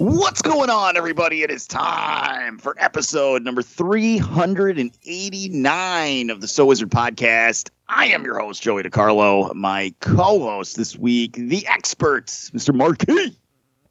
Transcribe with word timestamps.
What's 0.00 0.40
going 0.40 0.70
on, 0.70 0.96
everybody? 0.96 1.42
It 1.42 1.50
is 1.50 1.66
time 1.66 2.56
for 2.56 2.74
episode 2.78 3.42
number 3.42 3.60
389 3.60 6.30
of 6.30 6.40
the 6.40 6.48
So 6.48 6.64
Wizard 6.64 6.88
podcast. 6.88 7.68
I 7.86 8.06
am 8.06 8.24
your 8.24 8.38
host, 8.38 8.62
Joey 8.62 8.82
DiCarlo. 8.82 9.54
My 9.54 9.92
co 10.00 10.40
host 10.40 10.78
this 10.78 10.96
week, 10.96 11.34
the 11.34 11.66
expert, 11.66 12.28
Mr. 12.28 12.74
Marquis 12.74 13.36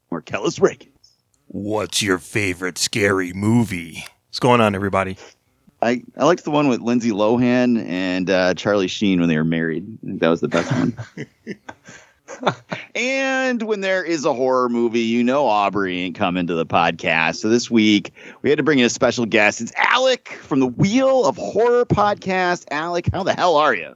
Marcellus 0.10 0.58
Reagan. 0.58 0.90
What's 1.46 2.02
your 2.02 2.18
favorite 2.18 2.80
scary 2.80 3.32
movie? 3.32 4.04
What's 4.30 4.40
going 4.40 4.62
on, 4.62 4.74
everybody? 4.74 5.16
I, 5.84 6.02
I 6.18 6.26
liked 6.26 6.44
the 6.44 6.50
one 6.50 6.70
with 6.70 6.82
Lindsay 6.82 7.12
Lohan 7.12 7.86
and 7.86 8.32
uh, 8.32 8.56
Charlie 8.56 8.88
Sheen 8.88 9.20
when 9.20 9.30
they 9.30 9.38
were 9.38 9.44
married. 9.44 9.86
I 10.02 10.08
think 10.08 10.22
that 10.22 10.30
was 10.30 10.42
the 10.42 10.48
best 10.48 10.72
one. 10.72 10.98
and 12.96 13.62
when 13.64 13.82
there 13.82 14.04
is 14.04 14.26
a 14.26 14.34
horror 14.34 14.70
movie, 14.70 15.02
you 15.02 15.24
know 15.24 15.48
Aubrey 15.48 16.00
ain't 16.00 16.16
coming 16.16 16.48
to 16.48 16.56
the 16.56 16.66
podcast. 16.66 17.38
So 17.38 17.50
this 17.50 17.70
week 17.70 18.14
we 18.42 18.50
had 18.50 18.58
to 18.58 18.64
bring 18.64 18.80
in 18.80 18.86
a 18.86 18.90
special 18.90 19.26
guest. 19.26 19.62
It's 19.62 19.74
Alec 19.76 20.30
from 20.30 20.60
the 20.60 20.68
Wheel 20.68 21.26
of 21.26 21.38
Horror 21.38 21.86
podcast. 21.86 22.66
Alec, 22.72 23.10
how 23.12 23.24
the 23.24 23.34
hell 23.34 23.58
are 23.58 23.74
you? 23.74 23.96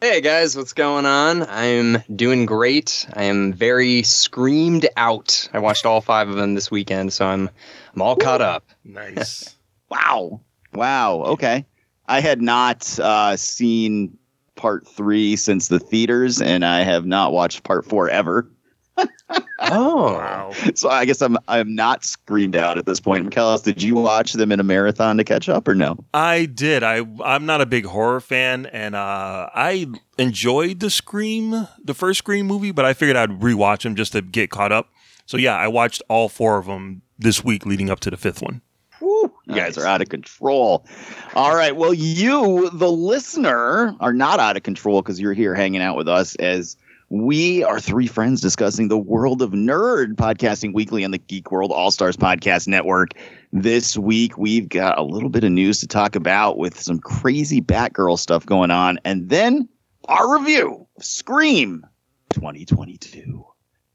Hey 0.00 0.20
guys, 0.20 0.54
what's 0.54 0.74
going 0.74 1.06
on? 1.06 1.46
I'm 1.48 2.02
doing 2.14 2.44
great. 2.44 3.06
I 3.14 3.24
am 3.24 3.54
very 3.54 4.02
screamed 4.02 4.86
out. 4.96 5.48
I 5.54 5.58
watched 5.58 5.86
all 5.86 6.02
five 6.02 6.28
of 6.28 6.36
them 6.36 6.54
this 6.54 6.70
weekend, 6.70 7.14
so 7.14 7.26
I'm 7.26 7.48
I'm 7.94 8.02
all 8.02 8.14
caught 8.16 8.42
up. 8.42 8.64
Nice. 8.84 9.56
wow. 9.90 10.42
Wow. 10.74 11.22
Okay. 11.22 11.64
I 12.06 12.20
had 12.20 12.42
not 12.42 12.98
uh, 13.00 13.36
seen 13.36 14.18
part 14.56 14.86
three 14.86 15.36
since 15.36 15.68
the 15.68 15.78
theaters, 15.78 16.40
and 16.40 16.64
I 16.64 16.80
have 16.82 17.06
not 17.06 17.32
watched 17.32 17.62
part 17.62 17.84
four 17.84 18.08
ever. 18.08 18.50
oh, 19.58 20.14
wow. 20.14 20.52
So 20.74 20.88
I 20.88 21.04
guess 21.04 21.20
I'm 21.20 21.36
I'm 21.48 21.74
not 21.74 22.04
screamed 22.04 22.56
out 22.56 22.78
at 22.78 22.86
this 22.86 23.00
point. 23.00 23.24
Michaelis, 23.24 23.62
did 23.62 23.82
you 23.82 23.94
watch 23.94 24.32
them 24.32 24.50
in 24.52 24.60
a 24.60 24.62
marathon 24.64 25.18
to 25.18 25.24
catch 25.24 25.48
up 25.48 25.68
or 25.68 25.74
no? 25.74 25.98
I 26.14 26.46
did. 26.46 26.82
I 26.82 27.06
I'm 27.22 27.46
not 27.46 27.60
a 27.60 27.66
big 27.66 27.84
horror 27.84 28.20
fan, 28.20 28.66
and 28.66 28.94
uh, 28.94 29.50
I 29.54 29.86
enjoyed 30.18 30.80
the 30.80 30.90
Scream, 30.90 31.68
the 31.82 31.94
first 31.94 32.18
Scream 32.18 32.46
movie, 32.46 32.70
but 32.72 32.84
I 32.84 32.94
figured 32.94 33.16
I'd 33.16 33.40
rewatch 33.40 33.82
them 33.82 33.96
just 33.96 34.12
to 34.12 34.22
get 34.22 34.50
caught 34.50 34.72
up. 34.72 34.88
So 35.26 35.36
yeah, 35.36 35.56
I 35.56 35.68
watched 35.68 36.02
all 36.08 36.28
four 36.28 36.58
of 36.58 36.66
them 36.66 37.02
this 37.18 37.44
week 37.44 37.66
leading 37.66 37.90
up 37.90 38.00
to 38.00 38.10
the 38.10 38.16
fifth 38.16 38.42
one. 38.42 38.62
Woo, 39.00 39.22
you 39.22 39.32
nice. 39.46 39.56
guys 39.56 39.78
are 39.78 39.86
out 39.86 40.02
of 40.02 40.08
control. 40.08 40.86
All 41.34 41.54
right. 41.54 41.76
Well, 41.76 41.92
you, 41.92 42.70
the 42.70 42.90
listener, 42.90 43.94
are 44.00 44.12
not 44.12 44.40
out 44.40 44.56
of 44.56 44.62
control 44.62 45.02
because 45.02 45.20
you're 45.20 45.34
here 45.34 45.54
hanging 45.54 45.82
out 45.82 45.96
with 45.96 46.08
us 46.08 46.34
as 46.36 46.76
we 47.08 47.62
are 47.62 47.78
three 47.78 48.08
friends 48.08 48.40
discussing 48.40 48.88
the 48.88 48.98
world 48.98 49.40
of 49.40 49.50
nerd, 49.52 50.14
podcasting 50.14 50.74
weekly 50.74 51.04
on 51.04 51.12
the 51.12 51.18
Geek 51.18 51.52
World 51.52 51.70
All 51.70 51.90
Stars 51.90 52.16
Podcast 52.16 52.66
Network. 52.66 53.10
This 53.52 53.96
week, 53.96 54.36
we've 54.36 54.68
got 54.68 54.98
a 54.98 55.02
little 55.02 55.28
bit 55.28 55.44
of 55.44 55.52
news 55.52 55.80
to 55.80 55.86
talk 55.86 56.16
about 56.16 56.58
with 56.58 56.80
some 56.80 56.98
crazy 56.98 57.60
Batgirl 57.62 58.18
stuff 58.18 58.44
going 58.44 58.72
on. 58.72 58.98
And 59.04 59.28
then 59.28 59.68
our 60.06 60.38
review 60.38 60.86
of 60.96 61.04
Scream 61.04 61.86
2022. 62.30 63.46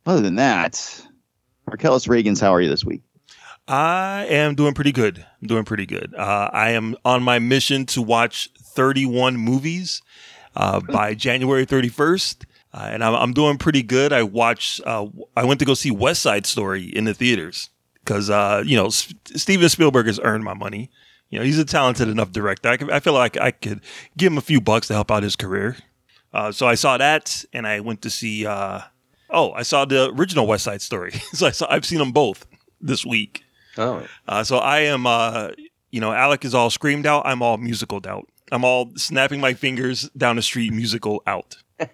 Other 0.05 0.21
than 0.21 0.35
that, 0.35 1.05
Marcellus 1.67 2.07
Reagans, 2.07 2.39
how 2.39 2.53
are 2.53 2.61
you 2.61 2.69
this 2.69 2.85
week? 2.85 3.01
I 3.71 4.25
am 4.25 4.55
doing 4.55 4.73
pretty 4.73 4.91
good. 4.91 5.25
I'm 5.41 5.47
doing 5.47 5.63
pretty 5.63 5.85
good. 5.85 6.13
Uh, 6.13 6.49
I 6.51 6.71
am 6.71 6.97
on 7.05 7.23
my 7.23 7.39
mission 7.39 7.85
to 7.87 8.01
watch 8.01 8.49
31 8.59 9.37
movies 9.37 10.01
uh, 10.57 10.81
by 10.81 11.13
January 11.13 11.65
31st. 11.65 12.43
Uh, 12.73 12.89
and 12.91 13.01
I'm, 13.01 13.15
I'm, 13.15 13.33
doing 13.33 13.57
pretty 13.57 13.81
good. 13.81 14.11
I 14.11 14.23
watched, 14.23 14.81
uh, 14.85 15.07
I 15.37 15.45
went 15.45 15.61
to 15.61 15.65
go 15.65 15.73
see 15.73 15.89
West 15.89 16.21
Side 16.21 16.45
Story 16.45 16.83
in 16.83 17.05
the 17.05 17.13
theaters 17.13 17.69
because, 18.03 18.29
uh, 18.29 18.61
you 18.65 18.75
know, 18.75 18.87
S- 18.87 19.13
Steven 19.37 19.69
Spielberg 19.69 20.07
has 20.07 20.19
earned 20.21 20.43
my 20.43 20.53
money. 20.53 20.91
You 21.29 21.39
know, 21.39 21.45
he's 21.45 21.57
a 21.57 21.63
talented 21.63 22.09
enough 22.09 22.33
director. 22.33 22.67
I, 22.67 22.75
can, 22.75 22.91
I 22.91 22.99
feel 22.99 23.13
like 23.13 23.37
I 23.37 23.51
could 23.51 23.79
give 24.17 24.33
him 24.33 24.37
a 24.37 24.41
few 24.41 24.59
bucks 24.59 24.87
to 24.87 24.93
help 24.93 25.11
out 25.11 25.23
his 25.23 25.37
career. 25.37 25.77
Uh, 26.33 26.51
so 26.51 26.67
I 26.67 26.75
saw 26.75 26.97
that 26.97 27.45
and 27.53 27.65
I 27.65 27.79
went 27.79 28.01
to 28.01 28.09
see, 28.09 28.45
oh, 28.45 28.81
I 29.31 29.63
saw 29.63 29.85
the 29.85 30.11
original 30.13 30.45
West 30.45 30.65
Side 30.65 30.81
Story. 30.81 31.11
so 31.33 31.47
I 31.47 31.51
saw, 31.51 31.67
I've 31.69 31.85
seen 31.85 31.99
them 31.99 32.11
both 32.11 32.45
this 32.81 33.05
week. 33.05 33.45
Oh. 33.77 34.05
Uh, 34.27 34.43
so 34.43 34.57
I 34.57 34.79
am, 34.81 35.05
uh, 35.05 35.49
you 35.91 35.99
know, 36.01 36.11
Alec 36.11 36.45
is 36.45 36.53
all 36.53 36.69
screamed 36.69 37.05
out. 37.05 37.23
I'm 37.25 37.41
all 37.41 37.57
musical 37.57 38.01
out. 38.05 38.27
I'm 38.51 38.65
all 38.65 38.91
snapping 38.97 39.39
my 39.39 39.53
fingers 39.53 40.09
down 40.17 40.35
the 40.35 40.41
street, 40.41 40.73
musical 40.73 41.23
out. 41.25 41.57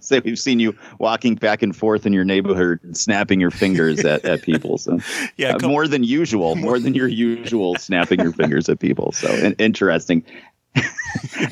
Say 0.00 0.20
we've 0.20 0.38
seen 0.38 0.60
you 0.60 0.76
walking 0.98 1.34
back 1.36 1.62
and 1.62 1.74
forth 1.74 2.04
in 2.04 2.12
your 2.12 2.24
neighborhood, 2.24 2.80
snapping 2.96 3.40
your 3.40 3.50
fingers 3.50 4.04
at, 4.04 4.24
at 4.24 4.42
people. 4.42 4.76
So 4.76 4.98
yeah, 5.36 5.54
uh, 5.54 5.66
more 5.66 5.88
than 5.88 6.04
usual, 6.04 6.54
more 6.56 6.78
than 6.78 6.94
your 6.94 7.08
usual, 7.08 7.76
snapping 7.78 8.20
your 8.20 8.32
fingers 8.32 8.68
at 8.68 8.78
people. 8.78 9.12
So 9.12 9.32
in- 9.32 9.54
interesting. 9.54 10.24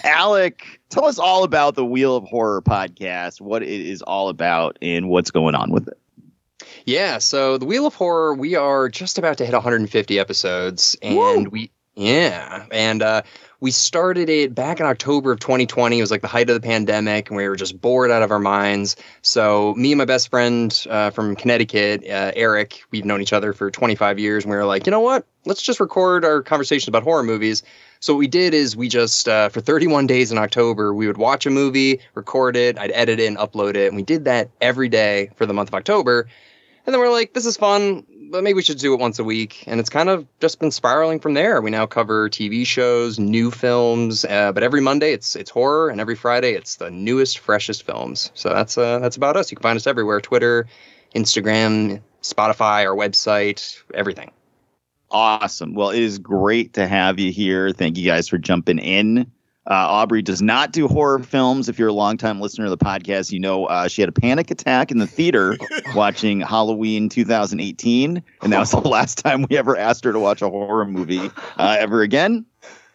Alec, 0.05 0.81
tell 0.91 1.07
us 1.07 1.19
all 1.19 1.45
about 1.45 1.75
the 1.75 1.85
Wheel 1.85 2.17
of 2.17 2.25
Horror 2.25 2.61
podcast, 2.61 3.41
what 3.41 3.63
it 3.63 3.69
is 3.69 4.03
all 4.03 4.29
about, 4.29 4.77
and 4.83 5.09
what's 5.09 5.31
going 5.31 5.55
on 5.55 5.71
with 5.71 5.89
it. 5.89 5.99
Yeah, 6.85 7.19
so 7.19 7.59
the 7.59 7.65
Wheel 7.65 7.87
of 7.87 7.95
Horror, 7.95 8.35
we 8.35 8.57
are 8.57 8.89
just 8.89 9.19
about 9.19 9.39
to 9.39 9.45
hit 9.45 9.55
150 9.55 10.19
episodes, 10.19 10.97
and 11.03 11.49
we 11.49 11.71
yeah, 11.95 12.65
and 12.73 13.03
uh, 13.03 13.23
we 13.61 13.71
started 13.71 14.31
it 14.31 14.55
back 14.55 14.81
in 14.81 14.87
October 14.87 15.31
of 15.31 15.41
2020. 15.41 15.99
It 15.99 16.01
was 16.01 16.11
like 16.11 16.23
the 16.23 16.29
height 16.29 16.49
of 16.49 16.55
the 16.55 16.67
pandemic, 16.67 17.29
and 17.29 17.37
we 17.37 17.47
were 17.47 17.55
just 17.55 17.81
bored 17.81 18.11
out 18.11 18.23
of 18.23 18.31
our 18.31 18.39
minds. 18.39 18.97
So 19.21 19.75
me 19.75 19.93
and 19.93 19.99
my 19.99 20.07
best 20.07 20.31
friend 20.31 20.87
uh, 20.89 21.11
from 21.11 21.37
Connecticut, 21.37 22.03
uh, 22.09 22.33
Eric, 22.35 22.83
we've 22.91 23.05
known 23.05 23.21
each 23.21 23.35
other 23.35 23.53
for 23.53 23.71
25 23.71 24.19
years, 24.19 24.45
and 24.45 24.51
we 24.51 24.57
were 24.57 24.65
like, 24.65 24.87
you 24.87 24.91
know 24.91 25.01
what? 25.01 25.27
Let's 25.45 25.61
just 25.61 25.81
record 25.81 26.25
our 26.25 26.43
conversations 26.43 26.89
about 26.89 27.03
horror 27.03 27.23
movies. 27.23 27.63
So 28.01 28.15
what 28.15 28.21
we 28.21 28.27
did 28.27 28.55
is 28.55 28.75
we 28.75 28.89
just 28.89 29.29
uh, 29.29 29.51
for 29.51 29.61
31 29.61 30.07
days 30.07 30.33
in 30.33 30.39
October, 30.39 30.95
we 30.95 31.07
would 31.07 31.19
watch 31.19 31.45
a 31.45 31.51
movie, 31.51 32.01
record 32.15 32.57
it, 32.57 32.79
I'd 32.79 32.91
edit 32.93 33.21
it 33.21 33.27
and 33.27 33.37
upload 33.37 33.77
it, 33.77 33.89
and 33.89 33.97
we 33.97 34.03
did 34.03 34.25
that 34.25 34.51
every 34.61 34.89
day 34.89 35.31
for 35.37 35.45
the 35.45 35.53
month 35.53 35.69
of 35.69 35.75
October. 35.75 36.27
And 36.85 36.93
then 36.93 37.01
we're 37.01 37.13
like, 37.13 37.33
this 37.33 37.47
is 37.47 37.57
fun, 37.57 38.05
but 38.31 38.43
maybe 38.43 38.55
we 38.55 38.63
should 38.63 38.79
do 38.79 38.93
it 38.95 39.01
once 39.01 39.19
a 39.19 39.25
week. 39.25 39.65
And 39.67 39.79
it's 39.79 39.91
kind 39.91 40.09
of 40.09 40.27
just 40.41 40.59
been 40.59 40.73
spiraling 40.73 41.21
from 41.21 41.35
there. 41.35 41.61
We 41.61 41.71
now 41.71 41.87
cover 41.87 42.29
TV 42.29 42.67
shows, 42.67 43.19
new 43.19 43.51
films, 43.53 44.25
uh, 44.25 44.53
but 44.53 44.63
every 44.63 44.81
Monday 44.81 45.13
it's 45.13 45.37
it's 45.37 45.51
horror, 45.51 45.91
and 45.91 46.01
every 46.01 46.17
Friday 46.17 46.53
it's 46.53 46.77
the 46.77 46.91
newest, 46.91 47.39
freshest 47.39 47.85
films. 47.85 48.33
So 48.35 48.49
that's 48.49 48.77
uh, 48.77 48.99
that's 48.99 49.17
about 49.17 49.37
us. 49.37 49.53
You 49.53 49.57
can 49.57 49.63
find 49.63 49.77
us 49.77 49.87
everywhere: 49.87 50.21
Twitter, 50.21 50.67
Instagram, 51.15 52.01
Spotify, 52.23 52.87
our 52.87 52.97
website, 52.97 53.81
everything. 53.95 54.33
Awesome. 55.11 55.75
Well, 55.75 55.91
it 55.91 56.03
is 56.03 56.19
great 56.19 56.75
to 56.75 56.89
have 56.89 57.21
you 57.21 57.31
here. 57.31 57.71
Thank 57.71 57.99
you 57.99 58.07
guys 58.07 58.29
for 58.29 58.39
jumping 58.39 58.79
in. 58.79 59.31
Uh, 59.65 59.75
Aubrey 59.75 60.23
does 60.23 60.43
not 60.43 60.73
do 60.73 60.89
horror 60.89 61.21
films. 61.21 61.69
If 61.69 61.79
you're 61.79 61.89
a 61.89 61.93
longtime 61.93 62.41
listener 62.41 62.65
of 62.65 62.71
the 62.71 62.85
podcast, 62.85 63.31
you 63.31 63.39
know 63.39 63.67
uh, 63.67 63.87
she 63.87 64.03
had 64.03 64.09
a 64.09 64.13
panic 64.13 64.51
attack 64.51 64.91
in 64.91 64.99
the 64.99 65.07
theater 65.07 65.57
watching 65.95 66.41
Halloween 66.41 67.09
2018, 67.09 68.23
and 68.43 68.53
that 68.53 68.59
was 68.59 68.73
the 68.73 68.81
last 68.81 69.19
time 69.19 69.47
we 69.49 69.57
ever 69.57 69.77
asked 69.77 70.05
her 70.05 70.13
to 70.13 70.19
watch 70.19 70.43
a 70.43 70.49
horror 70.49 70.85
movie 70.85 71.31
uh, 71.59 71.77
ever 71.79 72.03
again. 72.03 72.45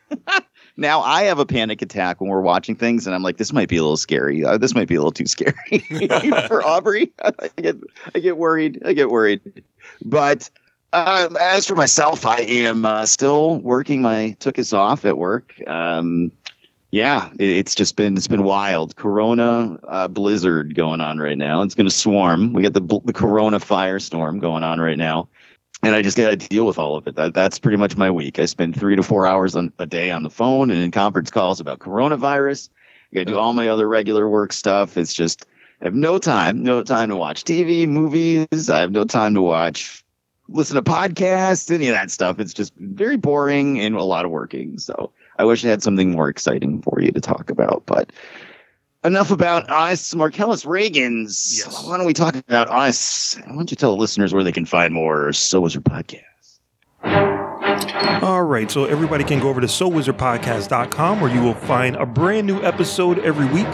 now 0.78 1.00
I 1.02 1.24
have 1.24 1.40
a 1.40 1.46
panic 1.46 1.82
attack 1.82 2.20
when 2.20 2.30
we're 2.30 2.42
watching 2.42 2.76
things, 2.76 3.08
and 3.08 3.16
I'm 3.16 3.24
like, 3.24 3.38
this 3.38 3.54
might 3.54 3.70
be 3.70 3.78
a 3.78 3.82
little 3.82 3.96
scary. 3.96 4.44
Uh, 4.44 4.58
this 4.58 4.76
might 4.76 4.90
be 4.90 4.96
a 4.96 5.00
little 5.00 5.12
too 5.14 5.28
scary 5.28 5.54
for 6.48 6.66
Aubrey. 6.66 7.14
I 7.24 7.62
get, 7.62 7.78
I 8.14 8.20
get 8.20 8.38
worried. 8.38 8.82
I 8.86 8.92
get 8.92 9.10
worried. 9.10 9.64
But 10.04 10.50
uh, 10.94 11.30
as 11.40 11.68
for 11.68 11.76
myself, 11.76 12.26
I 12.26 12.40
am 12.40 12.86
uh, 12.86 13.06
still 13.06 13.60
working 13.60 14.02
my 14.02 14.36
took 14.40 14.58
us 14.58 14.74
off 14.74 15.06
at 15.06 15.18
work. 15.18 15.54
Um, 15.68 16.32
yeah, 16.92 17.30
it's 17.38 17.76
just 17.76 17.96
been 17.96 18.16
it's 18.16 18.28
been 18.28 18.44
wild. 18.44 18.96
Corona 18.96 19.78
uh, 19.88 20.08
blizzard 20.08 20.74
going 20.74 21.02
on 21.02 21.20
right 21.20 21.38
now. 21.38 21.62
It's 21.62 21.76
going 21.76 21.88
to 21.88 21.96
swarm. 21.96 22.54
We 22.54 22.64
got 22.64 22.74
the 22.74 23.02
the 23.04 23.14
Corona 23.14 23.60
firestorm 23.60 24.40
going 24.40 24.64
on 24.64 24.80
right 24.80 24.98
now, 24.98 25.28
and 25.84 25.96
I 25.96 26.02
just 26.02 26.16
got 26.16 26.30
to 26.30 26.38
deal 26.38 26.66
with 26.66 26.80
all 26.80 26.96
of 26.96 27.06
it. 27.06 27.16
That, 27.16 27.34
that's 27.34 27.60
pretty 27.60 27.78
much 27.78 27.98
my 27.98 28.10
week. 28.10 28.40
I 28.40 28.46
spend 28.46 28.80
three 28.80 28.96
to 28.96 29.04
four 29.04 29.28
hours 29.28 29.56
on, 29.56 29.74
a 29.80 29.86
day 29.86 30.12
on 30.12 30.24
the 30.24 30.30
phone 30.30 30.72
and 30.72 30.82
in 30.82 30.92
conference 30.92 31.30
calls 31.30 31.60
about 31.60 31.80
coronavirus. 31.80 32.70
I 33.12 33.16
gotta 33.16 33.26
do 33.26 33.38
all 33.38 33.54
my 33.54 33.68
other 33.68 33.88
regular 33.88 34.30
work 34.30 34.54
stuff. 34.54 34.98
It's 34.98 35.14
just 35.14 35.46
I 35.82 35.86
have 35.86 35.94
no 35.94 36.18
time, 36.18 36.64
no 36.64 36.84
time 36.84 37.10
to 37.10 37.18
watch 37.18 37.44
TV, 37.44 37.88
movies. 37.88 38.70
I 38.70 38.80
have 38.80 38.92
no 38.92 39.04
time 39.04 39.34
to 39.34 39.42
watch, 39.42 40.04
listen 40.48 40.76
to 40.76 40.82
podcasts, 40.82 41.70
any 41.70 41.88
of 41.90 41.94
that 41.96 42.12
stuff. 42.12 42.40
It's 42.40 42.54
just 42.54 42.74
very 42.78 43.18
boring 43.18 43.80
and 43.80 43.96
a 43.96 44.04
lot 44.04 44.26
of 44.26 44.32
working. 44.32 44.80
So 44.80 45.12
I 45.38 45.46
wish 45.46 45.64
I 45.64 45.70
had 45.70 45.84
something 45.84 46.12
more 46.12 46.30
exciting 46.30 46.82
for 46.82 47.02
you 47.02 47.12
to 47.12 47.22
talk 47.22 47.50
about. 47.50 47.84
But 47.86 48.12
enough 49.04 49.32
about 49.32 49.70
us, 49.70 50.14
Marcellus 50.14 50.66
Reagans. 50.66 51.58
Yes. 51.60 51.86
Why 51.86 51.98
don't 51.98 52.06
we 52.06 52.14
talk 52.14 52.36
about 52.36 52.70
us? 52.70 53.38
Why 53.46 53.56
don't 53.56 53.72
you 53.72 53.78
tell 53.78 53.92
the 53.92 54.02
listeners 54.02 54.34
where 54.34 54.44
they 54.44 54.52
can 54.52 54.66
find 54.66 54.94
more 54.94 55.32
So 55.34 55.60
Your 55.68 55.82
Podcast? 55.82 56.24
All 58.24 58.44
right, 58.44 58.70
so 58.70 58.86
everybody 58.86 59.24
can 59.24 59.40
go 59.40 59.48
over 59.50 59.62
to 59.62 59.68
SoWizardPodcast.com 59.68 61.22
where 61.22 61.32
you 61.34 61.42
will 61.42 61.54
find 61.54 61.96
a 61.96 62.06
brand 62.06 62.48
new 62.48 62.62
episode 62.64 63.20
every 63.20 63.46
week. 63.46 63.68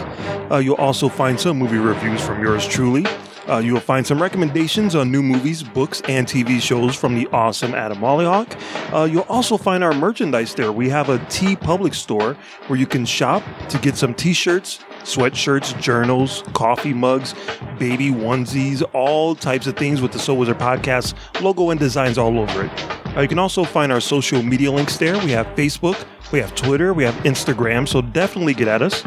Uh, 0.50 0.58
you'll 0.58 0.76
also 0.76 1.08
find 1.08 1.40
some 1.40 1.58
movie 1.58 1.78
reviews 1.78 2.20
from 2.24 2.42
yours 2.42 2.66
truly. 2.66 3.04
Uh, 3.48 3.58
you 3.58 3.72
will 3.72 3.80
find 3.80 4.06
some 4.06 4.20
recommendations 4.20 4.94
on 4.94 5.10
new 5.10 5.22
movies, 5.22 5.62
books, 5.62 6.00
and 6.08 6.26
TV 6.26 6.60
shows 6.60 6.96
from 6.96 7.14
the 7.14 7.26
awesome 7.28 7.74
Adam 7.74 7.98
Mollyhawk. 7.98 8.56
Uh, 8.92 9.04
you'll 9.04 9.22
also 9.28 9.56
find 9.56 9.84
our 9.84 9.92
merchandise 9.92 10.54
there. 10.54 10.72
We 10.72 10.88
have 10.88 11.08
a 11.08 11.18
TeePublic 11.18 11.94
store 11.94 12.36
where 12.66 12.78
you 12.78 12.86
can 12.86 13.04
shop 13.04 13.42
to 13.68 13.78
get 13.78 13.96
some 13.96 14.14
t-shirts, 14.14 14.78
sweatshirts, 15.02 15.80
journals, 15.80 16.42
coffee 16.54 16.94
mugs, 16.94 17.34
baby 17.78 18.10
onesies, 18.10 18.82
all 18.92 19.34
types 19.34 19.66
of 19.66 19.76
things 19.76 20.00
with 20.00 20.12
the 20.12 20.18
So 20.18 20.34
Wizard 20.34 20.58
Podcast 20.58 21.14
logo 21.40 21.70
and 21.70 21.78
designs 21.78 22.18
all 22.18 22.38
over 22.38 22.64
it. 22.64 22.93
Uh, 23.16 23.20
you 23.20 23.28
can 23.28 23.38
also 23.38 23.64
find 23.64 23.92
our 23.92 24.00
social 24.00 24.42
media 24.42 24.70
links 24.70 24.96
there. 24.96 25.16
We 25.18 25.30
have 25.32 25.46
Facebook, 25.54 26.04
we 26.32 26.40
have 26.40 26.54
Twitter, 26.54 26.92
we 26.92 27.04
have 27.04 27.14
Instagram, 27.24 27.86
so 27.86 28.02
definitely 28.02 28.54
get 28.54 28.68
at 28.68 28.82
us. 28.82 29.04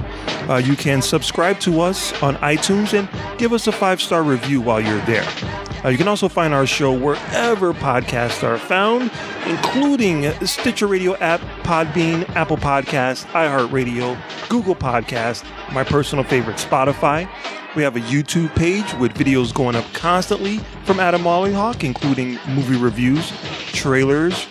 Uh, 0.50 0.62
you 0.64 0.76
can 0.76 1.02
subscribe 1.02 1.60
to 1.62 1.82
us 1.82 2.14
on 2.24 2.36
iTunes 2.38 2.98
and 2.98 3.10
give 3.38 3.54
us 3.54 3.68
a 3.68 3.72
five 3.72 4.02
star 4.02 4.24
review 4.24 4.62
while 4.62 4.80
you're 4.80 5.02
there. 5.02 5.67
Uh, 5.88 5.90
you 5.90 5.98
can 5.98 6.10
also 6.10 6.28
find 6.28 6.54
our 6.54 6.68
show 6.68 6.92
wherever 6.92 7.72
podcasts 7.72 8.44
are 8.44 8.58
found, 8.58 9.10
including 9.46 10.30
Stitcher 10.46 10.86
Radio 10.86 11.16
app, 11.20 11.40
Podbean, 11.64 12.28
Apple 12.36 12.58
Podcast, 12.58 13.24
iHeartRadio, 13.28 14.18
Google 14.50 14.76
Podcast, 14.76 15.46
my 15.72 15.86
personal 15.86 16.26
favorite, 16.26 16.58
Spotify. 16.58 17.30
We 17.74 17.84
have 17.84 17.96
a 17.96 18.02
YouTube 18.02 18.54
page 18.54 18.94
with 18.96 19.14
videos 19.14 19.54
going 19.54 19.78
up 19.78 19.86
constantly 19.94 20.58
from 20.84 21.00
Adam 21.00 21.22
Mollyhawk, 21.22 21.86
including 21.86 22.38
movie 22.50 22.76
reviews, 22.76 23.32
trailers, 23.72 24.46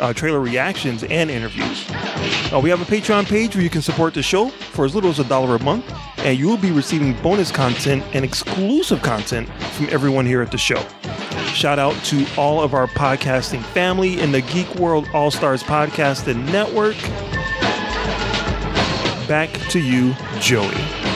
uh, 0.00 0.12
trailer 0.12 0.40
reactions, 0.40 1.04
and 1.04 1.30
interviews. 1.30 1.84
Uh, 2.52 2.60
we 2.62 2.70
have 2.70 2.80
a 2.80 2.84
Patreon 2.84 3.26
page 3.26 3.54
where 3.54 3.62
you 3.62 3.70
can 3.70 3.82
support 3.82 4.14
the 4.14 4.22
show 4.22 4.48
for 4.48 4.84
as 4.84 4.94
little 4.94 5.10
as 5.10 5.18
a 5.18 5.24
dollar 5.24 5.56
a 5.56 5.62
month, 5.62 5.84
and 6.18 6.38
you 6.38 6.48
will 6.48 6.56
be 6.56 6.70
receiving 6.70 7.14
bonus 7.22 7.50
content 7.50 8.04
and 8.14 8.24
exclusive 8.24 9.02
content 9.02 9.48
from 9.72 9.88
everyone 9.90 10.26
here 10.26 10.42
at 10.42 10.50
the 10.50 10.58
show. 10.58 10.84
Shout 11.54 11.78
out 11.78 11.94
to 12.04 12.26
all 12.36 12.62
of 12.62 12.74
our 12.74 12.86
podcasting 12.86 13.62
family 13.62 14.20
in 14.20 14.32
the 14.32 14.42
Geek 14.42 14.72
World 14.76 15.08
All 15.12 15.30
Stars 15.30 15.62
Podcast 15.62 16.28
and 16.28 16.44
Network. 16.46 16.96
Back 19.28 19.50
to 19.70 19.80
you, 19.80 20.14
Joey. 20.40 21.07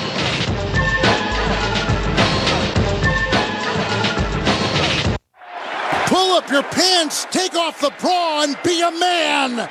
Up 6.43 6.51
your 6.51 6.63
pants, 6.63 7.27
take 7.31 7.55
off 7.55 7.81
the 7.81 7.93
bra, 8.01 8.43
and 8.43 8.57
be 8.65 8.81
a 8.81 8.91
man. 8.91 9.71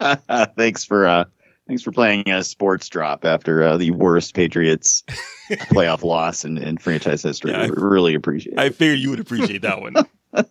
thanks 0.56 0.84
for 0.84 1.06
uh, 1.06 1.24
thanks 1.66 1.82
for 1.82 1.92
playing 1.92 2.28
a 2.30 2.42
sports 2.42 2.88
drop 2.88 3.24
after 3.24 3.62
uh, 3.62 3.76
the 3.76 3.90
worst 3.90 4.34
Patriots 4.34 5.04
playoff 5.50 6.02
loss 6.02 6.44
in, 6.44 6.56
in 6.58 6.78
franchise 6.78 7.22
history. 7.22 7.50
Yeah, 7.50 7.62
I- 7.62 7.66
really 7.66 8.14
appreciate 8.14 8.54
it. 8.54 8.58
I 8.58 8.70
figured 8.70 9.00
you 9.00 9.10
would 9.10 9.20
appreciate 9.20 9.62
that 9.62 9.80
one. 9.80 9.94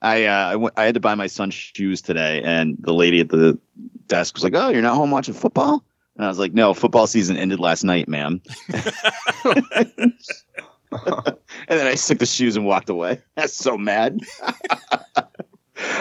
I 0.00 0.24
uh, 0.24 0.50
I, 0.52 0.56
went, 0.56 0.74
I 0.78 0.84
had 0.84 0.94
to 0.94 1.00
buy 1.00 1.14
my 1.14 1.26
son 1.26 1.50
shoes 1.50 2.00
today, 2.00 2.42
and 2.42 2.76
the 2.78 2.94
lady 2.94 3.20
at 3.20 3.28
the 3.28 3.58
desk 4.06 4.34
was 4.34 4.44
like, 4.44 4.54
"Oh, 4.54 4.68
you're 4.68 4.82
not 4.82 4.94
home 4.94 5.10
watching 5.10 5.34
football?" 5.34 5.84
And 6.16 6.24
I 6.24 6.28
was 6.28 6.38
like, 6.38 6.54
"No, 6.54 6.72
football 6.72 7.06
season 7.06 7.36
ended 7.36 7.58
last 7.60 7.82
night, 7.84 8.08
ma'am." 8.08 8.40
And 10.90 11.36
then 11.68 11.86
I 11.86 11.94
took 11.94 12.18
the 12.18 12.26
shoes 12.26 12.56
and 12.56 12.64
walked 12.64 12.88
away. 12.88 13.20
That's 13.36 13.54
so 13.54 13.76
mad. 13.76 14.20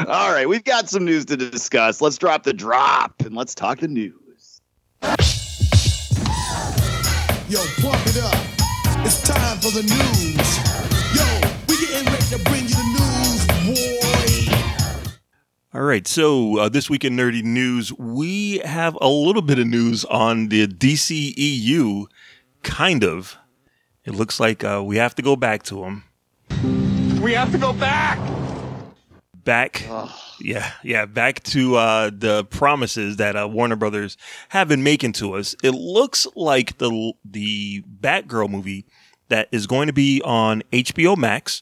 All 0.07 0.31
right, 0.31 0.47
we've 0.47 0.63
got 0.63 0.89
some 0.89 1.05
news 1.05 1.25
to 1.25 1.37
discuss. 1.37 2.01
Let's 2.01 2.17
drop 2.17 2.43
the 2.43 2.53
drop 2.53 3.13
and 3.21 3.35
let's 3.35 3.53
talk 3.53 3.79
the 3.79 3.87
news. 3.87 4.61
Yo, 7.49 7.59
pump 7.81 8.05
it 8.07 8.17
up. 8.17 8.57
It's 9.05 9.21
time 9.21 9.57
for 9.59 9.71
the 9.71 9.83
news. 9.83 10.57
Yo, 11.15 11.23
we 11.67 11.77
getting 11.85 12.11
ready 12.11 12.25
to 12.25 12.39
bring 12.49 12.63
you 12.63 12.75
the 12.75 12.83
news, 12.97 13.45
boy. 13.65 14.17
All 15.73 15.83
right, 15.83 16.07
so 16.07 16.57
uh, 16.57 16.69
this 16.69 16.89
week 16.89 17.05
in 17.05 17.15
nerdy 17.15 17.43
news, 17.43 17.93
we 17.93 18.57
have 18.59 18.97
a 18.99 19.07
little 19.07 19.41
bit 19.41 19.59
of 19.59 19.67
news 19.67 20.05
on 20.05 20.49
the 20.49 20.67
DCEU. 20.67 22.07
Kind 22.63 23.03
of. 23.03 23.37
It 24.07 24.15
looks 24.15 24.39
like 24.39 24.63
uh, 24.63 24.81
we 24.83 24.95
have 24.95 25.15
to 25.15 25.21
go 25.21 25.35
back 25.35 25.63
to 25.63 25.81
them. 25.81 26.05
We 27.21 27.33
have 27.33 27.51
to 27.51 27.57
go 27.57 27.73
back! 27.73 28.17
Back, 29.43 29.85
yeah, 30.41 30.71
yeah, 30.83 31.05
back 31.05 31.43
to 31.43 31.75
uh, 31.75 32.11
the 32.13 32.43
promises 32.45 33.17
that 33.17 33.35
uh, 33.35 33.47
Warner 33.47 33.75
Brothers 33.75 34.17
have 34.49 34.67
been 34.67 34.83
making 34.83 35.13
to 35.13 35.35
us. 35.35 35.55
It 35.63 35.71
looks 35.71 36.25
like 36.35 36.77
the 36.79 37.13
the 37.23 37.81
Batgirl 38.01 38.49
movie 38.49 38.85
that 39.29 39.47
is 39.51 39.67
going 39.67 39.87
to 39.87 39.93
be 39.93 40.21
on 40.23 40.63
HBO 40.73 41.15
Max. 41.15 41.61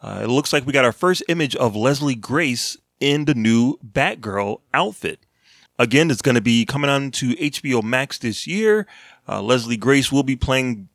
Uh, 0.00 0.20
it 0.22 0.28
looks 0.28 0.52
like 0.52 0.66
we 0.66 0.72
got 0.72 0.84
our 0.84 0.92
first 0.92 1.22
image 1.28 1.56
of 1.56 1.74
Leslie 1.74 2.14
Grace 2.14 2.76
in 3.00 3.24
the 3.24 3.34
new 3.34 3.78
Batgirl 3.84 4.60
outfit. 4.74 5.20
Again, 5.78 6.10
it's 6.10 6.22
going 6.22 6.34
to 6.34 6.40
be 6.40 6.64
coming 6.64 6.90
on 6.90 7.12
to 7.12 7.34
HBO 7.36 7.82
Max 7.82 8.18
this 8.18 8.46
year. 8.46 8.86
Uh, 9.28 9.42
Leslie 9.42 9.76
Grace 9.76 10.10
will 10.10 10.24
be 10.24 10.36
playing, 10.36 10.88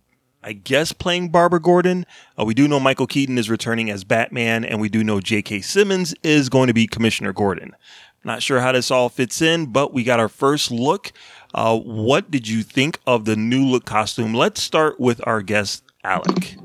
I 0.44 0.54
guess, 0.54 0.92
playing 0.92 1.30
Barbara 1.30 1.60
Gordon. 1.60 2.06
Uh, 2.38 2.46
we 2.46 2.54
do 2.54 2.68
know 2.68 2.80
Michael 2.80 3.08
Keaton 3.08 3.38
is 3.38 3.50
returning 3.50 3.90
as 3.90 4.04
Batman, 4.04 4.66
and 4.66 4.82
we 4.82 4.90
do 4.90 5.04
know 5.04 5.20
J.K. 5.20 5.62
Simmons 5.62 6.14
is 6.24 6.50
going 6.50 6.68
to 6.68 6.74
be 6.74 6.88
Commissioner 6.88 7.34
Gordon. 7.34 7.76
Not 8.24 8.42
sure 8.42 8.62
how 8.62 8.72
this 8.72 8.92
all 8.92 9.10
fits 9.10 9.42
in, 9.42 9.68
but 9.68 9.94
we 9.94 10.04
got 10.04 10.20
our 10.20 10.30
first 10.30 10.72
look. 10.72 11.12
Uh, 11.54 11.78
what 11.78 12.32
did 12.32 12.48
you 12.48 12.64
think 12.64 13.00
of 13.06 13.26
the 13.26 13.36
new 13.36 13.66
look 13.66 13.86
costume? 13.86 14.34
Let's 14.34 14.62
start 14.62 15.00
with 15.00 15.26
our 15.28 15.42
guest, 15.42 15.84
Alec. 16.04 16.56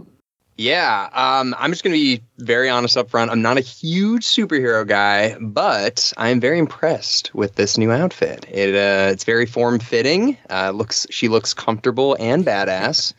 Yeah, 0.59 1.09
um, 1.13 1.55
I'm 1.57 1.71
just 1.71 1.85
going 1.85 1.95
to 1.95 2.01
be 2.01 2.21
very 2.39 2.69
honest 2.69 2.97
up 2.97 3.09
front. 3.09 3.31
I'm 3.31 3.41
not 3.41 3.59
a 3.59 3.61
huge 3.61 4.25
superhero 4.25 4.85
guy, 4.85 5.37
but 5.41 6.13
I'm 6.17 6.41
very 6.41 6.59
impressed 6.59 7.33
with 7.33 7.55
this 7.55 7.79
new 7.79 7.93
outfit. 7.93 8.45
It 8.51 8.75
uh, 8.75 9.13
it's 9.13 9.23
very 9.23 9.47
form 9.47 9.79
fitting. 9.79 10.37
Uh, 10.51 10.73
looks 10.73 11.07
she 11.11 11.29
looks 11.29 11.55
comfortable 11.55 12.17
and 12.19 12.45
badass, 12.45 13.13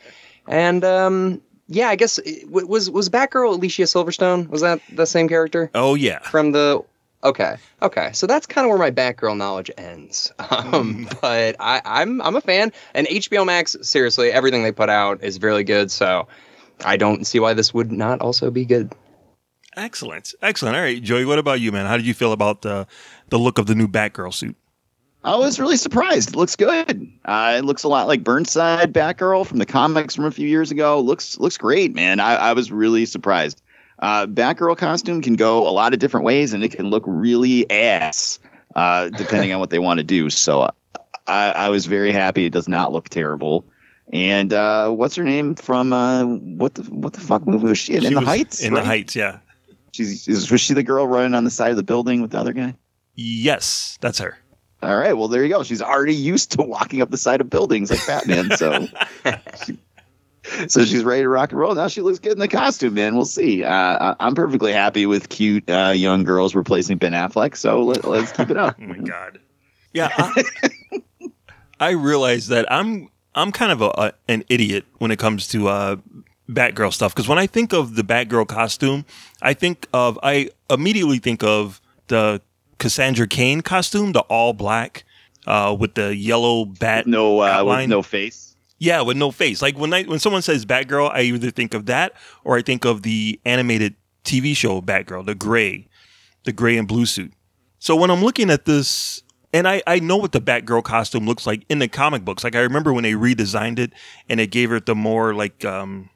and 0.49 0.83
um, 0.83 1.41
yeah, 1.69 1.87
I 1.87 1.95
guess 1.95 2.17
it, 2.17 2.49
was 2.49 2.89
was 2.89 3.07
Batgirl 3.09 3.53
Alicia 3.53 3.83
Silverstone? 3.83 4.49
Was 4.49 4.59
that 4.61 4.81
the 4.91 5.05
same 5.05 5.29
character 5.29 5.71
Oh, 5.73 5.95
yeah. 5.95 6.19
from 6.19 6.51
the? 6.51 6.83
Okay, 7.23 7.55
okay, 7.81 8.11
so 8.13 8.27
that's 8.27 8.45
kind 8.45 8.65
of 8.65 8.69
where 8.69 8.77
my 8.77 8.91
Batgirl 8.91 9.37
knowledge 9.37 9.71
ends. 9.77 10.31
Um, 10.49 11.07
but 11.21 11.55
I, 11.59 11.81
I'm 11.85 12.21
I'm 12.21 12.35
a 12.35 12.41
fan, 12.41 12.73
and 12.93 13.07
HBO 13.07 13.45
Max 13.45 13.77
seriously, 13.81 14.31
everything 14.31 14.63
they 14.63 14.71
put 14.73 14.89
out 14.89 15.23
is 15.23 15.41
really 15.41 15.63
good. 15.63 15.89
So. 15.91 16.27
I 16.85 16.95
don't 16.95 17.27
see 17.27 17.41
why 17.41 17.53
this 17.53 17.73
would 17.73 17.91
not 17.91 18.21
also 18.21 18.49
be 18.49 18.63
good. 18.63 18.93
Excellent. 19.75 20.33
Excellent. 20.41 20.77
All 20.77 20.81
right, 20.81 21.03
Joey, 21.03 21.25
what 21.25 21.37
about 21.37 21.59
you, 21.59 21.73
man? 21.73 21.85
How 21.85 21.97
did 21.97 22.05
you 22.05 22.13
feel 22.13 22.31
about 22.31 22.61
the 22.61 22.87
the 23.27 23.37
look 23.37 23.57
of 23.57 23.65
the 23.65 23.75
new 23.75 23.87
Batgirl 23.87 24.33
suit? 24.33 24.55
I 25.23 25.35
was 25.35 25.59
really 25.59 25.75
surprised. 25.75 26.29
It 26.29 26.35
looks 26.35 26.55
good. 26.55 27.11
Uh, 27.25 27.55
it 27.57 27.65
looks 27.65 27.83
a 27.83 27.89
lot 27.89 28.07
like 28.07 28.23
Burnside 28.23 28.93
Batgirl 28.93 29.45
from 29.45 29.57
the 29.57 29.65
comics 29.65 30.15
from 30.15 30.25
a 30.25 30.31
few 30.31 30.47
years 30.47 30.71
ago. 30.71 30.99
Looks 31.01 31.37
looks 31.37 31.57
great, 31.57 31.93
man. 31.93 32.19
I, 32.19 32.35
I 32.35 32.53
was 32.53 32.71
really 32.71 33.05
surprised. 33.05 33.61
Uh, 33.99 34.27
Batgirl 34.27 34.77
costume 34.77 35.21
can 35.21 35.35
go 35.35 35.67
a 35.67 35.71
lot 35.71 35.93
of 35.93 35.99
different 35.99 36.25
ways, 36.25 36.53
and 36.53 36.63
it 36.63 36.69
can 36.69 36.89
look 36.89 37.03
really 37.05 37.69
ass, 37.69 38.39
uh, 38.75 39.09
depending 39.09 39.51
on 39.51 39.59
what 39.59 39.71
they 39.71 39.79
want 39.79 39.97
to 39.97 40.05
do. 40.05 40.29
So 40.29 40.61
uh, 40.61 40.71
I, 41.27 41.51
I 41.51 41.69
was 41.69 41.85
very 41.85 42.13
happy. 42.13 42.45
It 42.45 42.53
does 42.53 42.69
not 42.69 42.93
look 42.93 43.09
terrible. 43.09 43.65
And 44.13 44.53
uh, 44.53 44.89
what's 44.89 45.15
her 45.15 45.23
name 45.23 45.55
from 45.55 45.91
uh, 45.91 46.23
what 46.25 46.75
the 46.75 46.83
what 46.83 47.11
the 47.11 47.19
fuck 47.19 47.45
movie 47.45 47.67
was 47.67 47.77
she 47.77 47.95
in? 47.95 48.01
She 48.01 48.07
in 48.07 48.13
the 48.13 48.21
Heights. 48.21 48.61
In 48.61 48.73
right? 48.73 48.79
the 48.79 48.85
Heights, 48.85 49.15
yeah. 49.17 49.39
She's 49.91 50.27
is, 50.29 50.49
was 50.49 50.61
she 50.61 50.73
the 50.73 50.83
girl 50.83 51.05
running 51.05 51.33
on 51.33 51.43
the 51.43 51.51
side 51.51 51.71
of 51.71 51.77
the 51.77 51.83
building 51.83 52.21
with 52.21 52.31
the 52.31 52.39
other 52.39 52.53
guy? 52.53 52.75
Yes, 53.15 53.97
that's 53.99 54.19
her. 54.19 54.37
All 54.81 54.95
right. 54.97 55.13
Well, 55.13 55.27
there 55.27 55.43
you 55.43 55.49
go. 55.49 55.63
She's 55.63 55.81
already 55.81 56.15
used 56.15 56.51
to 56.53 56.61
walking 56.61 57.01
up 57.01 57.09
the 57.11 57.17
side 57.17 57.41
of 57.41 57.49
buildings 57.49 57.91
like 57.91 58.05
Batman. 58.07 58.51
So, 58.57 58.87
she- 59.65 59.77
so 60.67 60.83
she's 60.83 61.03
ready 61.03 61.21
to 61.23 61.29
rock 61.29 61.51
and 61.51 61.59
roll. 61.59 61.75
Now 61.75 61.87
she 61.89 62.01
looks 62.01 62.17
good 62.17 62.31
in 62.31 62.39
the 62.39 62.47
costume, 62.47 62.93
man. 62.95 63.15
We'll 63.15 63.25
see. 63.25 63.63
Uh, 63.63 63.69
I- 63.71 64.15
I'm 64.19 64.33
perfectly 64.35 64.71
happy 64.71 65.05
with 65.05 65.29
cute 65.29 65.69
uh, 65.69 65.91
young 65.95 66.23
girls 66.23 66.55
replacing 66.55 66.97
Ben 66.97 67.11
Affleck. 67.11 67.55
So 67.55 67.83
let, 67.83 68.05
let's 68.05 68.31
keep 68.31 68.49
it 68.49 68.57
up. 68.57 68.75
Oh 68.81 68.85
my 68.87 68.97
god. 68.97 69.39
Yeah. 69.93 70.09
I, 70.17 70.43
I 71.79 71.89
realized 71.91 72.49
that 72.49 72.71
I'm 72.71 73.09
I'm 73.35 73.51
kind 73.51 73.71
of 73.71 73.81
a, 73.81 73.89
a 73.97 74.13
an 74.27 74.43
idiot 74.49 74.85
when 74.97 75.11
it 75.11 75.19
comes 75.19 75.47
to 75.49 75.67
uh, 75.67 75.95
Batgirl 76.49 76.93
stuff 76.93 77.13
because 77.13 77.27
when 77.27 77.37
I 77.37 77.45
think 77.45 77.73
of 77.73 77.95
the 77.95 78.03
Batgirl 78.03 78.47
costume, 78.47 79.05
I 79.41 79.53
think 79.53 79.87
of 79.93 80.17
I 80.23 80.49
immediately 80.69 81.19
think 81.19 81.43
of 81.43 81.79
the 82.07 82.41
Cassandra 82.79 83.27
Cain 83.27 83.61
costume, 83.61 84.13
the 84.13 84.21
all 84.21 84.53
black 84.53 85.03
uh, 85.45 85.75
with 85.77 85.95
the 85.95 86.15
yellow 86.15 86.65
bat. 86.65 87.07
No, 87.07 87.39
uh, 87.41 87.43
with 87.43 87.51
outline. 87.51 87.89
no 87.89 88.01
face. 88.01 88.55
Yeah, 88.79 89.01
with 89.01 89.17
no 89.17 89.31
face. 89.31 89.61
Like 89.61 89.77
when 89.77 89.93
I 89.93 90.03
when 90.03 90.19
someone 90.19 90.41
says 90.41 90.65
Batgirl, 90.65 91.11
I 91.13 91.21
either 91.21 91.51
think 91.51 91.73
of 91.73 91.85
that 91.87 92.13
or 92.43 92.57
I 92.57 92.61
think 92.61 92.85
of 92.85 93.03
the 93.03 93.39
animated 93.45 93.95
TV 94.23 94.55
show 94.55 94.81
Batgirl, 94.81 95.25
the 95.25 95.35
gray, 95.35 95.87
the 96.45 96.53
gray 96.53 96.77
and 96.77 96.87
blue 96.87 97.05
suit. 97.05 97.33
So 97.79 97.95
when 97.95 98.09
I'm 98.09 98.23
looking 98.23 98.49
at 98.49 98.65
this, 98.65 99.21
and 99.53 99.67
I, 99.67 99.81
I 99.87 99.99
know 99.99 100.17
what 100.17 100.31
the 100.31 100.41
Batgirl 100.41 100.83
costume 100.83 101.25
looks 101.25 101.45
like 101.45 101.65
in 101.69 101.79
the 101.79 101.87
comic 101.87 102.23
books. 102.23 102.43
Like 102.43 102.55
I 102.55 102.61
remember 102.61 102.93
when 102.93 103.03
they 103.03 103.13
redesigned 103.13 103.79
it 103.79 103.93
and 104.29 104.39
it 104.39 104.47
gave 104.47 104.71
it 104.71 104.85
the 104.85 104.95
more 104.95 105.33
like 105.33 105.65
um 105.65 106.09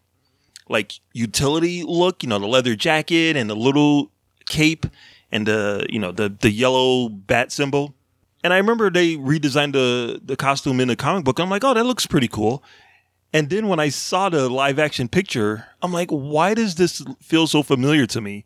like 0.69 0.93
utility 1.13 1.83
look, 1.83 2.23
you 2.23 2.29
know, 2.29 2.39
the 2.39 2.47
leather 2.47 2.75
jacket 2.75 3.35
and 3.35 3.49
the 3.49 3.55
little 3.55 4.11
cape 4.47 4.85
and 5.33 5.47
the 5.47 5.85
you 5.89 5.99
know 5.99 6.13
the 6.13 6.29
the 6.29 6.51
yellow 6.51 7.09
bat 7.09 7.51
symbol. 7.51 7.95
And 8.43 8.53
I 8.53 8.57
remember 8.57 8.89
they 8.89 9.15
redesigned 9.15 9.73
the 9.73 10.21
the 10.23 10.37
costume 10.37 10.79
in 10.79 10.87
the 10.87 10.95
comic 10.95 11.25
book. 11.25 11.39
I'm 11.39 11.49
like, 11.49 11.63
oh, 11.65 11.73
that 11.73 11.85
looks 11.85 12.07
pretty 12.07 12.27
cool. 12.29 12.63
And 13.33 13.49
then 13.49 13.67
when 13.67 13.79
I 13.79 13.89
saw 13.89 14.29
the 14.29 14.47
live 14.47 14.77
action 14.77 15.07
picture, 15.07 15.65
I'm 15.81 15.91
like, 15.91 16.11
why 16.11 16.53
does 16.53 16.75
this 16.75 17.03
feel 17.19 17.47
so 17.47 17.63
familiar 17.63 18.05
to 18.05 18.21
me? 18.21 18.45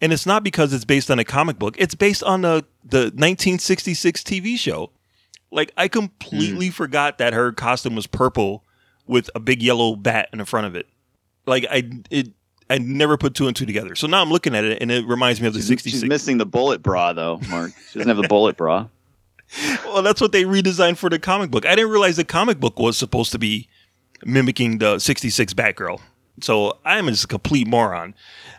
And 0.00 0.12
it's 0.12 0.24
not 0.24 0.44
because 0.44 0.72
it's 0.72 0.84
based 0.84 1.10
on 1.10 1.18
a 1.18 1.24
comic 1.24 1.58
book. 1.58 1.74
It's 1.78 1.96
based 1.96 2.22
on 2.22 2.42
the 2.42 2.64
the 2.84 3.10
1966 3.12 4.22
TV 4.22 4.56
show. 4.56 4.90
Like 5.50 5.72
I 5.76 5.88
completely 5.88 6.68
hmm. 6.68 6.72
forgot 6.72 7.18
that 7.18 7.32
her 7.32 7.52
costume 7.52 7.96
was 7.96 8.06
purple 8.06 8.64
with 9.06 9.28
a 9.34 9.40
big 9.40 9.62
yellow 9.62 9.96
bat 9.96 10.28
in 10.32 10.38
the 10.38 10.46
front 10.46 10.68
of 10.68 10.76
it. 10.76 10.86
Like 11.44 11.66
I 11.68 11.90
it 12.10 12.28
I 12.70 12.78
never 12.78 13.16
put 13.16 13.34
two 13.34 13.46
and 13.46 13.54
two 13.54 13.66
together. 13.66 13.94
So 13.94 14.06
now 14.06 14.22
I'm 14.22 14.30
looking 14.30 14.54
at 14.54 14.64
it 14.64 14.80
and 14.80 14.90
it 14.90 15.06
reminds 15.06 15.40
me 15.40 15.46
of 15.46 15.52
the 15.54 15.60
She's, 15.60 15.68
66. 15.68 16.00
she's 16.00 16.08
missing 16.08 16.38
the 16.38 16.46
bullet 16.46 16.82
bra 16.82 17.12
though, 17.12 17.38
Mark. 17.48 17.72
She 17.90 17.98
doesn't 17.98 18.08
have 18.08 18.16
the 18.22 18.28
bullet 18.28 18.56
bra. 18.56 18.88
Well, 19.84 20.02
that's 20.02 20.20
what 20.20 20.32
they 20.32 20.42
redesigned 20.44 20.96
for 20.96 21.08
the 21.08 21.18
comic 21.18 21.50
book. 21.50 21.64
I 21.64 21.76
didn't 21.76 21.90
realize 21.90 22.16
the 22.16 22.24
comic 22.24 22.58
book 22.58 22.76
was 22.78 22.98
supposed 22.98 23.30
to 23.32 23.38
be 23.38 23.68
mimicking 24.24 24.78
the 24.78 24.98
66 24.98 25.54
Batgirl. 25.54 26.00
So 26.40 26.78
I 26.84 26.98
am 26.98 27.06
just 27.08 27.24
a 27.24 27.28
complete 27.28 27.68
moron. 27.68 28.14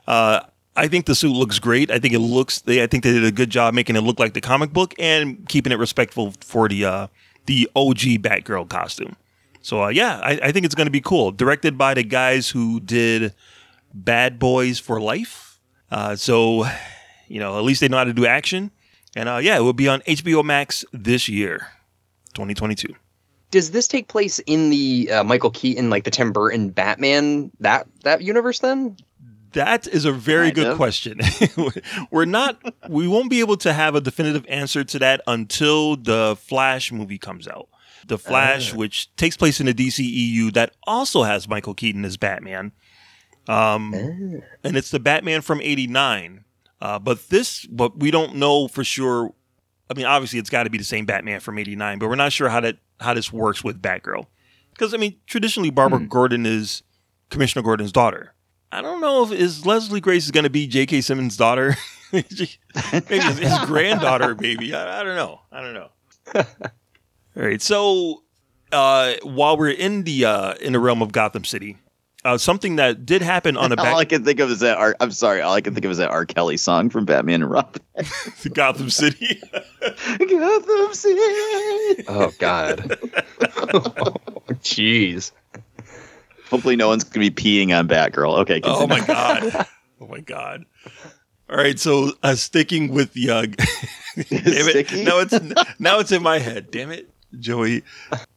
Uh, 0.07 0.41
I 0.77 0.87
think 0.87 1.05
the 1.05 1.15
suit 1.15 1.33
looks 1.33 1.59
great. 1.59 1.91
I 1.91 1.99
think 1.99 2.13
it 2.13 2.19
looks. 2.19 2.61
They, 2.61 2.81
I 2.83 2.87
think 2.87 3.03
they 3.03 3.11
did 3.11 3.25
a 3.25 3.31
good 3.31 3.49
job 3.49 3.73
making 3.73 3.97
it 3.97 4.01
look 4.01 4.19
like 4.19 4.33
the 4.33 4.41
comic 4.41 4.71
book 4.71 4.93
and 4.97 5.45
keeping 5.49 5.73
it 5.73 5.79
respectful 5.79 6.33
for 6.39 6.69
the 6.69 6.85
uh, 6.85 7.07
the 7.45 7.69
OG 7.75 8.21
Batgirl 8.21 8.69
costume. 8.69 9.17
So 9.61 9.83
uh, 9.83 9.87
yeah, 9.89 10.19
I, 10.23 10.39
I 10.43 10.51
think 10.51 10.65
it's 10.65 10.75
going 10.75 10.87
to 10.87 10.91
be 10.91 11.01
cool. 11.01 11.31
Directed 11.31 11.77
by 11.77 11.93
the 11.95 12.03
guys 12.03 12.49
who 12.49 12.79
did 12.79 13.33
Bad 13.95 14.37
Boys 14.37 14.77
for 14.79 14.99
Life. 15.01 15.59
Uh, 15.89 16.15
so 16.15 16.65
you 17.27 17.39
know, 17.39 17.57
at 17.57 17.63
least 17.63 17.81
they 17.81 17.87
know 17.87 17.97
how 17.97 18.03
to 18.03 18.13
do 18.13 18.25
action. 18.25 18.71
And 19.15 19.29
uh, 19.29 19.37
yeah, 19.41 19.57
it 19.57 19.61
will 19.61 19.73
be 19.73 19.87
on 19.87 20.01
HBO 20.01 20.43
Max 20.43 20.83
this 20.91 21.27
year, 21.29 21.67
2022. 22.33 22.93
Does 23.51 23.71
this 23.71 23.87
take 23.87 24.09
place 24.09 24.39
in 24.39 24.69
the 24.69 25.09
uh, 25.11 25.23
Michael 25.23 25.51
Keaton, 25.51 25.89
like 25.89 26.03
the 26.03 26.11
Tim 26.11 26.33
Burton 26.33 26.69
Batman 26.69 27.51
that 27.61 27.87
that 28.03 28.21
universe? 28.21 28.59
Then 28.59 28.97
That 29.53 29.87
is 29.87 30.03
a 30.03 30.11
very 30.11 30.47
Kind 30.47 30.55
good 30.55 30.67
of. 30.67 30.77
question. 30.77 31.21
We're 32.11 32.25
not, 32.25 32.61
we 32.89 33.07
won't 33.07 33.29
be 33.29 33.39
able 33.39 33.55
to 33.57 33.71
have 33.71 33.95
a 33.95 34.01
definitive 34.01 34.45
answer 34.49 34.83
to 34.83 34.99
that 34.99 35.21
until 35.27 35.95
the 35.95 36.35
Flash 36.37 36.91
movie 36.91 37.17
comes 37.17 37.47
out. 37.47 37.69
The 38.07 38.17
Flash, 38.17 38.73
which 38.73 39.15
takes 39.15 39.37
place 39.37 39.59
in 39.61 39.65
the 39.67 39.73
DCEU, 39.73 40.53
that 40.53 40.75
also 40.83 41.23
has 41.23 41.47
Michael 41.47 41.73
Keaton 41.73 42.03
as 42.03 42.17
Batman. 42.17 42.73
Um, 43.47 43.93
and 44.63 44.75
it's 44.75 44.91
the 44.91 44.99
Batman 44.99 45.41
from 45.41 45.61
'89. 45.61 46.43
Uh, 46.81 46.99
but 46.99 47.29
this, 47.29 47.65
but 47.65 47.99
we 47.99 48.11
don't 48.11 48.35
know 48.35 48.67
for 48.67 48.83
sure. 48.83 49.33
I 49.89 49.93
mean, 49.93 50.05
obviously, 50.05 50.39
it's 50.39 50.49
got 50.49 50.63
to 50.63 50.69
be 50.69 50.77
the 50.77 50.83
same 50.83 51.05
Batman 51.05 51.39
from 51.39 51.57
'89, 51.57 51.99
but 51.99 52.09
we're 52.09 52.15
not 52.15 52.33
sure 52.33 52.49
how 52.49 52.59
that 52.61 52.77
how 52.99 53.13
this 53.13 53.31
works 53.31 53.63
with 53.63 53.81
Batgirl. 53.81 54.25
Because 54.71 54.93
I 54.93 54.97
mean, 54.97 55.15
traditionally, 55.25 55.69
Barbara 55.69 55.99
Gordon 56.01 56.45
is 56.45 56.83
Commissioner 57.29 57.63
Gordon's 57.63 57.91
daughter. 57.91 58.33
I 58.71 58.81
don't 58.81 58.99
know 58.99 59.23
if 59.23 59.31
is 59.31 59.65
Leslie 59.65 60.01
Grace 60.01 60.25
is 60.25 60.31
going 60.31 60.43
to 60.43 60.49
be 60.49 60.67
J.K. 60.67 61.01
Simmons' 61.01 61.37
daughter, 61.37 61.77
maybe 62.11 62.27
his, 62.33 63.37
his 63.37 63.57
granddaughter, 63.65 64.35
maybe. 64.35 64.73
I, 64.73 64.99
I 64.99 65.03
don't 65.03 65.15
know. 65.15 65.41
I 65.51 65.61
don't 65.61 65.73
know. 65.73 65.89
All 67.37 67.43
right, 67.43 67.61
so 67.61 68.23
uh, 68.71 69.13
while 69.23 69.57
we're 69.57 69.69
in 69.69 70.03
the 70.03 70.25
uh, 70.25 70.53
in 70.55 70.73
the 70.73 70.79
realm 70.79 71.01
of 71.01 71.11
Gotham 71.11 71.45
City, 71.45 71.77
uh, 72.25 72.37
something 72.39 72.77
that 72.77 73.05
did 73.05 73.21
happen 73.21 73.55
on 73.55 73.71
a 73.71 73.75
all 73.81 73.99
I 73.99 74.05
can 74.05 74.25
think 74.25 74.39
of 74.39 74.49
is 74.49 74.59
that. 74.59 74.77
R- 74.77 74.95
I'm 74.99 75.11
sorry. 75.11 75.41
All 75.41 75.53
I 75.53 75.61
can 75.61 75.73
think 75.73 75.85
of 75.85 75.91
is 75.91 75.99
that 75.99 76.09
R. 76.09 76.25
Kelly 76.25 76.57
song 76.57 76.89
from 76.89 77.05
Batman 77.05 77.43
and 77.43 77.51
Robin. 77.51 77.81
Gotham 78.53 78.89
City. 78.89 79.39
Gotham 79.81 80.93
City. 80.93 82.03
oh 82.07 82.33
god, 82.39 82.97
jeez. 84.63 85.31
Hopefully, 86.49 86.75
no 86.75 86.87
one's 86.87 87.03
gonna 87.03 87.29
be 87.29 87.31
peeing 87.31 87.77
on 87.77 87.87
Batgirl. 87.87 88.39
Okay. 88.39 88.59
oh 88.63 88.87
my 88.87 89.05
god. 89.05 89.67
Oh 90.01 90.07
my 90.07 90.19
god. 90.19 90.65
All 91.47 91.57
right, 91.57 91.79
so 91.79 92.11
uh, 92.23 92.33
sticking 92.33 92.91
with 92.91 93.13
the 93.13 93.29
uh, 93.29 93.41
damn 93.43 93.55
it. 94.31 94.91
Now 95.05 95.19
it's 95.19 95.79
now 95.79 95.99
it's 95.99 96.11
in 96.11 96.23
my 96.23 96.39
head. 96.39 96.71
Damn 96.71 96.91
it, 96.91 97.07
Joey. 97.39 97.83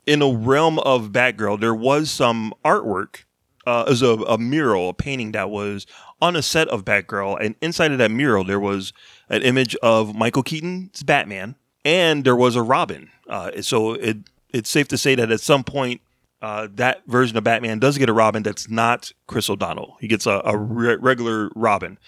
In 0.04 0.18
the 0.18 0.28
realm 0.28 0.78
of 0.80 1.09
Batgirl, 1.09 1.59
there 1.59 1.75
was 1.75 2.11
some 2.11 2.52
artwork. 2.66 3.25
Uh, 3.68 3.94
a, 4.00 4.32
a 4.32 4.38
mural, 4.38 4.88
a 4.88 4.94
painting 4.94 5.32
that 5.32 5.50
was 5.50 5.87
on 6.22 6.37
a 6.37 6.42
set 6.42 6.68
of 6.68 6.84
Batgirl, 6.84 7.38
and 7.40 7.54
inside 7.60 7.92
of 7.92 7.98
that 7.98 8.10
mural 8.10 8.44
there 8.44 8.60
was 8.60 8.92
an 9.28 9.42
image 9.42 9.76
of 9.76 10.14
Michael 10.14 10.42
Keaton's 10.42 11.02
Batman, 11.02 11.54
and 11.84 12.25
there 12.25 12.37
was 12.37 12.56
a 12.56 12.62
Robin. 12.62 13.10
Uh, 13.28 13.60
so 13.60 13.92
it 13.92 14.16
it's 14.50 14.70
safe 14.70 14.88
to 14.88 14.96
say 14.96 15.14
that 15.14 15.30
at 15.30 15.40
some 15.40 15.64
point 15.64 16.00
uh, 16.40 16.68
that 16.75 17.02
version 17.06 17.37
of 17.37 17.44
Batman 17.44 17.78
does 17.78 17.98
get 17.98 18.08
a 18.08 18.12
Robin 18.12 18.42
that's 18.42 18.70
not 18.70 19.12
Chris 19.26 19.50
O'Donnell. 19.50 19.96
He 20.00 20.08
gets 20.08 20.26
a, 20.26 20.40
a 20.44 20.56
re- 20.56 20.96
regular 20.96 21.50
Robin. 21.54 21.98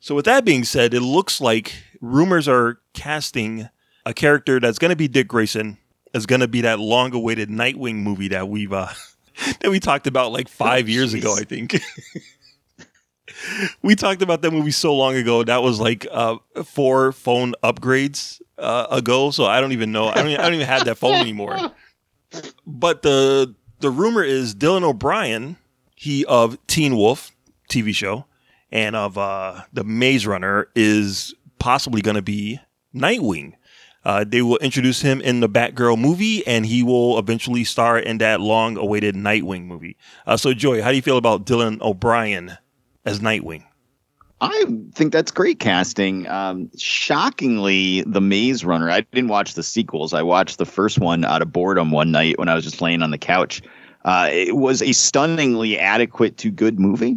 So 0.00 0.14
with 0.14 0.24
that 0.26 0.44
being 0.44 0.64
said, 0.64 0.94
it 0.94 1.00
looks 1.00 1.40
like 1.40 1.74
rumors 2.00 2.46
are 2.46 2.78
casting 2.92 3.68
a 4.06 4.14
character 4.14 4.60
that's 4.60 4.78
going 4.78 4.90
to 4.90 4.96
be 4.96 5.08
Dick 5.08 5.28
Grayson 5.28 5.78
is 6.12 6.26
going 6.26 6.40
to 6.40 6.48
be 6.48 6.60
that 6.60 6.78
long-awaited 6.78 7.48
Nightwing 7.48 7.96
movie 7.96 8.28
that 8.28 8.48
we've 8.48 8.72
uh, 8.72 8.88
that 9.60 9.70
we 9.70 9.80
talked 9.80 10.06
about 10.06 10.32
like 10.32 10.48
five 10.48 10.88
years 10.88 11.14
ago, 11.14 11.36
I 11.36 11.44
think. 11.44 11.80
we 13.82 13.94
talked 13.94 14.22
about 14.22 14.42
that 14.42 14.50
movie 14.50 14.70
so 14.70 14.94
long 14.94 15.16
ago. 15.16 15.42
That 15.42 15.62
was 15.62 15.80
like 15.80 16.06
uh, 16.10 16.36
four 16.64 17.12
phone 17.12 17.54
upgrades 17.62 18.40
uh, 18.58 18.86
ago. 18.90 19.30
So 19.30 19.44
I 19.44 19.60
don't 19.60 19.72
even 19.72 19.92
know. 19.92 20.08
I 20.08 20.14
don't. 20.14 20.28
Even, 20.28 20.40
I 20.40 20.44
don't 20.44 20.54
even 20.54 20.66
have 20.66 20.84
that 20.86 20.98
phone 20.98 21.14
anymore. 21.14 21.56
But 22.66 23.02
the 23.02 23.54
the 23.78 23.90
rumor 23.90 24.24
is 24.24 24.56
Dylan 24.56 24.82
O'Brien, 24.82 25.56
he 25.94 26.24
of 26.24 26.58
Teen 26.66 26.96
Wolf 26.96 27.30
TV 27.70 27.94
show, 27.94 28.24
and 28.72 28.96
of 28.96 29.16
uh, 29.16 29.60
the 29.72 29.84
Maze 29.84 30.26
Runner, 30.26 30.66
is 30.74 31.32
possibly 31.60 32.02
going 32.02 32.16
to 32.16 32.22
be 32.22 32.58
Nightwing. 32.92 33.52
Uh, 34.04 34.24
they 34.26 34.42
will 34.42 34.58
introduce 34.58 35.00
him 35.00 35.20
in 35.20 35.40
the 35.40 35.48
Batgirl 35.48 35.98
movie, 35.98 36.46
and 36.46 36.66
he 36.66 36.82
will 36.82 37.18
eventually 37.18 37.64
star 37.64 37.98
in 37.98 38.18
that 38.18 38.40
long-awaited 38.40 39.14
Nightwing 39.14 39.64
movie. 39.64 39.96
Uh, 40.26 40.36
so, 40.36 40.52
Joy, 40.52 40.82
how 40.82 40.90
do 40.90 40.96
you 40.96 41.02
feel 41.02 41.16
about 41.16 41.46
Dylan 41.46 41.80
O'Brien 41.80 42.58
as 43.06 43.20
Nightwing? 43.20 43.64
I 44.40 44.64
think 44.92 45.12
that's 45.12 45.30
great 45.30 45.58
casting. 45.58 46.28
Um, 46.28 46.70
shockingly, 46.76 48.02
The 48.02 48.20
Maze 48.20 48.64
Runner. 48.64 48.90
I 48.90 49.00
didn't 49.00 49.28
watch 49.28 49.54
the 49.54 49.62
sequels. 49.62 50.12
I 50.12 50.22
watched 50.22 50.58
the 50.58 50.66
first 50.66 50.98
one 50.98 51.24
out 51.24 51.40
of 51.40 51.50
boredom 51.52 51.90
one 51.90 52.10
night 52.10 52.38
when 52.38 52.48
I 52.48 52.54
was 52.54 52.64
just 52.64 52.82
laying 52.82 53.02
on 53.02 53.10
the 53.10 53.18
couch. 53.18 53.62
Uh, 54.04 54.28
it 54.30 54.54
was 54.56 54.82
a 54.82 54.92
stunningly 54.92 55.78
adequate 55.78 56.36
to 56.38 56.50
good 56.50 56.78
movie, 56.78 57.16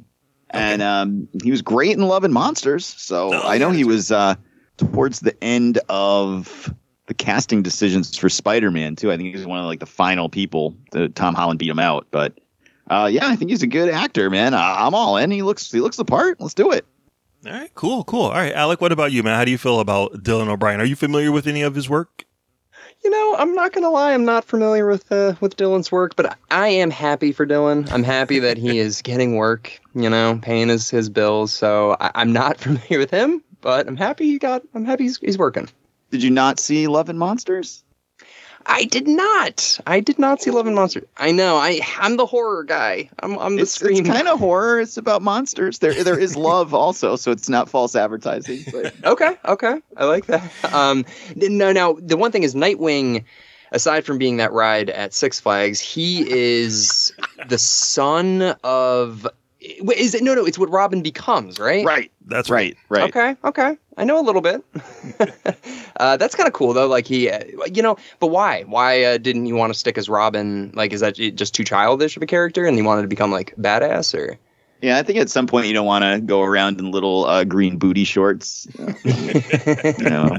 and 0.52 0.82
um, 0.82 1.28
he 1.44 1.52
was 1.52 1.62
great 1.62 1.92
in 1.98 2.08
Love 2.08 2.24
and 2.24 2.34
Monsters. 2.34 2.86
So 2.86 3.34
Oh, 3.34 3.42
I 3.46 3.58
know 3.58 3.72
he 3.72 3.84
was 3.84 4.10
uh, 4.10 4.36
towards 4.78 5.20
the 5.22 5.36
end 5.44 5.80
of 5.90 6.74
the 7.08 7.14
casting 7.14 7.62
decisions 7.64 8.18
for 8.18 8.30
Spider-Man 8.30 8.96
too. 8.96 9.12
I 9.12 9.18
think 9.18 9.30
he 9.30 9.38
was 9.38 9.46
one 9.48 9.60
of 9.60 9.66
like 9.66 9.80
the 9.80 9.86
final 9.86 10.30
people. 10.30 10.76
The 10.92 11.10
Tom 11.10 11.36
Holland 11.36 11.60
beat 11.60 11.70
him 11.70 11.80
out, 11.80 12.08
but 12.12 12.38
uh, 12.90 13.10
yeah, 13.12 13.28
I 13.28 13.36
think 13.36 13.52
he's 13.52 13.64
a 13.64 13.68
good 13.68 13.90
actor, 13.90 14.30
man. 14.30 14.54
I- 14.54 14.86
I'm 14.86 14.94
all 14.94 15.18
in. 15.18 15.32
He 15.32 15.42
looks 15.42 15.72
he 15.72 15.80
looks 15.80 15.98
the 15.98 16.06
part. 16.06 16.40
Let's 16.40 16.54
do 16.54 16.72
it. 16.72 16.86
All 17.46 17.54
right, 17.54 17.74
cool, 17.76 18.04
cool. 18.04 18.24
All 18.24 18.32
right, 18.32 18.52
Alec, 18.54 18.82
what 18.82 18.92
about 18.92 19.12
you, 19.12 19.24
man? 19.24 19.38
How 19.38 19.46
do 19.46 19.52
you 19.52 19.58
feel 19.58 19.80
about 19.80 20.12
Dylan 20.24 20.48
O'Brien? 20.50 20.82
Are 20.82 20.86
you 20.86 20.96
familiar 20.96 21.32
with 21.32 21.48
any 21.48 21.62
of 21.62 21.76
his 21.76 21.88
work? 21.90 22.26
You 23.04 23.12
know, 23.12 23.36
I'm 23.38 23.54
not 23.54 23.74
gonna 23.74 23.92
lie, 23.92 24.14
I'm 24.14 24.26
not 24.26 24.44
familiar 24.44 24.88
with 24.88 25.10
uh, 25.12 25.36
with 25.40 25.56
Dylan's 25.56 25.92
work, 25.92 26.16
but 26.16 26.38
I 26.50 26.68
am 26.70 26.90
happy 26.90 27.32
for 27.32 27.46
Dylan. 27.46 27.90
I'm 27.92 28.04
happy 28.04 28.40
that 28.40 28.58
he 28.58 28.80
is 28.88 29.02
getting 29.02 29.36
work. 29.36 29.80
You 29.94 30.10
know, 30.10 30.40
paying 30.42 30.68
his 30.70 30.90
his 30.90 31.08
bills. 31.10 31.54
So 31.54 31.96
I, 32.00 32.12
I'm 32.16 32.34
not 32.34 32.58
familiar 32.60 32.98
with 33.00 33.12
him, 33.12 33.44
but 33.62 33.88
I'm 33.88 33.98
happy 33.98 34.26
he 34.26 34.38
got. 34.40 34.64
I'm 34.74 34.86
happy 34.86 35.04
he's, 35.04 35.18
he's 35.18 35.38
working. 35.38 35.70
Did 36.12 36.24
you 36.24 36.30
not 36.30 36.60
see 36.60 36.88
Love 36.88 37.10
and 37.10 37.20
Monsters? 37.20 37.84
I 38.70 38.84
did 38.86 39.08
not. 39.08 39.80
I 39.88 40.02
did 40.02 40.20
not 40.20 40.42
see 40.42 40.52
Love 40.52 40.68
and 40.68 40.76
Monsters. 40.76 41.06
I 41.16 41.32
know. 41.32 41.56
I 41.56 41.80
I'm 42.00 42.18
the 42.18 42.26
horror 42.26 42.64
guy. 42.64 43.10
I'm 43.20 43.38
I'm 43.40 43.56
the 43.56 43.62
It's, 43.62 43.72
scream. 43.72 44.00
it's 44.00 44.10
kind 44.10 44.28
of 44.28 44.40
horror. 44.40 44.82
It's 44.82 44.98
about 44.98 45.22
monsters. 45.22 45.80
There 45.80 46.04
there 46.04 46.20
is 46.20 46.36
love 46.36 46.74
also, 46.74 47.16
so 47.16 47.32
it's 47.32 47.48
not 47.48 47.70
false 47.70 47.96
advertising. 47.96 48.66
But 48.72 48.94
Okay, 49.06 49.38
okay, 49.46 49.82
I 49.96 50.06
like 50.06 50.26
that. 50.26 50.52
Um, 50.74 51.06
no, 51.36 51.72
now 51.72 51.94
the 51.94 52.18
one 52.18 52.32
thing 52.32 52.44
is 52.44 52.56
Nightwing. 52.56 53.24
Aside 53.74 54.06
from 54.06 54.18
being 54.18 54.38
that 54.38 54.54
ride 54.54 54.90
at 54.90 55.14
Six 55.14 55.42
Flags, 55.42 55.82
he 55.82 56.26
is 56.30 57.14
the 57.50 57.58
son 57.58 58.42
of. 58.64 59.28
Wait, 59.82 59.98
Is 59.98 60.14
it 60.14 60.24
no, 60.24 60.34
no? 60.34 60.46
It's 60.46 60.58
what 60.58 60.70
Robin 60.70 61.02
becomes, 61.02 61.60
right? 61.60 61.86
right, 61.86 62.12
That's 62.26 62.50
right, 62.50 62.78
right. 62.90 63.04
Okay, 63.10 63.36
okay. 63.44 63.78
I 63.98 64.04
know 64.04 64.20
a 64.20 64.22
little 64.22 64.42
bit. 64.42 64.64
uh, 66.00 66.18
that's 66.18 66.36
kind 66.36 66.48
of 66.48 66.54
cool 66.54 66.74
though. 66.74 66.88
Like 66.88 67.08
he, 67.08 67.30
uh, 67.30 67.44
you 67.74 67.82
know, 67.82 67.98
but 68.20 68.28
why? 68.28 68.64
Why 68.64 69.04
uh, 69.04 69.18
didn't 69.18 69.46
you 69.48 69.56
want 69.56 69.74
to 69.74 69.80
stick 69.80 69.98
as 69.98 70.08
Robin? 70.10 70.72
Like, 70.76 70.94
is 70.94 71.02
that 71.02 71.16
just 71.16 71.56
too 71.56 71.64
childish 71.64 72.16
of 72.16 72.24
a 72.24 72.28
character, 72.28 72.66
and 72.66 72.78
you 72.78 72.84
wanted 72.84 73.04
to 73.04 73.08
become 73.08 73.32
like 73.32 73.56
badass, 73.58 74.18
or? 74.18 74.38
Yeah, 74.82 74.98
I 74.98 75.04
think 75.04 75.18
at 75.18 75.30
some 75.30 75.48
point 75.48 75.66
you 75.68 75.74
don't 75.74 75.88
want 75.88 76.04
to 76.04 76.22
go 76.22 76.44
around 76.44 76.80
in 76.80 76.92
little 76.92 77.26
uh, 77.26 77.44
green 77.44 77.78
booty 77.78 78.04
shorts. 78.04 78.68
you 79.04 80.10
know, 80.10 80.38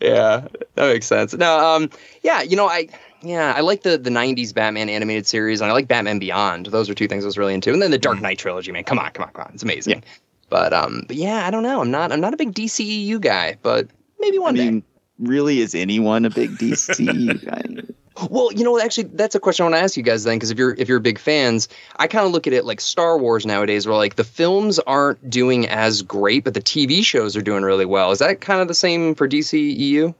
yeah, 0.00 0.46
that 0.74 0.92
makes 0.92 1.06
sense. 1.06 1.34
No, 1.34 1.58
um, 1.58 1.90
yeah, 2.22 2.42
you 2.42 2.56
know, 2.56 2.68
I, 2.68 2.88
yeah, 3.22 3.52
I 3.56 3.60
like 3.60 3.82
the 3.82 3.98
the 3.98 4.10
'90s 4.10 4.54
Batman 4.54 4.88
animated 4.88 5.26
series, 5.26 5.60
and 5.60 5.70
I 5.70 5.74
like 5.74 5.88
Batman 5.88 6.18
Beyond. 6.18 6.66
Those 6.66 6.88
are 6.88 6.94
two 6.94 7.08
things 7.08 7.24
I 7.24 7.26
was 7.26 7.38
really 7.38 7.54
into, 7.54 7.72
and 7.72 7.82
then 7.82 7.90
the 7.90 7.98
Dark 7.98 8.20
Knight 8.20 8.38
trilogy. 8.38 8.72
Man, 8.72 8.84
come 8.84 8.98
on, 8.98 9.10
come 9.12 9.24
on, 9.24 9.32
come 9.32 9.46
on, 9.46 9.52
it's 9.54 9.62
amazing. 9.62 9.98
Yeah. 9.98 10.10
But 10.48 10.72
um, 10.72 11.04
but 11.06 11.16
yeah, 11.16 11.46
I 11.46 11.50
don't 11.50 11.62
know. 11.62 11.80
I'm 11.80 11.90
not 11.90 12.12
I'm 12.12 12.20
not 12.20 12.34
a 12.34 12.36
big 12.36 12.52
DCEU 12.52 13.20
guy, 13.20 13.56
but 13.62 13.88
maybe 14.18 14.38
I 14.38 14.40
one 14.40 14.54
day. 14.54 14.64
mean, 14.70 14.82
really, 15.18 15.60
is 15.60 15.74
anyone 15.74 16.24
a 16.24 16.30
big 16.30 16.50
DC 16.50 17.44
guy? 17.44 17.82
Well, 18.28 18.52
you 18.52 18.64
know, 18.64 18.78
actually, 18.78 19.04
that's 19.14 19.34
a 19.34 19.40
question 19.40 19.62
I 19.62 19.68
want 19.70 19.76
to 19.76 19.82
ask 19.82 19.96
you 19.96 20.02
guys 20.02 20.24
then, 20.24 20.36
because 20.36 20.50
if 20.50 20.58
you're 20.58 20.74
if 20.74 20.88
you're 20.88 20.98
big 20.98 21.18
fans, 21.18 21.68
I 21.96 22.06
kind 22.06 22.26
of 22.26 22.32
look 22.32 22.46
at 22.46 22.52
it 22.52 22.64
like 22.64 22.80
Star 22.80 23.16
Wars 23.16 23.46
nowadays, 23.46 23.86
where 23.86 23.96
like 23.96 24.16
the 24.16 24.24
films 24.24 24.78
aren't 24.80 25.30
doing 25.30 25.68
as 25.68 26.02
great, 26.02 26.44
but 26.44 26.54
the 26.54 26.60
TV 26.60 27.04
shows 27.04 27.36
are 27.36 27.42
doing 27.42 27.62
really 27.62 27.86
well. 27.86 28.10
Is 28.10 28.18
that 28.18 28.40
kind 28.40 28.60
of 28.60 28.68
the 28.68 28.74
same 28.74 29.14
for 29.14 29.28
DCEU? 29.28 30.14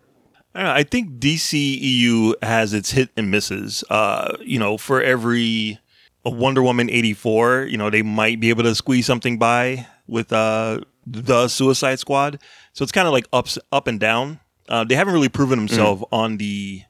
I, 0.55 0.81
I 0.81 0.83
think 0.83 1.19
DCEU 1.19 2.35
has 2.43 2.73
its 2.73 2.91
hit 2.91 3.11
and 3.17 3.31
misses. 3.31 3.85
Uh, 3.91 4.37
you 4.41 4.59
know, 4.59 4.77
for 4.77 5.03
every 5.03 5.79
a 6.25 6.31
Wonder 6.31 6.63
Woman 6.63 6.91
84, 6.91 7.67
you 7.71 7.79
know, 7.79 7.91
they 7.91 8.03
might 8.03 8.41
be 8.41 8.51
able 8.51 8.63
to 8.65 8.75
squeeze 8.75 9.07
something 9.07 9.39
by 9.39 9.87
with 10.07 10.33
uh, 10.33 10.81
the 11.07 11.49
Suicide 11.49 11.99
Squad. 11.99 12.41
So 12.73 12.83
it's 12.83 12.93
kind 12.93 13.07
of 13.07 13.13
like 13.13 13.27
ups, 13.33 13.59
up 13.73 13.87
and 13.87 13.99
down. 13.99 14.41
Uh, 14.69 14.85
they 14.85 14.95
haven't 14.95 15.15
really 15.15 15.29
proven 15.29 15.59
themselves 15.59 16.05
on 16.13 16.37
the, 16.37 16.83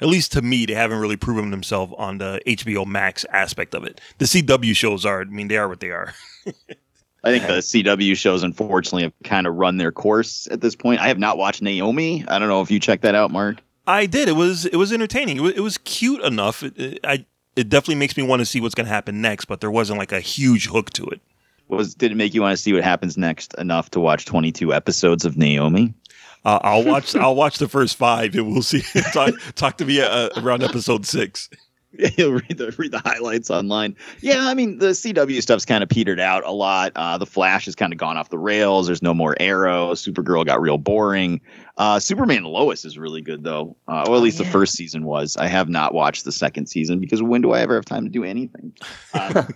at 0.00 0.08
least 0.08 0.32
to 0.32 0.42
me, 0.42 0.64
they 0.64 0.74
haven't 0.74 0.98
really 0.98 1.16
proven 1.16 1.50
themselves 1.50 1.92
on 1.98 2.18
the 2.18 2.40
HBO 2.46 2.86
Max 2.86 3.24
aspect 3.32 3.74
of 3.74 3.84
it. 3.84 4.00
The 4.18 4.24
CW 4.24 4.74
shows 4.74 5.04
are, 5.04 5.22
I 5.22 5.24
mean, 5.24 5.48
they 5.48 5.56
are 5.56 5.68
what 5.68 5.80
they 5.80 5.90
are. 5.90 6.14
I 7.24 7.30
think 7.30 7.46
the 7.46 7.58
CW 7.58 8.16
shows, 8.16 8.42
unfortunately, 8.42 9.02
have 9.02 9.12
kind 9.24 9.46
of 9.46 9.56
run 9.56 9.76
their 9.76 9.90
course 9.90 10.46
at 10.50 10.60
this 10.60 10.76
point. 10.76 11.00
I 11.00 11.08
have 11.08 11.18
not 11.18 11.36
watched 11.36 11.62
Naomi. 11.62 12.24
I 12.28 12.38
don't 12.38 12.48
know 12.48 12.62
if 12.62 12.70
you 12.70 12.78
checked 12.78 13.02
that 13.02 13.14
out, 13.14 13.30
Mark. 13.30 13.60
I 13.86 14.06
did. 14.06 14.28
It 14.28 14.36
was 14.36 14.66
it 14.66 14.76
was 14.76 14.92
entertaining. 14.92 15.38
It 15.38 15.40
was, 15.40 15.52
it 15.54 15.60
was 15.60 15.78
cute 15.78 16.22
enough. 16.22 16.62
It, 16.62 16.78
it, 16.78 17.00
I 17.02 17.24
it 17.56 17.68
definitely 17.68 17.96
makes 17.96 18.16
me 18.16 18.22
want 18.22 18.40
to 18.40 18.46
see 18.46 18.60
what's 18.60 18.74
going 18.74 18.86
to 18.86 18.92
happen 18.92 19.20
next, 19.20 19.46
but 19.46 19.60
there 19.60 19.70
wasn't 19.70 19.98
like 19.98 20.12
a 20.12 20.20
huge 20.20 20.68
hook 20.68 20.90
to 20.90 21.06
it. 21.06 21.20
Was 21.66 21.94
did 21.94 22.12
it 22.12 22.14
make 22.14 22.34
you 22.34 22.42
want 22.42 22.56
to 22.56 22.62
see 22.62 22.72
what 22.72 22.84
happens 22.84 23.18
next 23.18 23.52
enough 23.54 23.90
to 23.90 24.00
watch 24.00 24.24
22 24.24 24.72
episodes 24.72 25.24
of 25.24 25.36
Naomi? 25.36 25.94
Uh, 26.44 26.58
I'll 26.62 26.84
watch 26.84 27.16
I'll 27.16 27.34
watch 27.34 27.58
the 27.58 27.68
first 27.68 27.96
five, 27.96 28.34
and 28.34 28.50
we'll 28.50 28.62
see. 28.62 28.82
talk, 29.12 29.34
talk 29.54 29.76
to 29.78 29.84
me 29.84 30.00
uh, 30.00 30.28
around 30.36 30.62
episode 30.62 31.04
six. 31.04 31.50
You'll 32.16 32.32
read 32.34 32.56
the 32.58 32.72
read 32.78 32.92
the 32.92 33.00
highlights 33.00 33.50
online. 33.50 33.96
Yeah, 34.20 34.46
I 34.46 34.54
mean 34.54 34.78
the 34.78 34.88
CW 34.90 35.42
stuff's 35.42 35.64
kind 35.64 35.82
of 35.82 35.88
petered 35.88 36.20
out 36.20 36.44
a 36.46 36.52
lot. 36.52 36.92
Uh, 36.94 37.18
the 37.18 37.26
Flash 37.26 37.64
has 37.64 37.74
kind 37.74 37.92
of 37.92 37.98
gone 37.98 38.16
off 38.16 38.30
the 38.30 38.38
rails. 38.38 38.86
There's 38.86 39.02
no 39.02 39.12
more 39.12 39.34
Arrow. 39.40 39.92
Supergirl 39.94 40.46
got 40.46 40.60
real 40.60 40.78
boring. 40.78 41.40
Uh, 41.76 41.98
Superman 41.98 42.44
Lois 42.44 42.84
is 42.84 42.96
really 42.98 43.20
good 43.20 43.42
though, 43.42 43.76
uh, 43.88 44.04
or 44.08 44.14
at 44.16 44.22
least 44.22 44.38
the 44.38 44.44
first 44.44 44.74
season 44.74 45.04
was. 45.04 45.36
I 45.36 45.48
have 45.48 45.68
not 45.68 45.92
watched 45.92 46.24
the 46.24 46.32
second 46.32 46.66
season 46.66 47.00
because 47.00 47.22
when 47.22 47.42
do 47.42 47.52
I 47.52 47.60
ever 47.60 47.74
have 47.74 47.84
time 47.84 48.04
to 48.04 48.10
do 48.10 48.24
anything? 48.24 48.72
Uh, 49.12 49.44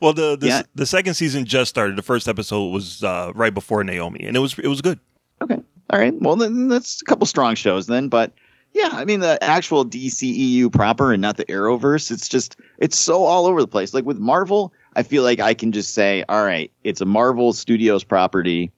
Well, 0.00 0.12
the 0.12 0.36
the, 0.36 0.48
Yeah. 0.48 0.62
the 0.74 0.86
second 0.86 1.14
season 1.14 1.44
just 1.44 1.68
started. 1.68 1.94
The 1.96 2.02
first 2.02 2.26
episode 2.26 2.70
was 2.70 3.04
uh, 3.04 3.30
right 3.36 3.54
before 3.54 3.84
Naomi, 3.84 4.24
and 4.24 4.36
it 4.36 4.40
was 4.40 4.58
it 4.58 4.66
was 4.66 4.80
good. 4.80 4.98
Okay. 5.40 5.54
All 5.90 5.98
right. 6.00 6.12
Well, 6.20 6.34
then 6.34 6.66
that's 6.66 7.00
a 7.00 7.04
couple 7.04 7.26
strong 7.26 7.54
shows 7.54 7.86
then. 7.86 8.08
But 8.08 8.32
yeah, 8.78 8.90
I 8.92 9.04
mean, 9.04 9.20
the 9.20 9.42
actual 9.42 9.84
DCEU 9.84 10.72
proper 10.72 11.12
and 11.12 11.20
not 11.20 11.36
the 11.36 11.44
Arrowverse, 11.46 12.12
it's 12.12 12.28
just, 12.28 12.54
it's 12.78 12.96
so 12.96 13.24
all 13.24 13.46
over 13.46 13.60
the 13.60 13.66
place. 13.66 13.92
Like 13.92 14.04
with 14.04 14.18
Marvel, 14.18 14.72
I 14.94 15.02
feel 15.02 15.24
like 15.24 15.40
I 15.40 15.52
can 15.52 15.72
just 15.72 15.94
say, 15.94 16.24
all 16.28 16.44
right, 16.44 16.70
it's 16.84 17.00
a 17.00 17.04
Marvel 17.04 17.52
Studios 17.52 18.04
property. 18.04 18.70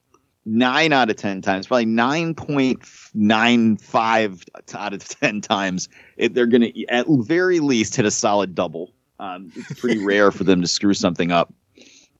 Nine 0.46 0.94
out 0.94 1.10
of 1.10 1.16
10 1.16 1.42
times, 1.42 1.66
probably 1.66 1.84
9.95 1.84 4.74
out 4.74 4.94
of 4.94 5.06
10 5.20 5.42
times, 5.42 5.90
it, 6.16 6.32
they're 6.32 6.46
going 6.46 6.72
to 6.72 6.86
at 6.86 7.04
very 7.06 7.60
least 7.60 7.94
hit 7.94 8.06
a 8.06 8.10
solid 8.10 8.54
double. 8.54 8.94
Um, 9.18 9.52
it's 9.54 9.78
pretty 9.78 10.02
rare 10.04 10.32
for 10.32 10.44
them 10.44 10.62
to 10.62 10.66
screw 10.66 10.94
something 10.94 11.30
up. 11.30 11.52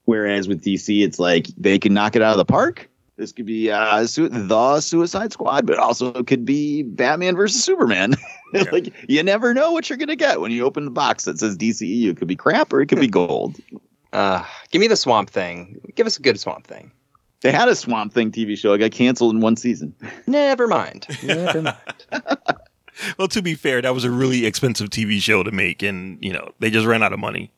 Whereas 0.04 0.48
with 0.48 0.62
DC, 0.62 1.02
it's 1.02 1.18
like 1.18 1.46
they 1.56 1.78
can 1.78 1.94
knock 1.94 2.14
it 2.14 2.20
out 2.20 2.32
of 2.32 2.36
the 2.36 2.44
park. 2.44 2.89
This 3.20 3.32
could 3.32 3.44
be 3.44 3.70
uh, 3.70 4.06
su- 4.06 4.30
the 4.30 4.80
Suicide 4.80 5.30
Squad, 5.30 5.66
but 5.66 5.76
also 5.76 6.10
it 6.14 6.26
could 6.26 6.46
be 6.46 6.84
Batman 6.84 7.36
versus 7.36 7.62
Superman. 7.62 8.16
like 8.72 8.94
you 9.10 9.22
never 9.22 9.52
know 9.52 9.72
what 9.72 9.90
you're 9.90 9.98
gonna 9.98 10.16
get 10.16 10.40
when 10.40 10.50
you 10.50 10.64
open 10.64 10.86
the 10.86 10.90
box 10.90 11.26
that 11.26 11.38
says 11.38 11.54
DCEU. 11.58 12.12
It 12.12 12.16
could 12.16 12.28
be 12.28 12.34
crap 12.34 12.72
or 12.72 12.80
it 12.80 12.86
could 12.86 12.98
be 12.98 13.08
gold. 13.08 13.56
Uh, 14.14 14.42
give 14.70 14.80
me 14.80 14.86
the 14.86 14.96
Swamp 14.96 15.28
Thing. 15.28 15.78
Give 15.96 16.06
us 16.06 16.16
a 16.16 16.22
good 16.22 16.40
Swamp 16.40 16.66
Thing. 16.66 16.90
They 17.42 17.52
had 17.52 17.68
a 17.68 17.74
Swamp 17.74 18.14
Thing 18.14 18.32
TV 18.32 18.56
show. 18.56 18.72
It 18.72 18.78
got 18.78 18.90
canceled 18.90 19.34
in 19.34 19.42
one 19.42 19.56
season. 19.56 19.94
Never 20.26 20.66
mind. 20.66 21.06
Never 21.22 21.60
mind. 21.60 21.76
Well, 23.18 23.28
to 23.28 23.42
be 23.42 23.54
fair, 23.54 23.82
that 23.82 23.92
was 23.92 24.04
a 24.04 24.10
really 24.10 24.46
expensive 24.46 24.88
TV 24.88 25.20
show 25.20 25.42
to 25.42 25.50
make, 25.50 25.82
and 25.82 26.16
you 26.24 26.32
know 26.32 26.52
they 26.58 26.70
just 26.70 26.86
ran 26.86 27.02
out 27.02 27.12
of 27.12 27.18
money. 27.18 27.52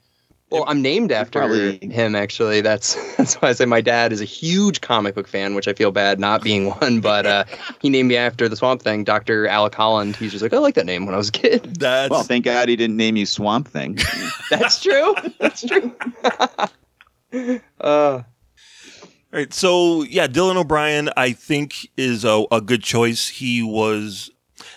Well, 0.52 0.64
I'm 0.68 0.82
named 0.82 1.10
after 1.12 1.38
Probably- 1.40 1.78
him. 1.78 2.14
Actually, 2.14 2.60
that's 2.60 2.94
that's 3.16 3.34
why 3.36 3.48
I 3.48 3.52
say 3.52 3.64
my 3.64 3.80
dad 3.80 4.12
is 4.12 4.20
a 4.20 4.24
huge 4.26 4.80
comic 4.80 5.14
book 5.14 5.26
fan, 5.26 5.54
which 5.54 5.66
I 5.66 5.72
feel 5.72 5.90
bad 5.90 6.20
not 6.20 6.42
being 6.42 6.70
one. 6.70 7.00
But 7.00 7.26
uh, 7.26 7.44
he 7.80 7.88
named 7.88 8.08
me 8.10 8.16
after 8.16 8.48
the 8.48 8.56
Swamp 8.56 8.82
Thing, 8.82 9.02
Doctor 9.04 9.46
Alec 9.48 9.74
Holland. 9.74 10.14
He's 10.16 10.30
just 10.32 10.42
like, 10.42 10.52
I 10.52 10.58
like 10.58 10.74
that 10.74 10.86
name 10.86 11.06
when 11.06 11.14
I 11.14 11.18
was 11.18 11.28
a 11.28 11.32
kid. 11.32 11.76
That's 11.76 12.10
Well, 12.10 12.22
thank 12.22 12.44
God 12.44 12.68
he 12.68 12.76
didn't 12.76 12.96
name 12.96 13.16
you 13.16 13.26
Swamp 13.26 13.66
Thing. 13.68 13.98
That's 14.50 14.82
true. 14.82 15.14
That's 15.38 15.66
true. 15.66 15.94
uh, 16.22 16.68
All 17.80 18.24
right. 19.32 19.52
So 19.52 20.02
yeah, 20.02 20.26
Dylan 20.26 20.56
O'Brien, 20.56 21.10
I 21.16 21.32
think 21.32 21.88
is 21.96 22.24
a, 22.24 22.44
a 22.50 22.60
good 22.60 22.82
choice. 22.82 23.28
He 23.28 23.62
was. 23.62 24.30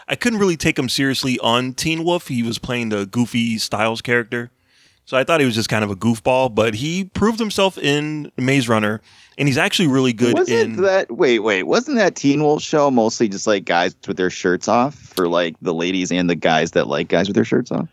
I 0.07 0.15
couldn't 0.15 0.39
really 0.39 0.57
take 0.57 0.77
him 0.79 0.88
seriously 0.89 1.39
on 1.39 1.73
Teen 1.73 2.03
Wolf. 2.03 2.27
He 2.27 2.43
was 2.43 2.59
playing 2.59 2.89
the 2.89 3.05
goofy 3.05 3.57
Stiles 3.57 4.01
character, 4.01 4.51
so 5.05 5.15
I 5.17 5.23
thought 5.23 5.39
he 5.39 5.45
was 5.45 5.55
just 5.55 5.69
kind 5.69 5.83
of 5.83 5.91
a 5.91 5.95
goofball. 5.95 6.53
But 6.53 6.73
he 6.75 7.05
proved 7.05 7.39
himself 7.39 7.77
in 7.77 8.31
Maze 8.37 8.67
Runner, 8.67 9.01
and 9.37 9.47
he's 9.47 9.57
actually 9.57 9.87
really 9.87 10.13
good 10.13 10.33
wasn't 10.37 10.59
in. 10.77 10.81
that 10.83 11.11
wait 11.11 11.39
wait 11.39 11.63
wasn't 11.63 11.97
that 11.97 12.15
Teen 12.15 12.41
Wolf 12.43 12.61
show 12.61 12.91
mostly 12.91 13.27
just 13.29 13.47
like 13.47 13.65
guys 13.65 13.95
with 14.07 14.17
their 14.17 14.29
shirts 14.29 14.67
off 14.67 14.95
for 14.95 15.27
like 15.27 15.55
the 15.61 15.73
ladies 15.73 16.11
and 16.11 16.29
the 16.29 16.35
guys 16.35 16.71
that 16.71 16.87
like 16.87 17.07
guys 17.07 17.27
with 17.27 17.35
their 17.35 17.45
shirts 17.45 17.71
off? 17.71 17.87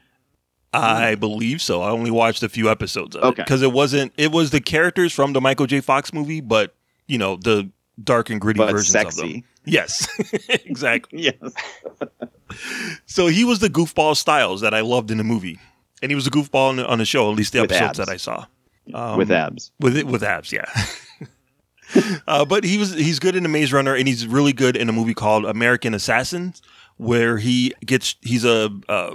I 0.75 1.16
believe 1.16 1.61
so. 1.61 1.83
I 1.83 1.90
only 1.90 2.11
watched 2.11 2.42
a 2.42 2.48
few 2.48 2.70
episodes 2.70 3.14
of 3.14 3.22
it 3.22 3.27
Okay. 3.27 3.42
because 3.42 3.61
it 3.61 3.72
wasn't. 3.72 4.12
It 4.16 4.33
was 4.33 4.51
the 4.53 4.61
characters 4.61 5.12
from 5.12 5.35
the 5.35 5.40
Michael 5.40 5.66
J. 5.66 5.81
Fox 5.81 6.14
movie, 6.14 6.40
but 6.40 6.75
you 7.07 7.18
know 7.18 7.37
the 7.37 7.70
dark 8.03 8.31
and 8.31 8.40
gritty 8.40 8.57
But 8.59 8.70
versions 8.70 8.94
of 8.94 9.03
them. 9.03 9.12
sexy. 9.12 9.44
Yes, 9.66 10.09
exactly. 10.48 11.20
Yes. 11.40 11.53
So 13.07 13.27
he 13.29 13.44
was 13.44 13.59
the 13.61 13.68
goofball 13.68 14.16
Stiles 14.16 14.61
that 14.62 14.75
I 14.75 14.81
loved 14.81 15.11
in 15.11 15.18
the 15.18 15.25
movie, 15.25 15.59
and 16.03 16.11
he 16.11 16.15
was 16.15 16.27
a 16.27 16.31
goofball 16.31 16.69
on 16.71 16.77
the, 16.77 16.87
on 16.87 16.99
the 16.99 17.05
show. 17.05 17.31
At 17.31 17.37
least 17.37 17.53
the 17.53 17.61
With 17.62 17.73
episodes 17.73 17.99
abs. 18.01 18.07
that 18.07 18.09
I 18.12 18.17
saw. 18.17 18.47
Um, 18.93 19.17
with 19.17 19.31
abs. 19.31 19.71
with 19.81 19.97
it 19.97 20.07
with 20.07 20.23
abs, 20.25 20.53
yeah. 20.53 20.65
uh, 22.27 22.45
but 22.45 22.65
he 22.65 22.79
was 22.79 22.93
he's 22.93 23.19
good 23.19 23.37
in 23.37 23.43
the 23.43 23.49
Maze 23.49 23.73
Runner, 23.73 23.95
and 23.95 24.09
he's 24.09 24.27
really 24.27 24.53
good 24.53 24.77
in 24.77 24.88
a 24.88 24.93
movie 24.93 25.15
called 25.15 25.45
American 25.45 25.95
Assassins, 25.95 26.62
where 26.97 27.38
he 27.38 27.73
gets 27.85 28.17
he's 28.23 28.45
a 28.45 28.71
uh, 28.88 29.15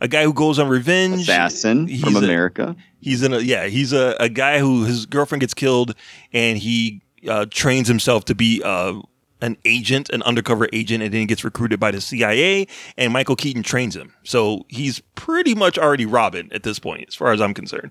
a 0.00 0.08
guy 0.08 0.24
who 0.24 0.32
goes 0.32 0.58
on 0.58 0.68
revenge. 0.68 1.22
Assassin 1.22 1.86
He's 1.86 2.02
from 2.02 2.16
a- 2.16 2.20
America. 2.20 2.74
He's 3.00 3.22
in 3.22 3.32
a 3.32 3.40
yeah. 3.40 3.66
He's 3.66 3.92
a, 3.92 4.16
a 4.20 4.28
guy 4.28 4.58
who 4.60 4.84
his 4.84 5.06
girlfriend 5.06 5.40
gets 5.40 5.54
killed, 5.54 5.94
and 6.32 6.56
he 6.58 7.02
uh, 7.28 7.46
trains 7.50 7.88
himself 7.88 8.24
to 8.26 8.34
be 8.34 8.62
uh, 8.64 8.94
an 9.42 9.58
agent, 9.66 10.08
an 10.08 10.22
undercover 10.22 10.68
agent, 10.72 11.02
and 11.02 11.12
then 11.12 11.20
he 11.20 11.26
gets 11.26 11.44
recruited 11.44 11.78
by 11.78 11.90
the 11.90 12.00
CIA. 12.00 12.66
And 12.96 13.12
Michael 13.12 13.36
Keaton 13.36 13.62
trains 13.62 13.94
him, 13.94 14.14
so 14.22 14.64
he's 14.68 15.00
pretty 15.14 15.54
much 15.54 15.76
already 15.76 16.06
Robin 16.06 16.48
at 16.54 16.62
this 16.62 16.78
point, 16.78 17.04
as 17.08 17.14
far 17.14 17.32
as 17.32 17.40
I'm 17.42 17.52
concerned. 17.52 17.90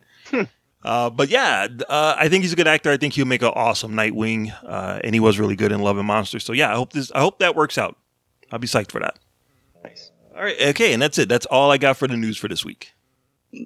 Uh, 0.83 1.11
but 1.11 1.29
yeah, 1.29 1.67
uh, 1.89 2.15
I 2.17 2.27
think 2.27 2.43
he's 2.43 2.53
a 2.53 2.55
good 2.55 2.67
actor. 2.67 2.89
I 2.89 2.97
think 2.97 3.13
he'll 3.13 3.27
make 3.27 3.43
an 3.43 3.51
awesome 3.53 3.93
Nightwing, 3.93 4.51
uh, 4.63 4.99
and 5.03 5.13
he 5.13 5.19
was 5.19 5.39
really 5.39 5.55
good 5.55 5.71
in 5.71 5.79
Love 5.81 5.97
and 5.97 6.07
Monsters. 6.07 6.43
So 6.43 6.53
yeah, 6.53 6.71
I 6.71 6.75
hope 6.75 6.93
this. 6.93 7.11
I 7.11 7.19
hope 7.19 7.37
that 7.39 7.55
works 7.55 7.77
out. 7.77 7.97
I'll 8.51 8.59
be 8.59 8.67
psyched 8.67 8.91
for 8.91 8.99
that. 8.99 9.19
nice. 9.83 10.11
All 10.35 10.41
right. 10.41 10.59
Okay, 10.59 10.93
and 10.93 11.01
that's 11.01 11.19
it. 11.19 11.29
That's 11.29 11.45
all 11.45 11.69
I 11.71 11.77
got 11.77 11.97
for 11.97 12.07
the 12.07 12.17
news 12.17 12.37
for 12.37 12.47
this 12.47 12.65
week. 12.65 12.93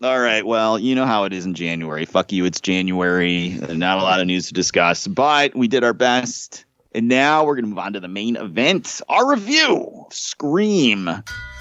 All 0.02 0.20
right. 0.20 0.46
Well, 0.46 0.80
you 0.80 0.96
know 0.96 1.06
how 1.06 1.26
it 1.26 1.32
is 1.32 1.46
in 1.46 1.54
January. 1.54 2.06
Fuck 2.06 2.32
you. 2.32 2.44
It's 2.44 2.60
January. 2.60 3.50
Not 3.50 4.00
a 4.00 4.02
lot 4.02 4.20
of 4.20 4.28
news 4.28 4.48
to 4.48 4.54
discuss, 4.54 5.08
but 5.08 5.56
we 5.56 5.68
did 5.68 5.84
our 5.84 5.94
best. 5.94 6.66
And 6.96 7.10
now 7.10 7.44
we're 7.44 7.56
going 7.56 7.66
to 7.66 7.70
move 7.70 7.78
on 7.78 7.92
to 7.92 8.00
the 8.00 8.08
main 8.08 8.38
event 8.38 9.02
our 9.10 9.30
review 9.30 10.06
Scream 10.12 11.08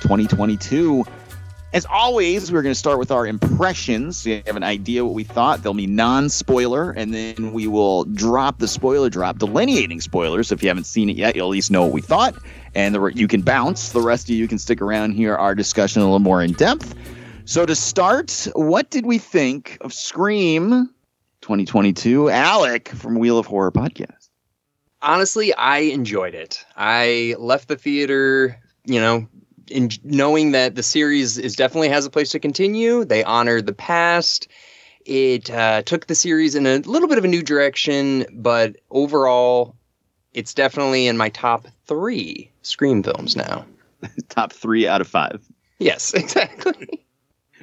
2022. 0.01 1.05
As 1.73 1.85
always, 1.87 2.53
we're 2.53 2.63
going 2.63 2.71
to 2.71 2.79
start 2.79 3.01
with 3.01 3.11
our 3.11 3.27
impressions. 3.27 4.19
So 4.19 4.31
you 4.31 4.43
have 4.47 4.55
an 4.55 4.63
idea 4.63 5.05
what 5.05 5.15
we 5.15 5.25
thought. 5.25 5.65
They'll 5.65 5.75
be 5.75 5.89
non 5.89 6.29
spoiler, 6.29 6.93
and 6.93 7.13
then 7.13 7.53
we 7.53 7.67
will 7.67 8.05
drop 8.05 8.61
the 8.61 8.69
spoiler 8.69 9.11
drop, 9.11 9.41
delineating 9.41 10.01
spoilers. 10.01 10.47
So 10.47 10.55
if 10.55 10.63
you 10.63 10.69
haven't 10.69 10.85
seen 10.85 11.11
it 11.11 11.17
yet, 11.17 11.35
you'll 11.35 11.49
at 11.49 11.51
least 11.51 11.73
know 11.73 11.83
what 11.83 11.93
we 11.93 12.01
thought. 12.01 12.37
And 12.77 12.95
the, 12.95 13.05
you 13.07 13.27
can 13.27 13.43
bounce. 13.43 13.89
The 13.89 14.03
rest 14.03 14.29
of 14.29 14.37
you 14.37 14.47
can 14.47 14.61
stick 14.61 14.81
around 14.81 15.15
here. 15.15 15.35
Our 15.35 15.57
discussion 15.57 16.01
a 16.01 16.05
little 16.05 16.21
more 16.21 16.45
in 16.45 16.53
depth. 16.53 16.95
So 17.45 17.67
to 17.67 17.75
start, 17.75 18.47
what 18.55 18.89
did 18.91 19.05
we 19.05 19.19
think 19.19 19.79
of 19.81 19.93
Scream 19.93 20.91
2022? 21.41 22.31
Alec 22.31 22.91
from 22.91 23.19
Wheel 23.19 23.37
of 23.37 23.47
Horror 23.47 23.73
podcast. 23.73 24.24
Honestly, 25.05 25.55
I 25.55 25.79
enjoyed 25.79 26.35
it. 26.35 26.65
I 26.77 27.37
left 27.39 27.69
the 27.69 27.77
theater, 27.77 28.59
you 28.85 29.01
know, 29.01 29.29
in 29.69 29.91
knowing 30.03 30.53
that 30.53 30.75
the 30.75 30.83
series 30.83 31.39
is 31.39 31.57
definitely 31.57 31.91
has 31.91 32.07
a 32.07 32.11
place 32.11 32.31
to 32.31 32.41
continue. 32.41 33.05
They 33.05 33.23
honored 33.23 33.67
the 33.67 33.75
past. 33.75 34.49
It 35.05 35.51
uh, 35.51 35.83
took 35.83 36.07
the 36.07 36.15
series 36.15 36.55
in 36.55 36.67
a 36.67 36.79
little 36.79 37.09
bit 37.09 37.19
of 37.19 37.25
a 37.25 37.29
new 37.29 37.43
direction, 37.43 38.25
but 38.33 38.77
overall, 38.91 39.77
it's 40.33 40.55
definitely 40.55 41.07
in 41.07 41.17
my 41.17 41.29
top 41.29 41.69
three 41.87 42.51
Scream 42.63 43.03
films 43.03 43.37
now. 43.37 43.67
Top 44.31 44.53
three 44.53 44.89
out 44.89 45.01
of 45.03 45.07
five. 45.07 45.41
Yes, 45.79 46.15
exactly. 46.15 47.05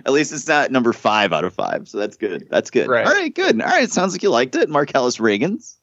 At 0.05 0.13
least 0.13 0.31
it's 0.31 0.47
not 0.47 0.71
number 0.71 0.93
five 0.93 1.33
out 1.33 1.43
of 1.43 1.53
five. 1.53 1.87
So 1.87 1.97
that's 1.97 2.17
good. 2.17 2.47
That's 2.49 2.69
good. 2.69 2.87
Right. 2.87 3.05
All 3.05 3.13
right, 3.13 3.33
good. 3.33 3.59
All 3.61 3.67
right. 3.67 3.89
Sounds 3.89 4.13
like 4.13 4.23
you 4.23 4.29
liked 4.29 4.55
it. 4.55 4.69
Marcellus 4.69 5.17
Reagans. 5.17 5.77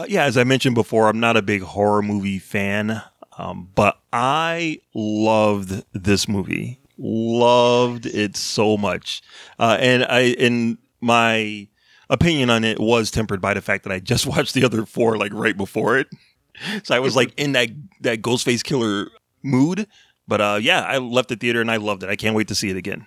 Uh, 0.00 0.06
yeah, 0.08 0.24
as 0.24 0.38
I 0.38 0.44
mentioned 0.44 0.74
before, 0.74 1.08
I'm 1.08 1.20
not 1.20 1.36
a 1.36 1.42
big 1.42 1.60
horror 1.60 2.00
movie 2.00 2.38
fan, 2.38 3.02
um, 3.36 3.68
but 3.74 4.00
I 4.14 4.80
loved 4.94 5.84
this 5.92 6.26
movie. 6.26 6.80
Loved 6.96 8.06
it 8.06 8.34
so 8.34 8.78
much, 8.78 9.20
uh, 9.58 9.76
and 9.78 10.04
I 10.04 10.20
in 10.20 10.78
my 11.02 11.68
opinion 12.08 12.48
on 12.48 12.64
it 12.64 12.80
was 12.80 13.10
tempered 13.10 13.42
by 13.42 13.52
the 13.52 13.60
fact 13.60 13.84
that 13.84 13.92
I 13.92 13.98
just 14.00 14.26
watched 14.26 14.54
the 14.54 14.64
other 14.64 14.86
four 14.86 15.18
like 15.18 15.34
right 15.34 15.56
before 15.56 15.98
it, 15.98 16.08
so 16.82 16.94
I 16.94 16.98
was 16.98 17.14
like 17.14 17.34
in 17.38 17.52
that 17.52 17.68
that 18.00 18.22
Ghostface 18.22 18.64
killer 18.64 19.10
mood. 19.42 19.86
But 20.26 20.40
uh, 20.40 20.58
yeah, 20.62 20.80
I 20.80 20.96
left 20.96 21.28
the 21.28 21.36
theater 21.36 21.60
and 21.60 21.70
I 21.70 21.76
loved 21.76 22.04
it. 22.04 22.08
I 22.08 22.16
can't 22.16 22.34
wait 22.34 22.48
to 22.48 22.54
see 22.54 22.70
it 22.70 22.76
again. 22.78 23.04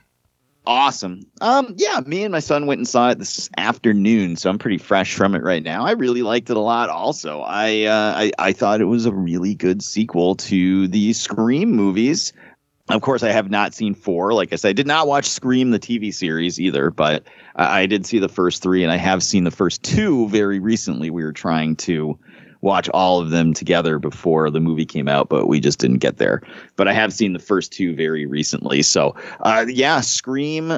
Awesome. 0.66 1.26
Um, 1.42 1.76
yeah, 1.78 2.00
me 2.06 2.24
and 2.24 2.32
my 2.32 2.40
son 2.40 2.68
went 2.68 2.80
and 2.80 2.88
saw 2.88 3.10
it 3.10 3.20
this 3.20 3.50
afternoon, 3.58 4.38
so 4.38 4.50
I'm 4.50 4.58
pretty 4.58 4.78
fresh 4.78 5.14
from 5.14 5.36
it 5.36 5.44
right 5.44 5.62
now. 5.62 5.86
I 5.86 5.92
really 5.92 6.22
liked 6.22 6.50
it 6.50 6.56
a 6.56 6.62
lot. 6.62 6.90
Also, 6.90 7.42
I 7.42 7.84
uh, 7.84 8.14
I, 8.16 8.32
I 8.40 8.54
thought 8.54 8.80
it 8.80 8.86
was 8.86 9.06
a 9.06 9.12
really 9.12 9.56
good 9.56 9.84
sequel 9.84 10.36
to 10.36 10.88
the 10.88 11.12
Scream 11.12 11.72
movies. 11.72 12.32
Of 12.90 13.02
course, 13.02 13.24
I 13.24 13.32
have 13.32 13.50
not 13.50 13.74
seen 13.74 13.94
four. 13.94 14.34
Like 14.34 14.54
I 14.54 14.56
said, 14.56 14.70
I 14.70 14.74
did 14.74 14.88
not 14.88 15.08
watch 15.08 15.26
Scream 15.26 15.72
the 15.72 15.80
TV 15.80 16.14
series 16.14 16.60
either, 16.62 16.92
but 16.92 17.24
I, 17.58 17.82
I 17.82 17.86
did 17.86 18.06
see 18.06 18.20
the 18.20 18.30
first 18.30 18.64
three, 18.64 18.84
and 18.84 18.92
I 18.92 18.98
have 18.98 19.22
seen 19.22 19.44
the 19.44 19.52
first 19.52 19.84
two 19.84 20.30
very 20.30 20.60
recently. 20.60 21.10
We 21.10 21.24
were 21.24 21.34
trying 21.34 21.76
to 21.78 22.18
watch 22.64 22.90
all 22.90 23.20
of 23.20 23.30
them 23.30 23.54
together 23.54 24.00
before 24.00 24.50
the 24.50 24.62
movie 24.62 24.86
came 24.86 25.08
out, 25.08 25.30
but 25.30 25.48
we 25.48 25.60
just 25.60 25.80
didn't 25.80 26.00
get 26.00 26.18
there. 26.18 26.42
But 26.78 26.88
I 26.88 26.94
have 26.94 27.14
seen 27.14 27.34
the 27.34 27.40
first 27.40 27.74
two 27.74 27.94
very 27.94 28.26
recently. 28.26 28.82
So, 28.82 29.16
uh, 29.42 29.66
yeah, 29.68 30.00
Scream 30.00 30.70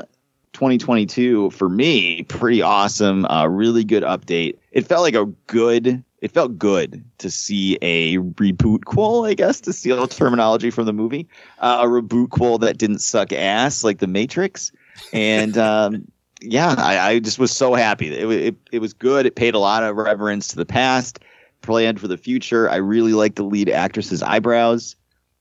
2022 0.54 1.52
for 1.52 1.70
me, 1.70 2.24
pretty 2.24 2.62
awesome. 2.62 3.26
Uh, 3.26 3.46
really 3.48 3.84
good 3.84 4.04
update. 4.04 4.58
It 4.72 4.88
felt 4.88 5.04
like 5.04 5.16
a 5.16 5.26
good. 5.48 6.04
It 6.22 6.32
felt 6.32 6.58
good 6.58 7.04
to 7.20 7.30
see 7.30 7.78
a 7.84 8.18
reboot 8.18 8.86
qual, 8.86 9.26
I 9.26 9.36
guess, 9.36 9.62
to 9.62 9.74
steal 9.74 10.08
terminology 10.08 10.72
from 10.72 10.88
the 10.88 10.94
movie. 10.94 11.28
Uh, 11.60 11.82
a 11.84 11.86
reboot 11.86 12.32
qual 12.32 12.58
that 12.58 12.80
didn't 12.80 13.00
suck 13.00 13.32
ass 13.32 13.84
like 13.84 14.00
The 14.00 14.08
Matrix. 14.08 14.72
And 15.14 15.56
um, 15.60 16.08
yeah, 16.42 16.74
I, 16.80 17.10
I 17.10 17.20
just 17.20 17.38
was 17.38 17.52
so 17.52 17.76
happy. 17.76 18.08
It, 18.08 18.32
it, 18.32 18.56
it 18.72 18.80
was 18.80 18.94
good. 18.94 19.28
It 19.28 19.36
paid 19.36 19.54
a 19.54 19.60
lot 19.60 19.84
of 19.84 19.96
reverence 19.98 20.48
to 20.48 20.56
the 20.56 20.66
past 20.66 21.20
planned 21.66 22.00
for 22.00 22.08
the 22.08 22.18
future. 22.18 22.70
I 22.70 22.78
really 22.78 23.14
like 23.14 23.36
the 23.36 23.44
lead 23.44 23.70
actress's 23.70 24.22
eyebrows, 24.24 24.96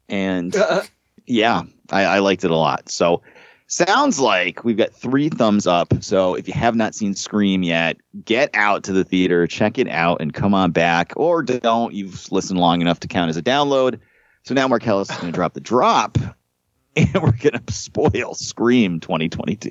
and 0.09 0.55
yeah, 1.27 1.63
I, 1.91 2.05
I 2.05 2.19
liked 2.21 2.45
it 2.45 2.51
a 2.51 2.57
lot. 2.57 2.89
So 2.89 3.23
sounds 3.67 4.21
like 4.21 4.65
we've 4.65 4.77
got 4.77 4.93
three 4.93 5.29
thumbs 5.29 5.67
up. 5.67 5.93
So 6.01 6.35
if 6.35 6.47
you 6.49 6.55
have 6.55 6.77
not 6.77 6.95
seen 6.95 7.15
Scream 7.15 7.63
yet, 7.63 7.97
get 8.25 8.51
out 8.55 8.85
to 8.85 8.93
the 8.93 9.05
theater, 9.05 9.47
check 9.47 9.79
it 9.79 9.89
out, 9.89 10.21
and 10.21 10.33
come 10.33 10.55
on 10.55 10.71
back. 10.71 11.13
Or 11.17 11.43
don't. 11.43 11.95
You've 11.95 12.31
listened 12.33 12.59
long 12.59 12.81
enough 12.81 13.01
to 13.01 13.09
count 13.09 13.31
as 13.31 13.37
a 13.37 13.43
download. 13.43 13.99
So 14.45 14.55
now 14.55 14.69
Marcellus 14.69 15.11
is 15.11 15.17
going 15.17 15.33
to 15.33 15.37
drop 15.37 15.55
the 15.55 15.61
drop, 15.61 16.19
and 16.97 17.15
we're 17.15 17.33
going 17.33 17.61
to 17.65 17.73
spoil 17.73 18.35
Scream 18.35 19.01
2022. 19.01 19.71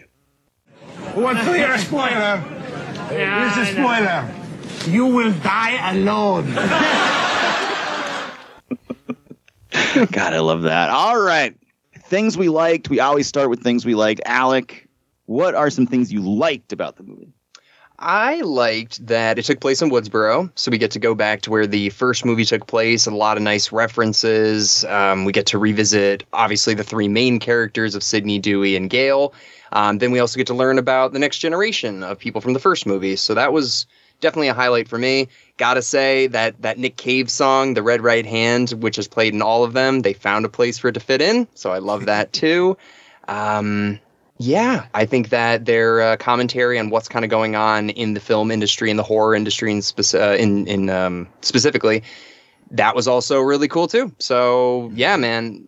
What's 1.14 1.46
the 1.46 1.78
spoiler? 1.78 2.38
Here's 3.10 3.56
the 3.56 3.66
spoiler. 3.66 4.43
You 4.88 5.06
will 5.08 5.32
die 5.40 5.92
alone. 5.92 6.54
God, 10.12 10.34
I 10.34 10.40
love 10.40 10.64
that. 10.64 10.90
All 10.90 11.20
right. 11.20 11.56
Things 12.00 12.38
we 12.38 12.50
liked. 12.50 12.90
We 12.90 13.00
always 13.00 13.28
start 13.28 13.50
with 13.50 13.64
things 13.64 13.86
we 13.86 13.96
liked. 13.96 14.22
Alec, 14.26 14.88
what 15.26 15.56
are 15.56 15.70
some 15.70 15.88
things 15.88 16.12
you 16.12 16.22
liked 16.22 16.74
about 16.74 16.98
the 16.98 17.04
movie? 17.04 17.34
I 18.00 18.42
liked 18.42 19.06
that 19.08 19.40
it 19.40 19.46
took 19.46 19.62
place 19.62 19.82
in 19.82 19.90
Woodsboro, 19.90 20.52
so 20.56 20.72
we 20.72 20.78
get 20.78 20.92
to 20.92 21.00
go 21.00 21.16
back 21.16 21.42
to 21.42 21.52
where 21.52 21.66
the 21.66 21.90
first 21.90 22.26
movie 22.26 22.44
took 22.44 22.68
place. 22.68 23.08
A 23.08 23.12
lot 23.12 23.38
of 23.38 23.44
nice 23.44 23.72
references. 23.72 24.84
Um, 24.86 25.26
we 25.26 25.32
get 25.32 25.46
to 25.48 25.58
revisit, 25.58 26.26
obviously, 26.34 26.74
the 26.74 26.84
three 26.84 27.08
main 27.08 27.40
characters 27.40 27.96
of 27.96 28.04
Sydney, 28.04 28.40
Dewey, 28.40 28.76
and 28.76 28.90
Gale. 28.90 29.34
Um, 29.72 30.00
then 30.00 30.12
we 30.12 30.20
also 30.20 30.38
get 30.38 30.48
to 30.48 30.54
learn 30.54 30.78
about 30.80 31.14
the 31.14 31.20
next 31.20 31.38
generation 31.38 32.04
of 32.04 32.20
people 32.20 32.42
from 32.42 32.54
the 32.54 32.60
first 32.60 32.86
movie. 32.86 33.16
So 33.16 33.36
that 33.36 33.54
was 33.54 33.88
definitely 34.24 34.48
a 34.48 34.54
highlight 34.56 34.88
for 34.88 34.98
me. 34.98 35.28
Gotta 35.58 35.84
say 35.84 36.28
that 36.28 36.60
that 36.64 36.80
Nick 36.80 36.98
Cave 36.98 37.30
song, 37.30 37.76
"The 37.76 37.84
Red 37.84 38.02
Right 38.02 38.26
Hand," 38.26 38.72
which 38.72 38.98
is 38.98 39.08
played 39.08 39.34
in 39.34 39.44
all 39.44 39.64
of 39.64 39.74
them, 39.74 40.00
they 40.02 40.14
found 40.14 40.46
a 40.46 40.50
place 40.50 40.80
for 40.80 40.88
it 40.88 40.94
to 40.94 41.00
fit 41.00 41.22
in. 41.22 41.48
So 41.54 41.72
I 41.72 41.78
love 41.78 42.08
that 42.08 42.34
too. 42.42 42.78
Um, 43.28 44.00
yeah, 44.40 44.88
I 44.94 45.06
think 45.06 45.30
that 45.30 45.66
their 45.66 46.02
uh, 46.02 46.18
commentary 46.18 46.80
on 46.80 46.90
what's 46.90 47.08
kind 47.08 47.24
of 47.24 47.30
going 47.30 47.56
on 47.56 47.92
in 47.92 48.14
the 48.14 48.20
film 48.20 48.50
industry 48.50 48.90
and 48.90 48.98
the 48.98 49.04
horror 49.04 49.36
industry 49.36 49.72
in 49.72 49.80
speci- 49.80 50.20
uh, 50.20 50.36
in, 50.36 50.68
in 50.68 50.90
um, 50.90 51.28
specifically, 51.42 52.04
that 52.72 52.96
was 52.96 53.08
also 53.08 53.40
really 53.40 53.68
cool 53.68 53.88
too. 53.88 54.12
So 54.18 54.92
yeah, 54.96 55.16
man, 55.18 55.64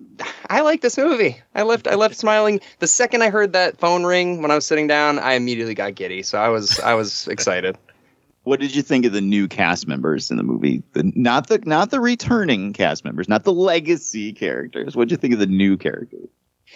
I 0.50 0.62
like 0.62 0.82
this 0.82 0.98
movie. 0.98 1.38
I 1.54 1.62
left 1.62 1.88
I 1.88 1.96
left 1.96 2.16
smiling 2.16 2.60
the 2.80 2.88
second 2.88 3.22
I 3.22 3.30
heard 3.30 3.54
that 3.54 3.78
phone 3.78 4.04
ring 4.04 4.42
when 4.42 4.52
I 4.52 4.56
was 4.56 4.66
sitting 4.66 4.88
down. 4.88 5.20
I 5.20 5.34
immediately 5.34 5.76
got 5.76 5.96
giddy. 5.96 6.24
So 6.24 6.40
I 6.40 6.50
was 6.50 6.80
I 6.80 6.96
was 6.96 7.28
excited. 7.28 7.78
What 8.46 8.60
did 8.60 8.76
you 8.76 8.84
think 8.84 9.06
of 9.06 9.12
the 9.12 9.22
new 9.22 9.48
cast 9.48 9.88
members 9.88 10.30
in 10.30 10.38
the 10.38 10.44
movie? 10.44 10.84
The, 10.94 11.12
not 11.16 11.48
the 11.48 11.58
not 11.66 11.90
the 11.90 12.00
returning 12.00 12.74
cast 12.74 13.04
members, 13.04 13.28
not 13.28 13.44
the 13.44 13.52
legacy 13.52 14.34
characters. 14.34 14.96
What 14.96 15.10
did 15.10 15.16
you 15.16 15.18
think 15.18 15.34
of 15.34 15.40
the 15.40 15.48
new 15.48 15.78
characters? 15.78 16.30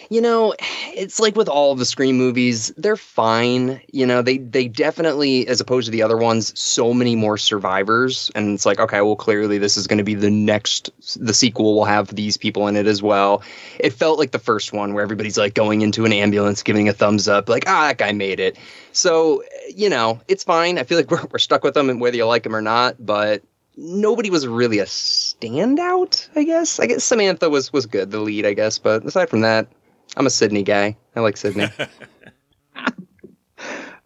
You 0.08 0.20
know, 0.20 0.54
it's 0.94 1.20
like 1.20 1.36
with 1.36 1.48
all 1.48 1.72
of 1.72 1.78
the 1.78 1.84
Scream 1.84 2.16
movies, 2.16 2.72
they're 2.76 2.96
fine. 2.96 3.80
You 3.92 4.06
know, 4.06 4.22
they 4.22 4.38
they 4.38 4.66
definitely, 4.66 5.46
as 5.46 5.60
opposed 5.60 5.86
to 5.86 5.90
the 5.90 6.02
other 6.02 6.16
ones, 6.16 6.58
so 6.58 6.94
many 6.94 7.16
more 7.16 7.36
survivors, 7.36 8.30
and 8.34 8.54
it's 8.54 8.64
like, 8.64 8.80
okay, 8.80 9.02
well, 9.02 9.16
clearly 9.16 9.58
this 9.58 9.76
is 9.76 9.86
going 9.86 9.98
to 9.98 10.04
be 10.04 10.14
the 10.14 10.30
next, 10.30 10.90
the 11.18 11.34
sequel 11.34 11.74
will 11.74 11.84
have 11.84 12.14
these 12.14 12.36
people 12.36 12.66
in 12.66 12.76
it 12.76 12.86
as 12.86 13.02
well. 13.02 13.42
It 13.78 13.92
felt 13.92 14.18
like 14.18 14.30
the 14.30 14.38
first 14.38 14.72
one 14.72 14.94
where 14.94 15.02
everybody's 15.02 15.36
like 15.36 15.54
going 15.54 15.82
into 15.82 16.04
an 16.04 16.12
ambulance, 16.12 16.62
giving 16.62 16.88
a 16.88 16.92
thumbs 16.92 17.28
up, 17.28 17.48
like, 17.48 17.64
ah, 17.66 17.88
that 17.88 17.98
guy 17.98 18.12
made 18.12 18.40
it. 18.40 18.56
So, 18.92 19.42
you 19.74 19.88
know, 19.90 20.20
it's 20.28 20.44
fine. 20.44 20.78
I 20.78 20.84
feel 20.84 20.98
like 20.98 21.10
we're 21.10 21.26
we're 21.30 21.38
stuck 21.38 21.62
with 21.62 21.74
them, 21.74 21.90
and 21.90 22.00
whether 22.00 22.16
you 22.16 22.26
like 22.26 22.44
them 22.44 22.56
or 22.56 22.62
not, 22.62 22.96
but 23.04 23.42
nobody 23.76 24.30
was 24.30 24.46
really 24.46 24.78
a 24.78 24.86
standout. 24.86 26.28
I 26.36 26.44
guess. 26.44 26.80
I 26.80 26.86
guess 26.86 27.04
Samantha 27.04 27.50
was 27.50 27.72
was 27.72 27.86
good, 27.86 28.10
the 28.10 28.20
lead, 28.20 28.46
I 28.46 28.54
guess, 28.54 28.78
but 28.78 29.04
aside 29.04 29.28
from 29.28 29.42
that. 29.42 29.68
I'm 30.16 30.26
a 30.26 30.30
Sydney 30.30 30.62
guy. 30.62 30.96
I 31.16 31.20
like 31.20 31.36
Sydney. 31.36 31.66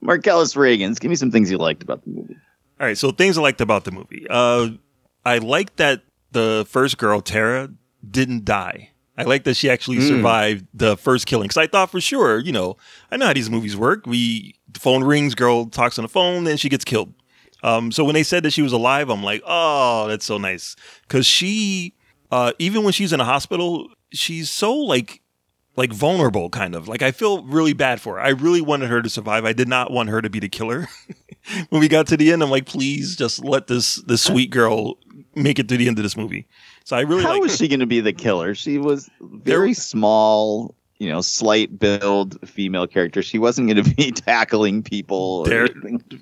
Marcellus 0.00 0.54
Reagans, 0.54 1.00
give 1.00 1.08
me 1.08 1.16
some 1.16 1.30
things 1.30 1.50
you 1.50 1.58
liked 1.58 1.82
about 1.82 2.04
the 2.04 2.10
movie. 2.10 2.36
All 2.80 2.86
right, 2.86 2.98
so 2.98 3.10
things 3.10 3.38
I 3.38 3.42
liked 3.42 3.60
about 3.60 3.84
the 3.84 3.92
movie. 3.92 4.26
Uh, 4.28 4.70
I 5.24 5.38
liked 5.38 5.76
that 5.78 6.02
the 6.32 6.66
first 6.68 6.98
girl, 6.98 7.20
Tara, 7.20 7.70
didn't 8.08 8.44
die. 8.44 8.90
I 9.16 9.22
like 9.22 9.44
that 9.44 9.54
she 9.54 9.70
actually 9.70 9.98
Mm. 9.98 10.08
survived 10.08 10.66
the 10.74 10.96
first 10.96 11.26
killing. 11.26 11.44
Because 11.44 11.56
I 11.56 11.68
thought 11.68 11.90
for 11.90 12.00
sure, 12.00 12.40
you 12.40 12.50
know, 12.52 12.76
I 13.12 13.16
know 13.16 13.26
how 13.26 13.32
these 13.32 13.48
movies 13.48 13.76
work. 13.76 14.06
We 14.06 14.56
the 14.70 14.80
phone 14.80 15.04
rings, 15.04 15.36
girl 15.36 15.66
talks 15.66 15.98
on 15.98 16.02
the 16.02 16.08
phone, 16.08 16.44
then 16.44 16.56
she 16.56 16.68
gets 16.68 16.84
killed. 16.84 17.14
Um, 17.62 17.92
so 17.92 18.04
when 18.04 18.14
they 18.14 18.24
said 18.24 18.42
that 18.42 18.52
she 18.52 18.60
was 18.60 18.72
alive, 18.72 19.08
I'm 19.08 19.22
like, 19.22 19.40
oh, 19.46 20.08
that's 20.08 20.26
so 20.26 20.36
nice. 20.36 20.74
Because 21.02 21.26
she, 21.26 21.94
uh, 22.32 22.52
even 22.58 22.82
when 22.82 22.92
she's 22.92 23.12
in 23.12 23.20
a 23.20 23.24
hospital, 23.24 23.88
she's 24.12 24.50
so 24.50 24.74
like 24.74 25.22
like 25.76 25.92
vulnerable 25.92 26.50
kind 26.50 26.74
of. 26.74 26.88
Like 26.88 27.02
I 27.02 27.10
feel 27.10 27.42
really 27.44 27.72
bad 27.72 28.00
for 28.00 28.14
her. 28.14 28.20
I 28.20 28.30
really 28.30 28.60
wanted 28.60 28.90
her 28.90 29.02
to 29.02 29.08
survive. 29.08 29.44
I 29.44 29.52
did 29.52 29.68
not 29.68 29.90
want 29.90 30.08
her 30.10 30.20
to 30.22 30.30
be 30.30 30.38
the 30.40 30.48
killer. 30.48 30.88
when 31.70 31.80
we 31.80 31.88
got 31.88 32.06
to 32.08 32.16
the 32.16 32.32
end, 32.32 32.42
I'm 32.42 32.50
like, 32.50 32.66
please 32.66 33.16
just 33.16 33.44
let 33.44 33.66
this 33.66 33.96
this 34.06 34.22
sweet 34.22 34.50
girl 34.50 34.98
make 35.34 35.58
it 35.58 35.68
to 35.68 35.76
the 35.76 35.88
end 35.88 35.98
of 35.98 36.02
this 36.04 36.16
movie. 36.16 36.46
So 36.84 36.96
I 36.96 37.00
really 37.00 37.22
How 37.22 37.32
like 37.32 37.42
was 37.42 37.56
she 37.56 37.68
going 37.68 37.80
to 37.80 37.86
be 37.86 38.00
the 38.00 38.12
killer? 38.12 38.54
She 38.54 38.78
was 38.78 39.08
very 39.20 39.72
small, 39.74 40.74
you 40.98 41.08
know, 41.08 41.22
slight 41.22 41.78
build 41.78 42.38
female 42.48 42.86
character. 42.86 43.22
She 43.22 43.38
wasn't 43.38 43.68
going 43.68 43.82
to 43.82 43.94
be 43.94 44.10
tackling 44.12 44.82
people. 44.82 45.44
There- 45.44 45.68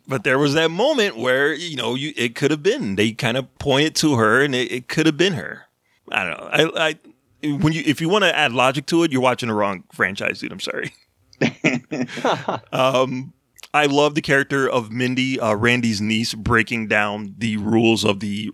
but 0.06 0.24
there 0.24 0.38
was 0.38 0.54
that 0.54 0.70
moment 0.70 1.16
where 1.18 1.52
you 1.52 1.76
know 1.76 1.94
you 1.94 2.12
it 2.16 2.34
could 2.34 2.50
have 2.50 2.62
been 2.62 2.96
they 2.96 3.12
kind 3.12 3.36
of 3.36 3.52
pointed 3.58 3.94
to 3.96 4.14
her 4.16 4.40
and 4.42 4.54
it, 4.54 4.70
it 4.72 4.88
could 4.88 5.06
have 5.06 5.16
been 5.16 5.32
her 5.34 5.66
i 6.10 6.24
don't 6.24 6.38
know 6.38 6.48
i 6.76 6.88
i 6.88 6.94
when 7.42 7.72
you 7.72 7.82
if 7.84 8.00
you 8.00 8.08
want 8.08 8.24
to 8.24 8.36
add 8.36 8.52
logic 8.52 8.86
to 8.86 9.02
it 9.02 9.12
you're 9.12 9.20
watching 9.20 9.48
the 9.48 9.54
wrong 9.54 9.84
franchise 9.92 10.40
dude. 10.40 10.52
I'm 10.52 10.60
sorry. 10.60 10.92
Um 12.72 13.32
i 13.74 13.86
love 13.86 14.14
the 14.14 14.20
character 14.20 14.68
of 14.68 14.92
mindy 14.92 15.40
uh, 15.40 15.54
randy's 15.54 16.00
niece 16.00 16.34
breaking 16.34 16.88
down 16.88 17.34
the 17.38 17.56
rules 17.56 18.04
of 18.04 18.20
the 18.20 18.50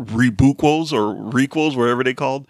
rebootquels 0.00 0.92
or 0.92 1.14
requels 1.30 1.76
whatever 1.76 2.02
they 2.02 2.14
called 2.14 2.48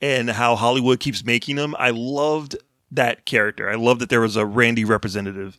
and 0.00 0.30
how 0.30 0.54
hollywood 0.54 1.00
keeps 1.00 1.24
making 1.24 1.56
them 1.56 1.74
i 1.78 1.90
loved 1.90 2.56
that 2.92 3.24
character. 3.24 3.68
I 3.68 3.74
love 3.74 3.98
that 3.98 4.10
there 4.10 4.20
was 4.20 4.36
a 4.36 4.46
randy 4.46 4.84
representative 4.84 5.58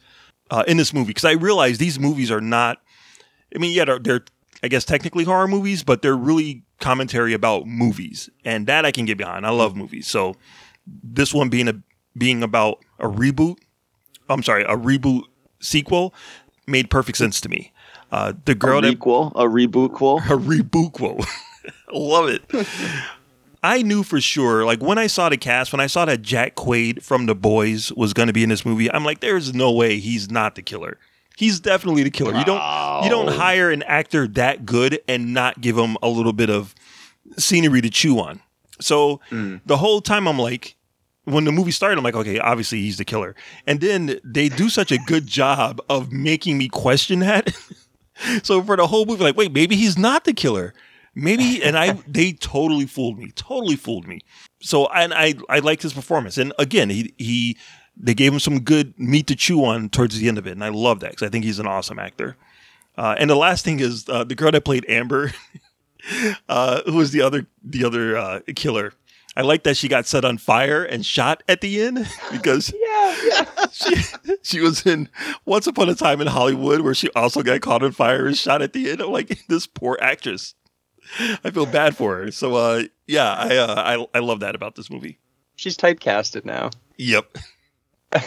uh, 0.50 0.64
in 0.68 0.78
this 0.78 0.94
movie 0.94 1.08
because 1.08 1.26
I 1.26 1.32
realized 1.34 1.82
these 1.82 2.00
movies 2.00 2.32
are 2.32 2.42
not. 2.42 2.78
I 3.54 3.60
mean, 3.60 3.76
yeah, 3.76 3.86
they're, 3.86 4.00
they're 4.00 4.26
I 4.62 4.68
guess 4.70 4.86
technically 4.86 5.26
horror 5.26 5.48
movies, 5.48 5.84
but 5.84 6.02
they're 6.02 6.16
really 6.16 6.64
commentary 6.84 7.34
about 7.34 7.66
movies, 7.66 8.30
and 8.44 8.68
that 8.68 8.86
I 8.86 8.92
can 8.92 9.06
get 9.06 9.18
behind. 9.18 9.46
I 9.46 9.50
love 9.50 9.76
movies, 9.76 10.08
so 10.08 10.36
this 10.86 11.34
one 11.34 11.50
being 11.50 11.68
a 11.68 11.76
being 12.18 12.44
about 12.44 12.80
a 13.00 13.08
reboot. 13.08 13.58
I'm 14.30 14.44
sorry, 14.44 14.64
a 14.64 14.76
reboot 14.76 15.24
sequel 15.60 16.14
made 16.68 16.90
perfect 16.90 17.18
sense 17.18 17.42
to 17.42 17.50
me. 17.50 17.72
Uh, 18.12 18.34
the 18.46 18.54
girl 18.54 18.80
a 18.80 18.82
that 18.82 18.90
a 18.90 19.48
reboot 19.48 19.94
quel. 19.94 20.18
a 20.26 20.38
reboot 20.38 20.94
quote. 20.94 21.26
Love 21.94 22.30
it. 22.30 22.68
I 23.64 23.82
knew 23.82 24.04
for 24.04 24.20
sure, 24.20 24.66
like 24.66 24.82
when 24.82 24.98
I 24.98 25.08
saw 25.08 25.30
the 25.30 25.38
cast, 25.38 25.72
when 25.72 25.80
I 25.80 25.88
saw 25.88 26.04
that 26.06 26.22
Jack 26.22 26.56
Quaid 26.56 27.02
from 27.02 27.28
The 27.28 27.36
Boys 27.36 27.94
was 27.94 28.14
going 28.14 28.28
to 28.28 28.34
be 28.34 28.44
in 28.44 28.50
this 28.50 28.66
movie, 28.66 28.92
I'm 28.92 29.06
like, 29.06 29.22
there's 29.22 29.54
no 29.54 29.72
way 29.72 30.00
he's 30.00 30.30
not 30.30 30.56
the 30.56 30.62
killer. 30.62 30.98
He's 31.38 31.60
definitely 31.60 32.04
the 32.04 32.12
killer. 32.12 32.38
You 32.38 32.46
don't 32.46 33.04
you 33.04 33.10
don't 33.10 33.30
hire 33.30 33.72
an 33.72 33.84
actor 33.84 34.28
that 34.30 34.66
good 34.66 35.00
and 35.08 35.34
not 35.34 35.62
give 35.62 35.78
him 35.78 35.98
a 36.04 36.10
little 36.10 36.34
bit 36.34 36.50
of 36.50 36.76
scenery 37.38 37.82
to 37.82 37.90
chew 37.90 38.20
on. 38.20 38.42
So 38.80 39.20
mm. 39.30 39.62
the 39.66 39.78
whole 39.78 40.02
time 40.02 40.28
I'm 40.28 40.40
like, 40.40 40.76
when 41.26 41.46
the 41.46 41.52
movie 41.52 41.72
started, 41.72 41.98
I'm 41.98 42.04
like, 42.04 42.16
okay, 42.16 42.40
obviously 42.40 42.82
he's 42.82 42.98
the 42.98 43.06
killer. 43.06 43.36
And 43.66 43.80
then 43.80 44.20
they 44.24 44.50
do 44.50 44.70
such 44.70 44.92
a 44.92 44.98
good 44.98 45.26
job 45.26 45.82
of 45.90 46.12
making 46.12 46.58
me 46.58 46.68
question 46.68 47.20
that. 47.20 47.56
so 48.44 48.62
for 48.62 48.76
the 48.76 48.88
whole 48.88 49.06
movie, 49.06 49.24
like, 49.24 49.38
wait, 49.38 49.54
maybe 49.54 49.76
he's 49.76 49.98
not 49.98 50.26
the 50.26 50.34
killer. 50.34 50.74
Maybe, 51.16 51.64
and 51.64 51.78
I, 51.78 51.94
they 52.08 52.34
totally 52.34 52.88
fooled 52.88 53.18
me, 53.18 53.32
totally 53.36 53.76
fooled 53.76 54.08
me. 54.08 54.22
So, 54.62 54.88
and 54.88 55.14
I, 55.14 55.36
I 55.50 55.60
liked 55.60 55.84
his 55.84 55.94
performance. 55.94 56.38
And 56.38 56.54
again, 56.60 56.90
he, 56.90 57.14
he, 57.18 57.58
they 57.96 58.14
gave 58.14 58.34
him 58.34 58.40
some 58.40 58.62
good 58.62 58.98
meat 59.00 59.28
to 59.28 59.36
chew 59.36 59.64
on 59.64 59.90
towards 59.90 60.18
the 60.18 60.28
end 60.28 60.38
of 60.38 60.48
it. 60.48 60.52
And 60.52 60.64
I 60.64 60.70
love 60.70 61.00
that 61.02 61.12
because 61.12 61.26
I 61.26 61.30
think 61.30 61.46
he's 61.46 61.60
an 61.60 61.68
awesome 61.68 62.00
actor. 62.00 62.36
Uh, 62.98 63.16
and 63.18 63.30
the 63.30 63.36
last 63.36 63.66
thing 63.66 63.80
is 63.80 64.08
uh, 64.10 64.24
the 64.24 64.36
girl 64.36 64.52
that 64.52 64.66
played 64.66 64.86
Amber, 64.88 65.34
uh, 66.50 66.82
who 66.86 66.96
was 66.96 67.12
the 67.12 67.22
other, 67.22 67.48
the 67.64 67.84
other 67.86 68.18
uh, 68.18 68.40
killer. 68.56 68.94
I 69.36 69.42
like 69.42 69.64
that 69.64 69.78
she 69.78 69.88
got 69.88 70.06
set 70.06 70.26
on 70.26 70.38
fire 70.38 70.84
and 70.84 71.04
shot 71.04 71.42
at 71.48 71.62
the 71.62 71.82
end 71.82 72.08
because 72.32 72.72
yeah, 72.88 73.46
she 73.72 73.96
she 74.44 74.60
was 74.60 74.86
in 74.86 75.10
Once 75.46 75.66
Upon 75.66 75.90
a 75.90 75.96
Time 75.96 76.22
in 76.22 76.28
Hollywood 76.28 76.82
where 76.82 76.94
she 76.94 77.10
also 77.16 77.42
got 77.42 77.62
caught 77.62 77.84
on 77.84 77.94
fire 77.94 78.28
and 78.28 78.38
shot 78.38 78.62
at 78.62 78.74
the 78.74 78.92
end. 78.92 79.02
I'm 79.02 79.12
like 79.12 79.48
this 79.48 79.66
poor 79.66 79.98
actress. 80.00 80.54
I 81.44 81.50
feel 81.50 81.66
bad 81.66 81.98
for 81.98 82.18
her. 82.18 82.32
So 82.32 82.56
uh, 82.56 82.84
yeah, 83.08 83.34
I, 83.34 83.58
uh, 83.58 84.08
I 84.14 84.18
I 84.18 84.22
love 84.22 84.42
that 84.42 84.54
about 84.54 84.76
this 84.76 84.92
movie. 84.92 85.18
She's 85.56 85.78
typecasted 85.78 86.46
now. 86.46 86.70
Yep. 86.98 87.38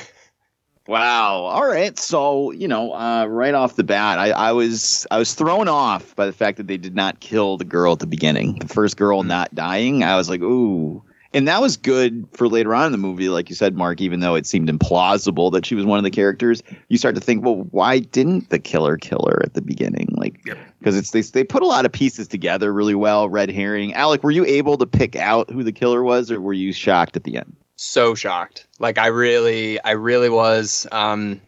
Wow. 0.88 1.38
All 1.46 1.66
right. 1.66 1.98
So 1.98 2.52
you 2.52 2.68
know, 2.68 2.92
uh, 2.92 3.26
right 3.26 3.54
off 3.54 3.74
the 3.74 3.82
bat, 3.82 4.20
I, 4.20 4.30
I 4.30 4.52
was 4.52 5.04
I 5.10 5.18
was 5.18 5.34
thrown 5.34 5.66
off 5.66 6.14
by 6.14 6.26
the 6.26 6.32
fact 6.32 6.58
that 6.58 6.68
they 6.68 6.76
did 6.76 6.94
not 6.94 7.18
kill 7.18 7.56
the 7.56 7.64
girl 7.64 7.94
at 7.94 7.98
the 7.98 8.06
beginning. 8.06 8.60
The 8.60 8.68
first 8.68 8.96
girl 8.96 9.24
not 9.24 9.52
dying. 9.54 10.04
I 10.04 10.16
was 10.16 10.30
like, 10.30 10.42
ooh. 10.42 11.02
And 11.34 11.48
that 11.48 11.60
was 11.60 11.76
good 11.76 12.24
for 12.32 12.46
later 12.48 12.72
on 12.72 12.86
in 12.86 12.92
the 12.92 12.98
movie, 12.98 13.28
like 13.28 13.48
you 13.50 13.56
said, 13.56 13.74
Mark. 13.76 14.00
Even 14.00 14.20
though 14.20 14.36
it 14.36 14.46
seemed 14.46 14.68
implausible 14.68 15.50
that 15.52 15.66
she 15.66 15.74
was 15.74 15.84
one 15.84 15.98
of 15.98 16.04
the 16.04 16.10
characters, 16.10 16.62
you 16.88 16.98
start 16.98 17.16
to 17.16 17.20
think, 17.20 17.44
well, 17.44 17.66
why 17.72 17.98
didn't 17.98 18.50
the 18.50 18.60
killer 18.60 18.96
kill 18.96 19.26
her 19.28 19.42
at 19.44 19.54
the 19.54 19.62
beginning? 19.62 20.08
Like, 20.12 20.40
Yep. 20.46 20.56
because 20.78 20.96
it's 20.96 21.10
they 21.10 21.22
they 21.22 21.42
put 21.42 21.64
a 21.64 21.66
lot 21.66 21.84
of 21.84 21.90
pieces 21.90 22.28
together 22.28 22.72
really 22.72 22.94
well. 22.94 23.28
Red 23.28 23.50
herring. 23.50 23.92
Alec, 23.94 24.22
were 24.22 24.30
you 24.30 24.44
able 24.46 24.78
to 24.78 24.86
pick 24.86 25.16
out 25.16 25.50
who 25.50 25.64
the 25.64 25.72
killer 25.72 26.04
was, 26.04 26.30
or 26.30 26.40
were 26.40 26.52
you 26.52 26.72
shocked 26.72 27.16
at 27.16 27.24
the 27.24 27.36
end? 27.38 27.56
So 27.76 28.14
shocked. 28.14 28.66
Like 28.78 28.98
I 28.98 29.08
really, 29.08 29.80
I 29.80 29.92
really 29.92 30.30
was. 30.30 30.86
Um, 30.90 31.40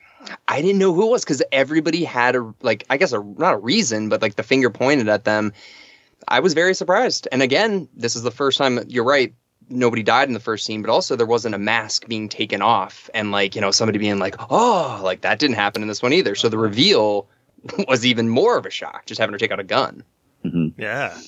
I 0.46 0.60
didn't 0.60 0.78
know 0.78 0.92
who 0.92 1.06
it 1.08 1.10
was 1.10 1.24
because 1.24 1.42
everybody 1.52 2.04
had 2.04 2.36
a 2.36 2.54
like, 2.62 2.84
I 2.90 2.96
guess 2.96 3.12
a 3.12 3.22
not 3.22 3.54
a 3.54 3.58
reason, 3.58 4.08
but 4.08 4.22
like 4.22 4.36
the 4.36 4.42
finger 4.42 4.70
pointed 4.70 5.08
at 5.08 5.24
them. 5.24 5.52
I 6.26 6.40
was 6.40 6.54
very 6.54 6.74
surprised. 6.74 7.28
And 7.32 7.42
again, 7.42 7.88
this 7.94 8.16
is 8.16 8.22
the 8.22 8.30
first 8.30 8.58
time. 8.58 8.80
You're 8.88 9.04
right. 9.04 9.34
Nobody 9.70 10.02
died 10.02 10.28
in 10.28 10.34
the 10.34 10.40
first 10.40 10.64
scene, 10.64 10.82
but 10.82 10.90
also 10.90 11.14
there 11.14 11.26
wasn't 11.26 11.54
a 11.54 11.58
mask 11.58 12.08
being 12.08 12.28
taken 12.28 12.62
off, 12.62 13.10
and 13.12 13.30
like 13.30 13.54
you 13.54 13.60
know 13.60 13.70
somebody 13.70 13.98
being 13.98 14.18
like, 14.18 14.34
"Oh, 14.50 15.00
like 15.04 15.20
that 15.22 15.38
didn't 15.38 15.56
happen 15.56 15.82
in 15.82 15.88
this 15.88 16.02
one 16.02 16.14
either." 16.14 16.34
So 16.34 16.48
the 16.48 16.56
reveal 16.56 17.28
was 17.88 18.06
even 18.06 18.28
more 18.30 18.56
of 18.56 18.64
a 18.64 18.70
shock, 18.70 19.04
just 19.06 19.20
having 19.20 19.32
her 19.32 19.38
take 19.38 19.50
out 19.50 19.60
a 19.60 19.64
gun. 19.64 20.04
Yeah. 20.78 21.18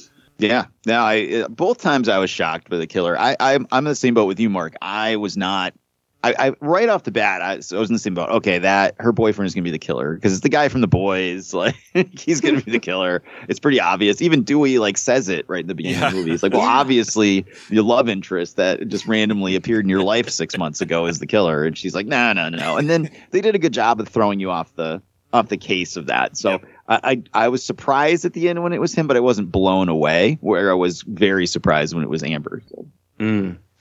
Yeah, 0.40 0.66
no, 0.87 1.03
I 1.03 1.46
both 1.48 1.79
times 1.79 2.09
I 2.09 2.18
was 2.18 2.31
shocked 2.31 2.70
by 2.70 2.79
the 2.79 2.87
killer. 2.87 3.18
I, 3.18 3.37
I 3.38 3.55
I'm 3.55 3.66
in 3.72 3.85
the 3.85 3.94
same 3.94 4.14
boat 4.14 4.26
with 4.26 4.40
you, 4.40 4.50
Mark. 4.50 4.74
I 4.81 5.16
was 5.16 5.37
not. 5.37 5.74
I, 6.22 6.35
I 6.38 6.53
right 6.61 6.88
off 6.90 7.05
the 7.05 7.12
bat, 7.12 7.40
I, 7.40 7.53
I 7.53 7.79
was 7.79 7.88
in 7.88 7.94
the 7.94 7.98
same 7.98 8.12
boat. 8.12 8.29
Okay, 8.29 8.59
that 8.59 8.94
her 8.98 9.11
boyfriend 9.11 9.46
is 9.46 9.55
gonna 9.55 9.64
be 9.64 9.70
the 9.70 9.79
killer 9.79 10.14
because 10.14 10.33
it's 10.33 10.42
the 10.42 10.50
guy 10.50 10.68
from 10.68 10.83
the 10.83 10.88
boys. 10.88 11.55
Like 11.61 11.76
he's 12.18 12.40
gonna 12.40 12.61
be 12.61 12.70
the 12.70 12.79
killer. 12.90 13.22
It's 13.48 13.59
pretty 13.59 13.81
obvious. 13.81 14.20
Even 14.20 14.42
Dewey 14.42 14.79
like 14.79 14.98
says 14.98 15.29
it 15.29 15.46
right 15.48 15.61
in 15.61 15.66
the 15.66 15.74
beginning 15.74 16.03
of 16.03 16.12
the 16.12 16.18
movie. 16.18 16.33
It's 16.33 16.42
like, 16.42 16.53
well, 16.53 16.62
obviously 16.62 17.46
your 17.68 17.85
love 17.85 18.09
interest 18.09 18.57
that 18.57 18.87
just 18.88 19.07
randomly 19.07 19.57
appeared 19.57 19.85
in 19.85 19.88
your 19.88 20.03
life 20.03 20.29
six 20.29 20.57
months 20.59 20.81
ago 20.81 21.07
is 21.07 21.18
the 21.20 21.26
killer, 21.26 21.64
and 21.64 21.76
she's 21.76 21.94
like, 21.94 22.07
no, 22.07 22.33
no, 22.33 22.48
no. 22.48 22.76
And 22.76 22.88
then 22.88 23.11
they 23.31 23.40
did 23.40 23.55
a 23.55 23.59
good 23.59 23.72
job 23.72 24.00
of 24.00 24.09
throwing 24.09 24.40
you 24.40 24.50
off 24.50 24.74
the 24.74 25.03
off 25.33 25.48
the 25.48 25.57
case 25.57 25.96
of 25.96 26.07
that. 26.07 26.37
So 26.37 26.61
I, 26.90 27.00
I 27.05 27.44
I 27.44 27.48
was 27.48 27.64
surprised 27.64 28.24
at 28.24 28.33
the 28.35 28.48
end 28.48 28.62
when 28.62 28.72
it 28.72 28.81
was 28.81 28.92
him, 28.92 29.07
but 29.07 29.16
I 29.16 29.20
wasn't 29.20 29.50
blown 29.53 29.88
away. 29.88 30.37
Where 30.42 30.70
I 30.70 30.74
was 30.74 31.03
very 31.03 31.46
surprised 31.46 31.94
when 31.94 32.03
it 32.05 32.11
was 32.11 32.22
Amber. 32.22 32.62
So, 32.68 32.87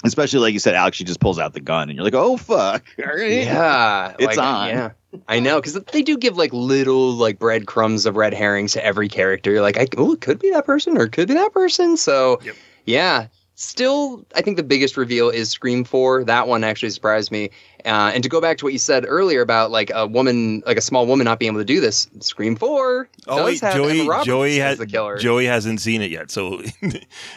especially 0.04 0.40
like 0.40 0.54
you 0.54 0.60
said, 0.60 0.76
Alex, 0.76 0.96
she 0.98 1.04
just 1.04 1.20
pulls 1.20 1.40
out 1.40 1.54
the 1.54 1.60
gun, 1.60 1.90
and 1.90 1.98
you're 1.98 2.04
like, 2.06 2.14
oh 2.14 2.38
fuck, 2.38 2.86
right. 2.98 3.44
Yeah, 3.44 4.14
It's 4.20 4.38
like, 4.38 4.38
on. 4.38 4.70
Yeah, 4.70 4.92
I 5.28 5.40
know 5.40 5.60
because 5.60 5.74
they 5.92 6.04
do 6.04 6.18
give 6.18 6.38
like 6.38 6.54
little 6.54 7.12
like 7.14 7.40
breadcrumbs 7.40 8.06
of 8.06 8.16
red 8.16 8.34
herrings 8.34 8.74
to 8.74 8.86
every 8.86 9.10
character. 9.10 9.52
You're 9.52 9.62
like, 9.62 9.78
I, 9.80 9.88
oh, 9.98 10.14
it 10.14 10.22
could 10.22 10.40
be 10.40 10.52
that 10.52 10.66
person 10.66 10.98
or 10.98 11.04
it 11.06 11.12
could 11.12 11.28
be 11.28 11.34
that 11.34 11.52
person. 11.52 11.98
So, 11.98 12.40
Yep. 12.44 12.56
yeah. 12.86 13.28
Still, 13.62 14.26
I 14.38 14.42
think 14.42 14.56
the 14.56 14.64
biggest 14.64 14.96
reveal 14.96 15.30
is 15.30 15.52
Scream 15.52 15.84
Four. 15.84 16.24
That 16.24 16.48
one 16.48 16.64
actually 16.64 16.92
surprised 16.92 17.30
me. 17.30 17.50
Uh, 17.84 18.10
and 18.14 18.24
to 18.24 18.30
go 18.30 18.40
back 18.40 18.58
to 18.60 18.66
what 18.66 18.72
you 18.72 18.80
said 18.80 19.04
earlier 19.06 19.42
about 19.42 19.70
like 19.70 19.92
a 19.94 20.08
woman, 20.08 20.64
like 20.66 20.78
a 20.78 20.82
small 20.82 21.06
woman, 21.06 21.26
not 21.26 21.40
being 21.40 21.52
able 21.52 21.60
to 21.60 21.66
do 21.66 21.82
this, 21.82 22.08
Scream 22.22 22.56
Four. 22.56 23.10
Oh 23.28 23.36
does 23.36 23.46
wait, 23.46 23.60
have 23.62 23.76
Joey. 23.76 24.24
Joey 24.24 24.56
has 24.60 24.78
the 24.78 24.88
killer. 24.88 25.18
Joey 25.18 25.44
hasn't 25.44 25.82
seen 25.82 26.02
it 26.02 26.10
yet, 26.10 26.32
so 26.32 26.62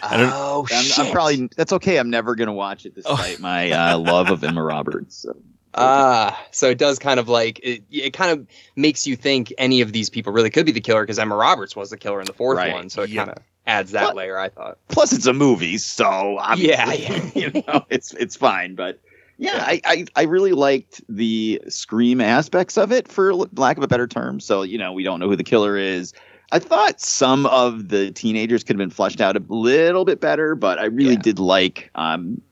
I 0.04 0.16
don't. 0.16 0.30
oh 0.32 0.64
I'm, 0.72 0.84
shit! 0.84 0.98
I'm 1.06 1.10
probably 1.10 1.48
that's 1.56 1.72
okay. 1.72 1.98
I'm 1.98 2.10
never 2.10 2.36
gonna 2.36 2.52
watch 2.52 2.86
it 2.86 2.94
despite 2.94 3.40
my 3.40 3.72
uh, 3.72 3.98
love 3.98 4.30
of 4.30 4.44
Emma 4.44 4.62
Roberts. 4.62 5.16
So. 5.16 5.34
Ah, 5.74 6.40
so 6.52 6.70
it 6.70 6.78
does 6.78 7.00
kind 7.00 7.18
of 7.18 7.28
like 7.28 7.58
it. 7.64 7.82
It 7.90 8.12
kind 8.12 8.30
of 8.30 8.46
makes 8.76 9.08
you 9.08 9.16
think 9.16 9.52
any 9.58 9.80
of 9.80 9.92
these 9.92 10.08
people 10.08 10.32
really 10.32 10.50
could 10.50 10.66
be 10.66 10.72
the 10.72 10.80
killer 10.80 11.02
because 11.02 11.18
Emma 11.18 11.34
Roberts 11.34 11.74
was 11.74 11.90
the 11.90 11.96
killer 11.96 12.20
in 12.20 12.26
the 12.28 12.32
fourth 12.32 12.58
Right. 12.58 12.72
one. 12.72 12.90
So 12.90 13.02
it 13.02 13.10
Yep. 13.10 13.26
kind 13.26 13.36
of 13.38 13.42
adds 13.66 13.92
that 13.92 14.04
What? 14.08 14.16
layer. 14.16 14.38
I 14.38 14.48
thought. 14.48 14.78
Plus, 14.88 15.12
it's 15.12 15.26
a 15.26 15.32
movie, 15.32 15.78
so 15.78 16.38
obviously, 16.38 16.68
Yeah, 16.72 16.92
yeah. 16.92 17.30
you 17.34 17.62
know, 17.66 17.84
it's 17.90 18.12
it's 18.14 18.36
fine. 18.36 18.74
But 18.74 19.00
yeah, 19.38 19.64
I, 19.66 19.80
I 19.84 20.04
I 20.16 20.22
really 20.24 20.52
liked 20.52 21.00
the 21.08 21.60
scream 21.68 22.20
aspects 22.20 22.76
of 22.78 22.92
it, 22.92 23.08
for 23.08 23.34
lack 23.34 23.76
of 23.76 23.82
a 23.82 23.88
better 23.88 24.06
term. 24.06 24.40
So 24.40 24.62
you 24.62 24.78
know, 24.78 24.92
we 24.92 25.02
don't 25.04 25.20
know 25.20 25.28
who 25.28 25.36
the 25.36 25.44
killer 25.44 25.76
is. 25.76 26.12
I 26.50 26.58
thought 26.58 27.00
some 27.00 27.46
of 27.46 27.88
the 27.88 28.10
teenagers 28.10 28.62
could 28.62 28.74
have 28.76 28.78
been 28.78 28.90
fleshed 28.90 29.20
out 29.22 29.36
a 29.36 29.42
little 29.48 30.04
bit 30.04 30.20
better, 30.20 30.54
but 30.54 30.78
I 30.78 30.84
really 30.86 31.14
Yeah. 31.14 31.20
did 31.22 31.38
like 31.38 31.90
um, 31.94 32.42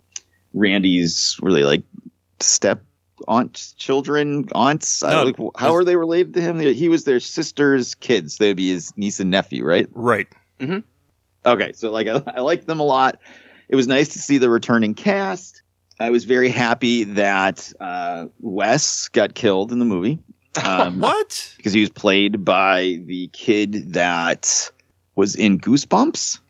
Randy's 0.55 1.39
really 1.43 1.65
like 1.65 1.83
step 2.41 2.83
aunts, 3.29 3.73
children, 3.75 4.49
aunts. 4.55 5.03
No, 5.03 5.11
don't 5.25 5.39
like, 5.39 5.53
how 5.61 5.75
are 5.75 5.85
they 5.85 5.97
related 5.97 6.33
to 6.35 6.41
him? 6.41 6.59
He 6.59 6.89
was 6.89 7.05
their 7.05 7.21
sister's 7.21 7.95
kids. 7.95 8.39
They'd 8.39 8.57
be 8.57 8.71
his 8.71 8.97
niece 8.97 9.21
and 9.21 9.31
nephew, 9.31 9.65
right? 9.65 9.87
Right. 9.93 10.29
Okay, 11.47 11.73
so 11.73 11.91
like 11.91 12.07
I, 12.07 12.23
I 12.27 12.41
liked 12.41 12.67
them 12.67 12.81
a 12.81 12.85
lot. 12.85 13.19
It 13.69 13.77
was 13.77 13.87
nice 13.87 14.09
to 14.11 14.19
see 14.19 14.39
the 14.39 14.51
returning 14.51 14.95
cast. 14.95 15.63
I 15.99 16.11
was 16.11 16.25
very 16.25 16.49
happy 16.49 17.05
that 17.05 17.73
uh, 17.81 18.27
Wes 18.41 19.09
got 19.09 19.35
killed 19.35 19.71
in 19.73 19.79
the 19.79 19.85
movie. 19.85 20.19
Um, 20.65 20.99
What? 20.99 21.55
because 21.57 21.73
he 21.73 21.79
was 21.81 21.91
played 21.91 22.45
by 22.45 22.99
the 23.05 23.29
kid 23.33 23.93
that 23.93 24.69
was 25.15 25.37
in 25.37 25.61
Goosebumps. 25.61 26.41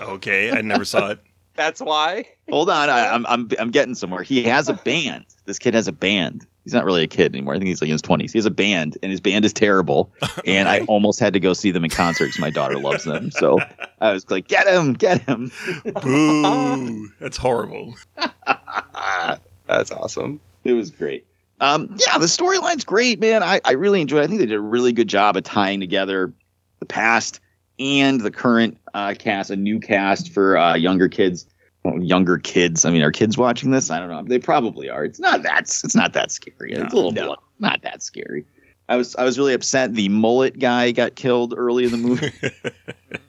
Okay, 0.00 0.50
I 0.50 0.62
never 0.62 0.86
saw 0.86 1.10
it. 1.10 1.20
That's 1.56 1.80
why. 1.80 2.24
Hold 2.48 2.70
on, 2.70 2.88
I, 2.88 3.08
I'm 3.08 3.26
I'm 3.26 3.50
I'm 3.58 3.70
getting 3.70 3.94
somewhere. 3.94 4.22
He 4.22 4.42
has 4.44 4.70
a 4.70 4.72
band. 4.72 5.26
This 5.44 5.58
kid 5.58 5.74
has 5.74 5.88
a 5.88 5.92
band. 5.92 6.46
He's 6.64 6.74
not 6.74 6.84
really 6.84 7.02
a 7.02 7.06
kid 7.06 7.34
anymore. 7.34 7.54
I 7.54 7.58
think 7.58 7.68
he's 7.68 7.80
like 7.80 7.88
in 7.88 7.92
his 7.92 8.02
twenties. 8.02 8.32
He 8.32 8.38
has 8.38 8.46
a 8.46 8.50
band, 8.50 8.98
and 9.02 9.10
his 9.10 9.20
band 9.20 9.44
is 9.44 9.52
terrible. 9.52 10.12
And 10.46 10.68
I 10.68 10.80
almost 10.80 11.20
had 11.20 11.34
to 11.34 11.40
go 11.40 11.52
see 11.52 11.70
them 11.70 11.84
in 11.84 11.90
concert 11.90 12.26
because 12.26 12.40
my 12.40 12.50
daughter 12.50 12.78
loves 12.78 13.04
them. 13.04 13.30
So 13.30 13.58
I 14.00 14.12
was 14.12 14.28
like, 14.30 14.48
"Get 14.48 14.66
him, 14.66 14.94
get 14.94 15.20
him!" 15.22 15.52
Boo! 16.02 17.08
That's 17.20 17.36
horrible. 17.36 17.94
That's 19.66 19.90
awesome. 19.92 20.40
It 20.64 20.72
was 20.72 20.90
great. 20.90 21.26
Um, 21.60 21.96
yeah, 22.06 22.18
the 22.18 22.26
storyline's 22.26 22.84
great, 22.84 23.20
man. 23.20 23.42
I, 23.42 23.60
I 23.64 23.72
really 23.72 24.00
enjoyed. 24.00 24.22
It. 24.22 24.24
I 24.24 24.26
think 24.28 24.40
they 24.40 24.46
did 24.46 24.56
a 24.56 24.60
really 24.60 24.92
good 24.92 25.08
job 25.08 25.36
of 25.36 25.44
tying 25.44 25.78
together 25.80 26.32
the 26.80 26.86
past 26.86 27.40
and 27.78 28.20
the 28.20 28.30
current 28.30 28.78
uh, 28.94 29.14
cast, 29.18 29.50
a 29.50 29.56
new 29.56 29.78
cast 29.78 30.32
for 30.32 30.56
uh, 30.56 30.74
younger 30.74 31.08
kids. 31.08 31.46
Well, 31.82 31.98
younger 32.02 32.38
kids. 32.38 32.84
I 32.84 32.90
mean, 32.90 33.02
are 33.02 33.10
kids 33.10 33.38
watching 33.38 33.70
this? 33.70 33.90
I 33.90 33.98
don't 33.98 34.08
know. 34.10 34.22
They 34.22 34.38
probably 34.38 34.90
are. 34.90 35.04
It's 35.04 35.18
not 35.20 35.42
that. 35.44 35.62
It's 35.62 35.94
not 35.94 36.12
that 36.12 36.30
scary. 36.30 36.72
It's 36.72 36.92
a 36.92 36.96
little 36.96 37.10
No. 37.12 37.24
blunt. 37.26 37.40
Not 37.58 37.82
that 37.82 38.02
scary. 38.02 38.44
I 38.88 38.96
was 38.96 39.14
I 39.16 39.24
was 39.24 39.38
really 39.38 39.54
upset. 39.54 39.94
The 39.94 40.08
mullet 40.08 40.58
guy 40.58 40.90
got 40.90 41.14
killed 41.14 41.54
early 41.56 41.84
in 41.84 41.90
the 41.92 41.96
movie. 41.96 42.32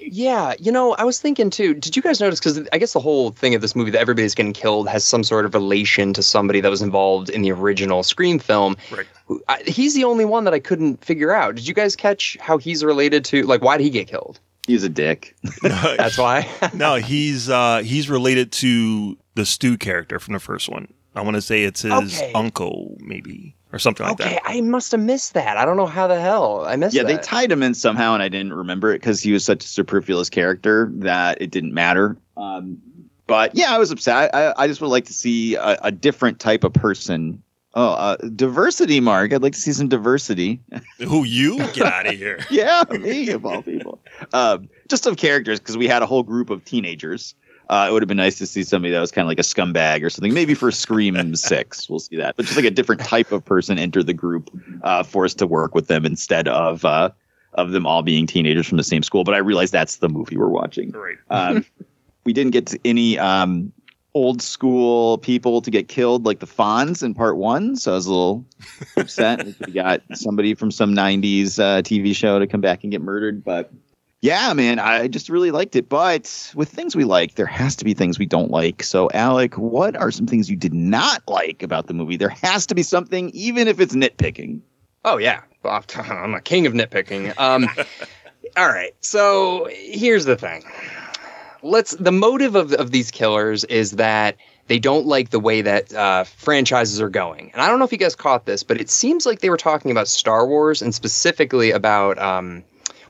Yeah, 0.00 0.54
you 0.60 0.70
know, 0.70 0.94
I 0.94 1.04
was 1.04 1.20
thinking 1.20 1.50
too. 1.50 1.74
Did 1.74 1.96
you 1.96 2.02
guys 2.02 2.20
notice? 2.20 2.38
Because 2.38 2.60
I 2.72 2.78
guess 2.78 2.92
the 2.92 3.00
whole 3.00 3.30
thing 3.30 3.54
of 3.56 3.60
this 3.60 3.74
movie 3.74 3.90
that 3.90 4.00
everybody's 4.00 4.34
getting 4.34 4.52
killed 4.52 4.88
has 4.88 5.04
some 5.04 5.24
sort 5.24 5.44
of 5.44 5.52
relation 5.54 6.12
to 6.14 6.22
somebody 6.22 6.60
that 6.60 6.68
was 6.68 6.80
involved 6.80 7.28
in 7.28 7.42
the 7.42 7.50
original 7.52 8.02
Scream 8.04 8.38
film. 8.38 8.76
Right. 8.90 9.06
I, 9.48 9.62
he's 9.66 9.94
the 9.94 10.04
only 10.04 10.24
one 10.24 10.44
that 10.44 10.54
I 10.54 10.60
couldn't 10.60 11.04
figure 11.04 11.32
out. 11.32 11.56
Did 11.56 11.66
you 11.66 11.74
guys 11.74 11.96
catch 11.96 12.36
how 12.40 12.56
he's 12.58 12.84
related 12.84 13.24
to? 13.26 13.42
Like, 13.42 13.60
why 13.62 13.76
did 13.76 13.84
he 13.84 13.90
get 13.90 14.06
killed? 14.08 14.38
He's 14.68 14.84
a 14.84 14.88
dick. 14.88 15.34
That's 15.62 16.16
why. 16.16 16.48
no, 16.74 16.94
he's 16.94 17.50
uh 17.50 17.78
he's 17.84 18.08
related 18.08 18.52
to 18.52 19.18
the 19.34 19.44
Stu 19.44 19.76
character 19.76 20.20
from 20.20 20.34
the 20.34 20.40
first 20.40 20.68
one. 20.68 20.92
I 21.16 21.22
want 21.22 21.34
to 21.34 21.42
say 21.42 21.64
it's 21.64 21.82
his 21.82 21.92
Okay. 22.20 22.32
uncle, 22.34 22.96
maybe, 23.00 23.56
or 23.72 23.80
something 23.80 24.06
like 24.06 24.20
okay, 24.20 24.34
that. 24.34 24.42
Okay, 24.44 24.58
I 24.58 24.60
must 24.60 24.92
have 24.92 25.00
missed 25.00 25.34
that. 25.34 25.56
I 25.56 25.64
don't 25.64 25.76
know 25.76 25.86
how 25.86 26.06
the 26.06 26.20
hell 26.20 26.64
I 26.64 26.76
missed 26.76 26.92
that. 26.94 26.98
yeah, 26.98 27.02
that. 27.08 27.22
they 27.22 27.26
tied 27.26 27.50
him 27.50 27.62
in 27.64 27.74
somehow, 27.74 28.14
and 28.14 28.22
I 28.22 28.28
didn't 28.28 28.52
remember 28.52 28.92
it 28.92 29.00
because 29.00 29.20
he 29.20 29.32
was 29.32 29.44
such 29.44 29.64
a 29.64 29.66
superfluous 29.68 30.30
character 30.30 30.88
that 30.96 31.40
it 31.40 31.50
didn't 31.50 31.74
matter. 31.74 32.16
Um, 32.36 32.78
but 33.26 33.56
yeah, 33.56 33.74
I 33.74 33.78
was 33.78 33.90
upset. 33.90 34.32
I, 34.34 34.54
I 34.56 34.66
just 34.68 34.80
would 34.80 34.88
like 34.88 35.06
to 35.06 35.12
see 35.12 35.54
a, 35.56 35.78
a 35.82 35.90
different 35.90 36.38
type 36.40 36.62
of 36.62 36.72
person. 36.72 37.42
Oh, 37.74 37.92
uh, 37.92 38.16
diversity, 38.16 38.98
Mark. 39.00 39.32
I'd 39.32 39.42
like 39.42 39.52
to 39.52 39.60
see 39.60 39.72
some 39.72 39.88
diversity. 39.88 40.60
Who 40.98 41.24
you 41.24 41.58
get 41.74 41.82
out 41.82 42.06
of 42.06 42.14
here? 42.14 42.40
yeah, 42.50 42.82
me 42.90 43.30
of 43.30 43.44
all 43.44 43.62
people. 43.62 44.00
Um, 44.32 44.68
just 44.88 45.06
of 45.06 45.16
characters 45.16 45.60
because 45.60 45.76
we 45.76 45.86
had 45.86 46.02
a 46.02 46.06
whole 46.06 46.22
group 46.22 46.50
of 46.50 46.64
teenagers. 46.64 47.34
Uh, 47.68 47.86
it 47.88 47.92
would 47.92 48.00
have 48.00 48.08
been 48.08 48.16
nice 48.16 48.38
to 48.38 48.46
see 48.46 48.62
somebody 48.62 48.92
that 48.92 49.00
was 49.00 49.12
kind 49.12 49.26
of 49.26 49.28
like 49.28 49.38
a 49.38 49.42
scumbag 49.42 50.02
or 50.02 50.08
something. 50.08 50.32
Maybe 50.32 50.54
for 50.54 50.70
Scream 50.70 51.34
Six, 51.36 51.88
we'll 51.90 51.98
see 51.98 52.16
that. 52.16 52.36
But 52.36 52.46
just 52.46 52.56
like 52.56 52.64
a 52.64 52.70
different 52.70 53.02
type 53.02 53.30
of 53.30 53.44
person 53.44 53.78
enter 53.78 54.02
the 54.02 54.14
group, 54.14 54.50
uh, 54.82 55.02
forced 55.02 55.38
to 55.38 55.46
work 55.46 55.74
with 55.74 55.88
them 55.88 56.06
instead 56.06 56.48
of 56.48 56.86
uh, 56.86 57.10
of 57.54 57.72
them 57.72 57.86
all 57.86 58.02
being 58.02 58.26
teenagers 58.26 58.66
from 58.66 58.78
the 58.78 58.84
same 58.84 59.02
school. 59.02 59.22
But 59.22 59.34
I 59.34 59.38
realize 59.38 59.70
that's 59.70 59.96
the 59.96 60.08
movie 60.08 60.38
we're 60.38 60.48
watching. 60.48 60.92
Right. 60.92 61.18
Um, 61.28 61.66
we 62.24 62.32
didn't 62.32 62.52
get 62.52 62.66
to 62.68 62.80
any 62.86 63.18
um, 63.18 63.72
old 64.18 64.42
school 64.42 65.18
people 65.18 65.62
to 65.62 65.70
get 65.70 65.86
killed 65.86 66.26
like 66.26 66.40
the 66.40 66.46
Fonz 66.46 67.02
in 67.04 67.14
part 67.14 67.36
one, 67.36 67.76
so 67.76 67.92
I 67.92 67.94
was 67.94 68.06
a 68.06 68.10
little 68.10 68.44
upset. 68.96 69.46
we 69.46 69.72
got 69.72 70.02
somebody 70.14 70.54
from 70.54 70.72
some 70.72 70.92
'90s 70.94 71.58
uh, 71.58 71.82
TV 71.82 72.14
show 72.14 72.38
to 72.40 72.46
come 72.46 72.60
back 72.60 72.82
and 72.82 72.90
get 72.90 73.00
murdered, 73.00 73.44
but 73.44 73.72
yeah, 74.20 74.52
man, 74.52 74.80
I 74.80 75.06
just 75.06 75.28
really 75.28 75.52
liked 75.52 75.76
it. 75.76 75.88
But 75.88 76.52
with 76.56 76.68
things 76.68 76.96
we 76.96 77.04
like, 77.04 77.36
there 77.36 77.46
has 77.46 77.76
to 77.76 77.84
be 77.84 77.94
things 77.94 78.18
we 78.18 78.26
don't 78.26 78.50
like. 78.50 78.82
So, 78.82 79.08
Alec, 79.14 79.56
what 79.56 79.94
are 79.94 80.10
some 80.10 80.26
things 80.26 80.50
you 80.50 80.56
did 80.56 80.74
not 80.74 81.22
like 81.28 81.62
about 81.62 81.86
the 81.86 81.94
movie? 81.94 82.16
There 82.16 82.28
has 82.28 82.66
to 82.66 82.74
be 82.74 82.82
something, 82.82 83.30
even 83.30 83.68
if 83.68 83.78
it's 83.78 83.94
nitpicking. 83.94 84.60
Oh 85.04 85.18
yeah, 85.18 85.42
I'm 85.64 86.34
a 86.34 86.40
king 86.40 86.66
of 86.66 86.72
nitpicking. 86.72 87.38
Um, 87.38 87.68
all 88.56 88.68
right, 88.68 88.94
so 89.00 89.68
here's 89.70 90.24
the 90.24 90.36
thing. 90.36 90.64
Let's. 91.62 91.92
The 91.92 92.12
motive 92.12 92.54
of 92.54 92.72
of 92.74 92.90
these 92.90 93.10
killers 93.10 93.64
is 93.64 93.92
that 93.92 94.36
they 94.68 94.78
don't 94.78 95.06
like 95.06 95.30
the 95.30 95.40
way 95.40 95.62
that 95.62 95.92
uh, 95.92 96.24
franchises 96.24 97.00
are 97.00 97.08
going, 97.08 97.50
and 97.52 97.60
I 97.62 97.68
don't 97.68 97.78
know 97.78 97.84
if 97.84 97.92
you 97.92 97.98
guys 97.98 98.14
caught 98.14 98.44
this, 98.46 98.62
but 98.62 98.80
it 98.80 98.90
seems 98.90 99.26
like 99.26 99.40
they 99.40 99.50
were 99.50 99.56
talking 99.56 99.90
about 99.90 100.08
Star 100.08 100.46
Wars 100.46 100.82
and 100.82 100.94
specifically 100.94 101.70
about 101.70 102.18
um, 102.18 102.62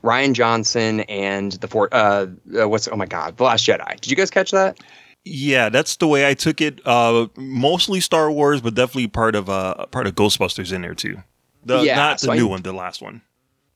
Rian 0.03 0.33
Johnson 0.33 1.01
and 1.01 1.51
the 1.53 1.67
for 1.67 1.89
uh, 1.91 2.27
uh, 2.59 2.67
what's 2.67 2.87
oh 2.87 2.95
my 2.95 3.05
god, 3.05 3.37
the 3.37 3.43
Last 3.43 3.65
Jedi. 3.67 3.99
Did 3.99 4.09
you 4.09 4.15
guys 4.15 4.29
catch 4.29 4.51
that? 4.51 4.79
Yeah, 5.25 5.69
that's 5.69 5.97
the 5.97 6.07
way 6.07 6.27
I 6.27 6.33
took 6.33 6.61
it. 6.61 6.79
Uh, 6.87 7.27
mostly 7.35 7.99
Star 7.99 8.31
Wars, 8.31 8.61
but 8.61 8.73
definitely 8.73 9.07
part 9.07 9.35
of 9.35 9.49
uh 9.49 9.85
part 9.87 10.07
of 10.07 10.15
Ghostbusters 10.15 10.71
in 10.73 10.81
there 10.81 10.95
too. 10.95 11.17
The 11.65 11.81
Yeah, 11.81 11.95
not 11.97 12.19
the 12.19 12.25
so 12.27 12.31
I- 12.31 12.37
new 12.37 12.47
one, 12.47 12.61
the 12.61 12.71
last 12.73 13.01
one. 13.01 13.21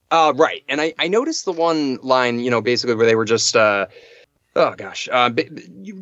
Uh, 0.09 0.31
right. 0.35 0.63
And 0.69 0.79
I, 0.79 0.93
I 0.99 1.07
noticed 1.07 1.43
the 1.45 1.51
one 1.51 1.97
line, 2.03 2.39
you 2.39 2.51
know, 2.51 2.61
basically 2.61 2.93
where 2.93 3.07
they 3.07 3.15
were 3.15 3.25
just, 3.25 3.55
uh, 3.55 3.87
oh 4.55 4.73
gosh, 4.75 5.09
uh, 5.11 5.29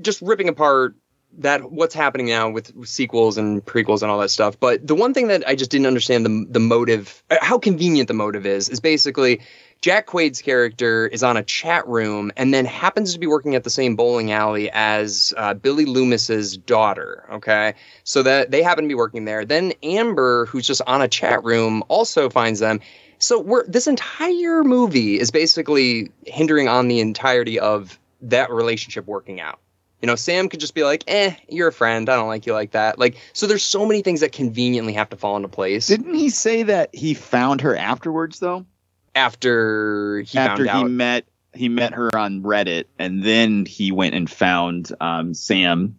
just 0.01 0.21
ripping 0.21 0.49
apart 0.49 0.95
that 1.37 1.71
what's 1.71 1.95
happening 1.95 2.27
now 2.27 2.49
with 2.49 2.85
sequels 2.85 3.37
and 3.37 3.63
prequels 3.65 4.01
and 4.01 4.11
all 4.11 4.19
that 4.19 4.29
stuff. 4.29 4.59
But 4.59 4.85
the 4.85 4.95
one 4.95 5.13
thing 5.13 5.27
that 5.27 5.47
I 5.47 5.55
just 5.55 5.71
didn't 5.71 5.87
understand 5.87 6.25
the 6.25 6.45
the 6.49 6.59
motive, 6.59 7.23
uh, 7.29 7.37
how 7.41 7.57
convenient 7.57 8.07
the 8.07 8.13
motive 8.13 8.45
is, 8.45 8.69
is 8.69 8.79
basically 8.79 9.41
Jack 9.81 10.07
Quaid's 10.07 10.41
character 10.41 11.07
is 11.07 11.23
on 11.23 11.37
a 11.37 11.43
chat 11.43 11.87
room 11.87 12.31
and 12.35 12.53
then 12.53 12.65
happens 12.65 13.13
to 13.13 13.19
be 13.19 13.27
working 13.27 13.55
at 13.55 13.63
the 13.63 13.69
same 13.69 13.95
bowling 13.95 14.31
alley 14.31 14.69
as 14.71 15.33
uh, 15.37 15.53
Billy 15.53 15.85
Loomis's 15.85 16.57
daughter. 16.57 17.25
Okay, 17.31 17.73
so 18.03 18.23
that 18.23 18.51
they 18.51 18.61
happen 18.61 18.83
to 18.83 18.89
be 18.89 18.95
working 18.95 19.25
there. 19.25 19.45
Then 19.45 19.73
Amber, 19.83 20.47
who's 20.47 20.67
just 20.67 20.81
on 20.85 21.01
a 21.01 21.07
chat 21.07 21.43
room, 21.43 21.83
also 21.87 22.29
finds 22.29 22.59
them. 22.59 22.81
So 23.19 23.39
we're 23.39 23.65
this 23.67 23.87
entire 23.87 24.63
movie 24.63 25.19
is 25.19 25.31
basically 25.31 26.11
hindering 26.25 26.67
on 26.67 26.89
the 26.89 26.99
entirety 26.99 27.59
of 27.59 27.99
that 28.21 28.49
relationship 28.51 29.05
working 29.07 29.39
out. 29.41 29.59
You 30.01 30.07
know, 30.07 30.15
Sam 30.15 30.49
could 30.49 30.59
just 30.59 30.73
be 30.73 30.83
like, 30.83 31.03
"Eh, 31.07 31.35
you're 31.47 31.67
a 31.67 31.71
friend. 31.73 32.09
I 32.09 32.15
don't 32.15 32.27
like 32.27 32.45
you 32.47 32.53
like 32.53 32.71
that." 32.71 32.97
Like, 32.97 33.17
so 33.33 33.45
there's 33.45 33.63
so 33.63 33.85
many 33.85 34.01
things 34.01 34.21
that 34.21 34.31
conveniently 34.31 34.93
have 34.93 35.09
to 35.11 35.15
fall 35.15 35.35
into 35.35 35.47
place 35.47 35.85
Didn't 35.87 36.15
he 36.15 36.29
say 36.29 36.63
that 36.63 36.89
he 36.95 37.13
found 37.13 37.61
her 37.61 37.75
afterwards, 37.75 38.39
though? 38.39 38.65
after 39.13 40.21
he 40.21 40.37
after 40.37 40.65
found 40.65 40.77
he 40.79 40.85
out. 40.85 40.91
met 40.91 41.25
he 41.53 41.67
met 41.69 41.93
her 41.93 42.15
on 42.17 42.41
Reddit, 42.43 42.85
and 42.97 43.23
then 43.23 43.65
he 43.65 43.91
went 43.91 44.15
and 44.15 44.29
found 44.29 44.91
um, 45.01 45.33
Sam 45.33 45.97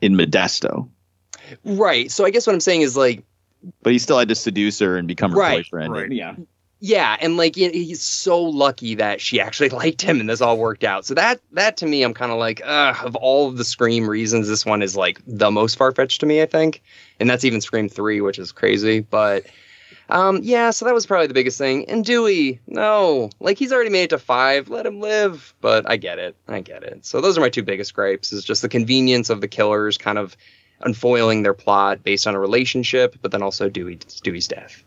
in 0.00 0.14
Modesto. 0.16 0.88
right. 1.64 2.10
So 2.10 2.24
I 2.24 2.30
guess 2.30 2.46
what 2.46 2.54
I'm 2.54 2.60
saying 2.60 2.82
is 2.82 2.96
like, 2.96 3.22
But 3.82 3.92
he 3.92 3.98
still 4.00 4.18
had 4.18 4.28
to 4.30 4.34
seduce 4.34 4.80
her 4.80 4.96
and 4.96 5.06
become 5.06 5.30
her 5.30 5.36
Right, 5.38 5.64
boyfriend. 5.64 5.92
right. 5.92 6.10
Yeah. 6.12 6.34
Yeah, 6.80 7.16
and 7.20 7.36
like 7.36 7.54
he- 7.54 7.70
he's 7.70 8.00
so 8.02 8.42
lucky 8.42 8.94
that 8.96 9.20
she 9.20 9.40
actually 9.40 9.68
liked 9.70 10.02
him 10.02 10.18
and 10.18 10.28
this 10.28 10.40
all 10.40 10.58
worked 10.58 10.82
out. 10.82 11.04
So 11.04 11.14
that 11.14 11.40
that 11.52 11.76
to 11.78 11.86
me, 11.86 12.02
I'm 12.02 12.14
kind 12.14 12.32
of 12.32 12.38
like, 12.38 12.62
uh, 12.64 12.94
of 13.04 13.14
all 13.16 13.48
of 13.48 13.58
the 13.58 13.64
Scream 13.64 14.08
reasons, 14.08 14.48
this 14.48 14.64
one 14.66 14.82
is 14.82 14.96
like 14.96 15.20
the 15.26 15.50
most 15.50 15.76
far 15.76 15.92
fetched 15.92 16.20
to 16.20 16.26
me. 16.26 16.42
I 16.42 16.46
think, 16.46 16.82
and 17.20 17.28
that's 17.28 17.44
even 17.44 17.60
Scream 17.60 17.88
three, 17.88 18.20
which 18.20 18.38
is 18.38 18.52
crazy, 18.52 19.00
but. 19.00 19.46
Um, 20.08 20.40
yeah, 20.42 20.70
so 20.70 20.86
that 20.86 20.94
was 20.94 21.06
probably 21.06 21.28
the 21.28 21.34
biggest 21.34 21.56
thing. 21.56 21.88
And 21.88 22.04
Dewey, 22.04 22.58
no, 22.66 23.30
like 23.38 23.58
he's 23.58 23.72
already 23.72 23.90
made 23.90 24.04
it 24.04 24.10
to 24.10 24.18
five. 24.18 24.68
Let 24.68 24.84
him 24.84 24.98
live. 25.00 25.54
But 25.60 25.88
I 25.88 25.98
get 25.98 26.18
it. 26.18 26.34
I 26.48 26.60
get 26.62 26.82
it. 26.82 27.06
So 27.06 27.20
those 27.20 27.38
are 27.38 27.40
my 27.40 27.48
two 27.48 27.62
biggest 27.62 27.94
gripes: 27.94 28.32
is 28.32 28.44
just 28.44 28.60
the 28.62 28.68
convenience 28.68 29.30
of 29.30 29.40
the 29.40 29.46
killers 29.46 29.98
kind 29.98 30.18
of 30.18 30.36
unfoiling 30.80 31.44
their 31.44 31.54
plot 31.54 32.02
based 32.02 32.26
on 32.26 32.34
a 32.34 32.40
relationship, 32.40 33.16
but 33.22 33.30
then 33.30 33.40
also 33.40 33.68
Dewey 33.68 34.00
Dewey's 34.24 34.48
death. 34.48 34.82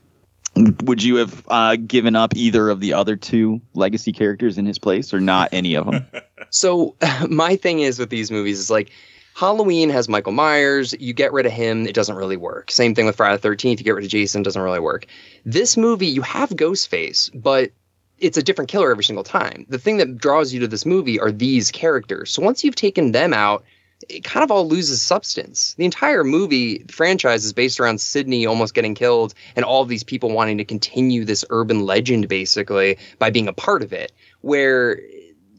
Would 0.56 1.02
you 1.02 1.16
have 1.16 1.44
uh, 1.48 1.76
given 1.76 2.16
up 2.16 2.36
either 2.36 2.70
of 2.70 2.80
the 2.80 2.94
other 2.94 3.16
two 3.16 3.62
legacy 3.74 4.12
characters 4.12 4.58
in 4.58 4.66
his 4.66 4.78
place, 4.78 5.14
or 5.14 5.20
not 5.20 5.50
any 5.52 5.76
of 5.76 5.86
them? 5.86 6.06
So 6.50 6.96
my 7.30 7.56
thing 7.56 7.80
is 7.80 7.98
with 7.98 8.12
these 8.12 8.30
movies 8.30 8.60
is 8.60 8.70
like 8.70 8.92
Halloween 9.34 9.90
has 9.90 10.08
Michael 10.08 10.34
Myers. 10.34 10.94
You 11.00 11.14
get 11.14 11.34
rid 11.34 11.48
of 11.48 11.52
him, 11.52 11.88
it 11.88 11.96
doesn't 11.96 12.16
really 12.16 12.38
work. 12.38 12.70
Same 12.70 12.94
thing 12.94 13.08
with 13.08 13.16
Friday 13.16 13.36
the 13.36 13.42
Thirteenth. 13.42 13.80
You 13.80 13.84
get 13.84 13.96
rid 13.96 14.06
of 14.06 14.12
Jason, 14.12 14.42
it 14.42 14.44
doesn't 14.44 14.62
really 14.62 14.80
work. 14.80 15.08
This 15.46 15.78
movie, 15.78 16.08
you 16.08 16.22
have 16.22 16.50
Ghostface, 16.52 17.32
but 17.34 17.72
it's 18.20 18.38
a 18.38 18.44
different 18.44 18.70
killer 18.70 18.92
every 18.92 19.04
single 19.04 19.24
time. 19.24 19.66
The 19.70 19.80
thing 19.80 19.98
that 19.98 20.18
draws 20.18 20.54
you 20.54 20.60
to 20.60 20.68
this 20.68 20.86
movie 20.86 21.20
are 21.20 21.32
these 21.32 21.72
characters. 21.72 22.32
So 22.32 22.44
once 22.44 22.64
you've 22.64 22.76
taken 22.76 23.12
them 23.12 23.34
out, 23.34 23.64
it 24.10 24.24
kind 24.24 24.44
of 24.44 24.52
all 24.52 24.68
loses 24.68 25.02
substance. 25.02 25.74
The 25.76 25.86
entire 25.86 26.24
movie 26.24 26.86
franchise 26.90 27.46
is 27.46 27.54
based 27.54 27.80
around 27.80 28.00
Sidney 28.00 28.46
almost 28.46 28.74
getting 28.74 28.96
killed 28.96 29.34
and 29.56 29.66
all 29.66 29.82
of 29.82 29.90
these 29.90 30.04
people 30.04 30.32
wanting 30.32 30.58
to 30.58 30.66
continue 30.66 31.26
this 31.26 31.46
urban 31.50 31.86
legend 31.86 32.28
basically 32.28 32.98
by 33.20 33.30
being 33.30 33.48
a 33.48 33.54
part 33.54 33.84
of 33.84 33.94
it. 33.94 34.12
Where 34.42 35.00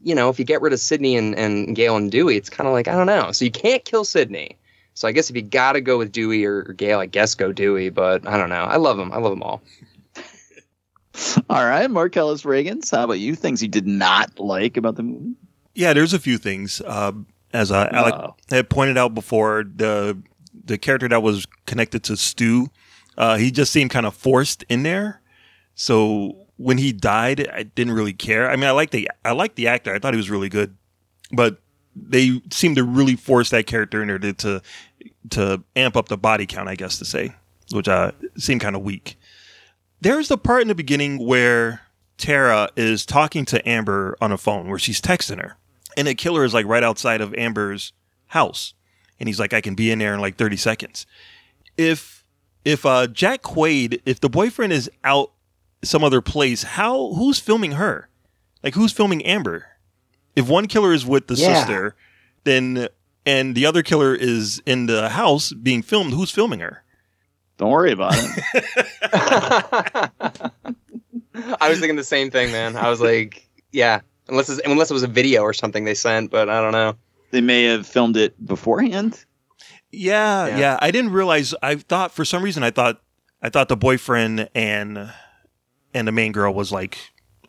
you 0.05 0.13
know, 0.13 0.29
if 0.29 0.37
you 0.37 0.45
get 0.45 0.61
rid 0.61 0.71
of 0.71 0.79
Sidney 0.79 1.17
and, 1.17 1.33
and 1.35 1.75
Gale 1.75 1.97
and 1.97 2.11
Dewey, 2.11 2.37
it's 2.37 2.49
kind 2.49 2.67
of 2.67 2.73
like, 2.73 2.87
I 2.87 2.91
don't 2.91 3.07
know. 3.07 3.31
So 3.31 3.43
you 3.43 3.49
can't 3.49 3.83
kill 3.83 4.05
Sidney. 4.05 4.55
So 4.93 5.07
I 5.07 5.11
guess 5.11 5.31
if 5.31 5.35
you 5.35 5.41
got 5.41 5.73
to 5.73 5.81
go 5.81 5.97
with 5.97 6.11
Dewey 6.11 6.45
or, 6.45 6.59
or 6.59 6.73
Gale, 6.73 6.99
I 6.99 7.07
guess 7.07 7.33
go 7.33 7.51
Dewey, 7.51 7.89
but 7.89 8.25
I 8.27 8.37
don't 8.37 8.49
know. 8.49 8.63
I 8.63 8.77
love 8.77 8.97
them. 8.97 9.11
I 9.11 9.17
love 9.17 9.31
them 9.31 9.41
all. 9.41 9.63
All 11.49 11.65
right, 11.65 11.89
Marcellus 11.89 12.43
Reagans, 12.43 12.91
how 12.91 13.05
about 13.05 13.19
you? 13.19 13.35
Things 13.35 13.61
you 13.61 13.67
did 13.67 13.87
not 13.87 14.39
like 14.39 14.77
about 14.77 14.95
the 14.95 15.03
movie? 15.03 15.33
Yeah, 15.73 15.93
there's 15.93 16.13
a 16.13 16.19
few 16.19 16.37
things. 16.37 16.81
Uh, 16.81 17.13
as 17.55 17.71
uh, 17.71 17.89
Alec 17.91 18.13
Uh-oh. 18.13 18.35
had 18.49 18.69
pointed 18.69 18.97
out 18.97 19.15
before, 19.15 19.63
the 19.63 20.17
the 20.65 20.77
character 20.77 21.07
that 21.07 21.21
was 21.21 21.45
connected 21.65 22.03
to 22.03 22.17
Stu, 22.17 22.67
uh, 23.17 23.37
he 23.37 23.51
just 23.51 23.71
seemed 23.71 23.91
kind 23.91 24.05
of 24.05 24.13
forced 24.15 24.63
in 24.67 24.83
there. 24.83 25.21
So 25.75 26.47
when 26.57 26.77
he 26.77 26.91
died, 26.91 27.47
I 27.49 27.63
didn't 27.63 27.93
really 27.93 28.13
care. 28.13 28.49
I 28.49 28.55
mean, 28.55 28.65
I 28.65 28.71
like 28.71 28.91
the 28.91 29.09
I 29.23 29.31
like 29.31 29.55
the 29.55 29.67
actor. 29.67 29.93
I 29.93 29.99
thought 29.99 30.13
he 30.13 30.17
was 30.17 30.29
really 30.29 30.49
good, 30.49 30.75
but 31.31 31.61
they 31.95 32.41
seemed 32.51 32.75
to 32.75 32.83
really 32.83 33.15
force 33.15 33.49
that 33.51 33.67
character 33.67 34.01
in 34.01 34.07
there 34.07 34.19
to 34.19 34.33
to, 34.33 34.61
to 35.31 35.63
amp 35.75 35.95
up 35.95 36.09
the 36.09 36.17
body 36.17 36.45
count. 36.45 36.69
I 36.69 36.75
guess 36.75 36.99
to 36.99 37.05
say, 37.05 37.33
which 37.71 37.87
uh, 37.87 38.11
seemed 38.37 38.61
kind 38.61 38.75
of 38.75 38.81
weak. 38.81 39.17
There's 40.01 40.27
the 40.27 40.37
part 40.37 40.61
in 40.61 40.67
the 40.67 40.75
beginning 40.75 41.25
where 41.25 41.81
Tara 42.17 42.69
is 42.75 43.05
talking 43.05 43.45
to 43.45 43.67
Amber 43.67 44.17
on 44.19 44.31
a 44.31 44.37
phone 44.37 44.69
where 44.69 44.79
she's 44.79 45.01
texting 45.01 45.41
her. 45.41 45.57
And 45.97 46.07
the 46.07 46.15
killer 46.15 46.43
is 46.43 46.53
like 46.53 46.65
right 46.65 46.83
outside 46.83 47.21
of 47.21 47.33
Amber's 47.35 47.93
house. 48.27 48.73
And 49.19 49.29
he's 49.29 49.39
like, 49.39 49.53
I 49.53 49.61
can 49.61 49.75
be 49.75 49.91
in 49.91 49.99
there 49.99 50.13
in 50.13 50.19
like 50.19 50.35
30 50.35 50.57
seconds. 50.57 51.05
If 51.77 52.23
if 52.63 52.85
uh 52.85 53.07
Jack 53.07 53.41
Quaid, 53.43 54.01
if 54.05 54.19
the 54.19 54.29
boyfriend 54.29 54.73
is 54.73 54.89
out 55.03 55.31
some 55.83 56.03
other 56.03 56.21
place, 56.21 56.63
how 56.63 57.13
who's 57.13 57.39
filming 57.39 57.73
her? 57.73 58.09
Like 58.63 58.73
who's 58.75 58.91
filming 58.91 59.23
Amber? 59.25 59.67
If 60.35 60.49
one 60.49 60.67
killer 60.67 60.91
is 60.93 61.05
with 61.05 61.27
the 61.27 61.35
Yeah. 61.35 61.53
sister, 61.53 61.95
then 62.43 62.87
and 63.25 63.55
the 63.55 63.65
other 63.65 63.83
killer 63.83 64.13
is 64.15 64.61
in 64.65 64.85
the 64.87 65.09
house 65.09 65.51
being 65.53 65.81
filmed, 65.81 66.13
who's 66.13 66.31
filming 66.31 66.59
her? 66.59 66.83
Don't 67.57 67.71
worry 67.71 67.91
about 67.93 68.13
it. 68.15 68.43
I 71.61 71.69
was 71.69 71.79
thinking 71.79 71.95
the 71.95 72.03
same 72.03 72.31
thing, 72.31 72.51
man. 72.51 72.75
I 72.75 72.89
was 72.89 72.99
like, 73.01 73.47
yeah, 73.71 74.01
unless 74.27 74.49
it's, 74.49 74.61
unless 74.65 74.89
it 74.91 74.93
was 74.93 75.03
a 75.03 75.07
video 75.07 75.41
or 75.41 75.53
something 75.53 75.83
they 75.85 75.93
sent, 75.95 76.31
but 76.31 76.49
I 76.49 76.61
don't 76.61 76.71
know. 76.71 76.95
they 77.31 77.41
may 77.41 77.63
have 77.65 77.85
filmed 77.87 78.17
it 78.17 78.33
beforehand. 78.45 79.23
Yeah, 79.91 80.47
Yeah. 80.47 80.57
yeah, 80.59 80.79
I 80.81 80.91
didn't 80.91 81.11
realize. 81.11 81.53
I 81.61 81.75
thought 81.75 82.11
for 82.11 82.25
some 82.25 82.43
reason 82.43 82.63
I 82.63 82.71
thought 82.71 83.01
I 83.41 83.49
thought 83.49 83.69
the 83.69 83.77
boyfriend 83.77 84.49
and 84.55 85.11
and 85.93 86.07
the 86.07 86.11
main 86.11 86.31
girl 86.31 86.53
was 86.53 86.71
like 86.71 86.97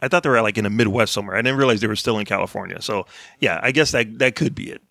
I 0.02 0.08
thought 0.08 0.22
they 0.22 0.28
were 0.28 0.42
like 0.42 0.58
in 0.58 0.64
the 0.64 0.70
Midwest 0.70 1.12
somewhere. 1.12 1.36
I 1.36 1.42
didn't 1.42 1.58
realize 1.58 1.80
they 1.80 1.86
were 1.86 1.96
still 1.96 2.18
in 2.18 2.26
California. 2.26 2.80
So 2.82 3.06
yeah, 3.40 3.58
I 3.62 3.72
guess 3.72 3.90
that 3.92 4.18
that 4.18 4.36
could 4.36 4.54
be 4.54 4.70
it. 4.70 4.82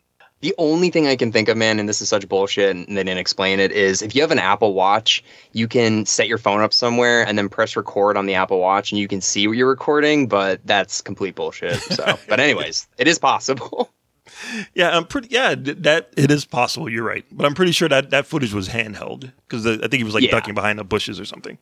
The 0.45 0.53
only 0.59 0.91
thing 0.91 1.07
I 1.07 1.15
can 1.15 1.31
think 1.31 1.47
of, 1.49 1.57
man, 1.57 1.79
and 1.79 1.89
this 1.89 2.01
is 2.03 2.09
such 2.09 2.29
bullshit, 2.29 2.75
and 2.75 2.85
they 2.95 3.03
didn't 3.03 3.17
explain 3.17 3.59
it, 3.59 3.71
is 3.71 4.03
if 4.03 4.13
you 4.13 4.21
have 4.21 4.29
an 4.29 4.37
Apple 4.37 4.75
Watch, 4.75 5.23
you 5.53 5.67
can 5.67 6.05
set 6.05 6.27
your 6.27 6.37
phone 6.37 6.61
up 6.61 6.71
somewhere 6.71 7.25
and 7.25 7.35
then 7.35 7.49
press 7.49 7.75
record 7.75 8.15
on 8.15 8.27
the 8.27 8.35
Apple 8.35 8.59
Watch, 8.59 8.91
and 8.91 8.99
you 8.99 9.07
can 9.07 9.21
see 9.21 9.47
what 9.47 9.57
you're 9.57 9.67
recording. 9.67 10.27
But 10.27 10.61
that's 10.63 11.01
complete 11.01 11.33
bullshit. 11.33 11.79
So, 11.81 12.19
but 12.29 12.39
anyways, 12.39 12.87
it 12.99 13.07
is 13.07 13.17
possible. 13.17 13.89
Yeah, 14.73 14.95
I'm 14.97 15.05
pretty. 15.05 15.29
Yeah, 15.31 15.55
that 15.55 16.09
it 16.17 16.29
is 16.31 16.45
possible. 16.45 16.89
You're 16.89 17.05
right, 17.05 17.23
but 17.31 17.45
I'm 17.45 17.53
pretty 17.53 17.71
sure 17.71 17.87
that 17.87 18.09
that 18.09 18.25
footage 18.25 18.53
was 18.53 18.67
handheld 18.67 19.31
because 19.47 19.65
I 19.65 19.77
think 19.77 19.93
he 19.93 20.03
was 20.03 20.13
like 20.13 20.23
Yeah. 20.23 20.31
ducking 20.31 20.55
behind 20.55 20.77
the 20.77 20.83
bushes 20.83 21.19
or 21.19 21.25
something. 21.25 21.57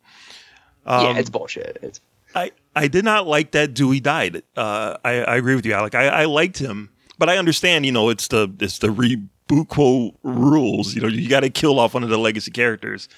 yeah, 0.86 1.08
Um, 1.10 1.16
it's 1.16 1.30
bullshit. 1.30 1.78
It's 1.82 2.00
I, 2.34 2.50
I 2.74 2.88
did 2.88 3.04
not 3.04 3.26
like 3.28 3.52
that 3.52 3.74
Dewey 3.74 4.00
died. 4.00 4.42
Uh, 4.56 4.96
I, 5.04 5.22
I 5.22 5.36
agree 5.36 5.54
with 5.54 5.64
you, 5.66 5.72
Alec. 5.74 5.94
I, 5.94 6.06
I 6.08 6.24
liked 6.24 6.58
him, 6.58 6.90
but 7.18 7.28
I 7.28 7.38
understand. 7.38 7.86
You 7.86 7.92
know, 7.92 8.08
it's 8.08 8.28
the 8.28 8.52
it's 8.60 8.78
the 8.78 8.88
Rebuco 8.88 10.14
rules. 10.22 10.94
You 10.94 11.02
know, 11.02 11.08
you 11.08 11.28
got 11.28 11.40
to 11.40 11.50
kill 11.50 11.78
off 11.78 11.94
one 11.94 12.02
of 12.02 12.10
the 12.10 12.18
legacy 12.18 12.50
characters. 12.50 13.08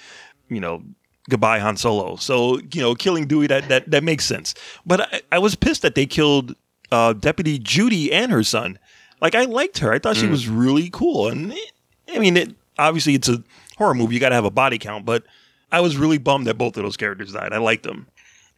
You 0.49 0.61
know, 0.61 0.82
goodbye 1.28 1.59
Han 1.59 1.76
Solo. 1.76 2.16
So 2.16 2.59
you 2.72 2.80
know, 2.80 2.94
killing 2.94 3.26
Dewey 3.26 3.47
that 3.49 3.68
that 3.68 3.90
that 3.90 4.05
makes 4.05 4.24
sense. 4.24 4.55
But 4.84 5.12
I, 5.12 5.22
I 5.32 5.38
was 5.38 5.55
pissed 5.55 5.82
that 5.82 5.94
they 5.94 6.07
killed 6.07 6.55
uh, 6.90 7.12
Deputy 7.14 7.59
Judy 7.59 8.12
and 8.12 8.30
her 8.32 8.42
son. 8.42 8.78
Like 9.20 9.34
I 9.34 9.44
liked 9.44 9.78
her. 9.78 9.92
I 9.92 9.99
thought 9.99 10.16
she 10.16 10.26
was 10.26 10.49
really 10.49 10.90
cool. 10.90 11.28
And 11.28 11.53
it, 11.53 11.72
I 12.14 12.18
mean, 12.18 12.36
it, 12.36 12.55
obviously 12.78 13.14
it's 13.14 13.28
a 13.28 13.42
horror 13.78 13.94
movie. 13.94 14.14
You 14.14 14.20
got 14.20 14.28
to 14.28 14.34
have 14.34 14.44
a 14.44 14.51
body 14.51 14.78
count, 14.78 15.07
but 15.07 15.24
I 15.72 15.80
was 15.80 15.97
really 15.97 16.18
bummed 16.18 16.47
that 16.47 16.59
both 16.59 16.76
of 16.76 16.82
those 16.82 16.97
characters 16.97 17.32
died. 17.32 17.53
I 17.53 17.59
liked 17.59 17.84
them. 17.84 18.07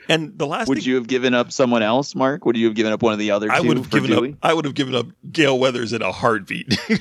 And 0.09 0.39
the 0.39 0.47
last 0.47 0.65
thing 0.67 0.71
Would 0.71 0.79
thing- 0.79 0.89
you 0.89 0.95
have 0.97 1.07
given 1.07 1.35
up 1.35 1.53
someone 1.53 1.83
else, 1.83 2.15
Mark? 2.15 2.45
Would 2.47 2.57
you 2.57 2.67
have 2.67 2.75
given 2.75 2.93
up 2.93 3.03
one 3.03 3.13
of 3.13 3.19
the 3.19 3.31
other 3.31 3.49
two 3.49 3.53
I 3.55 3.61
would 3.61 3.77
have 3.77 3.87
for 3.87 4.01
given 4.01 4.11
Dewey? 4.11 4.33
up. 4.33 4.39
I 4.43 4.55
would 4.55 4.65
have 4.65 4.75
given 4.75 4.95
up 4.95 5.07
Gale 5.31 5.59
Weathers 5.59 5.93
in 5.93 6.01
a 6.03 6.11
heartbeat. 6.13 6.79
in 6.89 6.99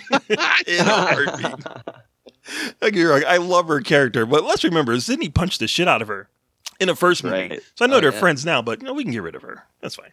a 0.80 0.84
heartbeat. 0.84 1.66
Like 2.82 2.96
you're 2.96 3.12
like, 3.14 3.26
I 3.26 3.38
love 3.38 3.68
her 3.68 3.82
character, 3.82 4.26
but 4.26 4.44
let's 4.44 4.64
remember, 4.64 4.98
Sidney 5.00 5.30
punched 5.30 5.60
the 5.60 5.68
shit 5.68 5.88
out 5.88 6.02
of 6.02 6.08
her 6.08 6.30
in 6.80 6.88
the 6.88 6.96
first 6.96 7.24
movie. 7.24 7.36
Right. 7.50 7.62
So 7.76 7.86
I 7.86 7.88
know 7.88 7.98
Oh, 7.98 8.02
they're 8.02 8.14
yeah. 8.14 8.20
friends 8.20 8.46
now, 8.46 8.62
but 8.62 8.82
you 8.82 8.86
know, 8.88 8.94
we 8.94 9.04
can 9.04 9.12
get 9.12 9.22
rid 9.24 9.36
of 9.36 9.42
her. 9.42 9.64
That's 9.82 9.96
fine. 9.96 10.12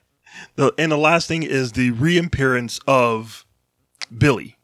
The, 0.57 0.73
and 0.79 0.91
the 0.91 0.99
last 0.99 1.29
thing 1.29 1.43
is 1.45 1.73
the 1.73 1.93
reappearance 1.93 2.81
of 2.89 3.45
Billy. 4.17 4.57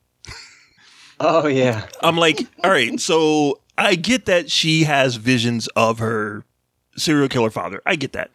oh 1.21 1.47
yeah, 1.47 1.87
I'm 2.03 2.17
like, 2.17 2.41
all 2.65 2.71
right, 2.71 2.99
so 2.99 3.61
I 3.79 3.95
get 3.95 4.27
that 4.27 4.51
she 4.51 4.85
has 4.85 5.17
visions 5.17 5.69
of 5.77 5.99
her 6.01 6.45
serial 7.01 7.29
killer 7.29 7.51
father. 7.51 7.83
I 7.87 7.97
get 7.97 8.13
that. 8.13 8.31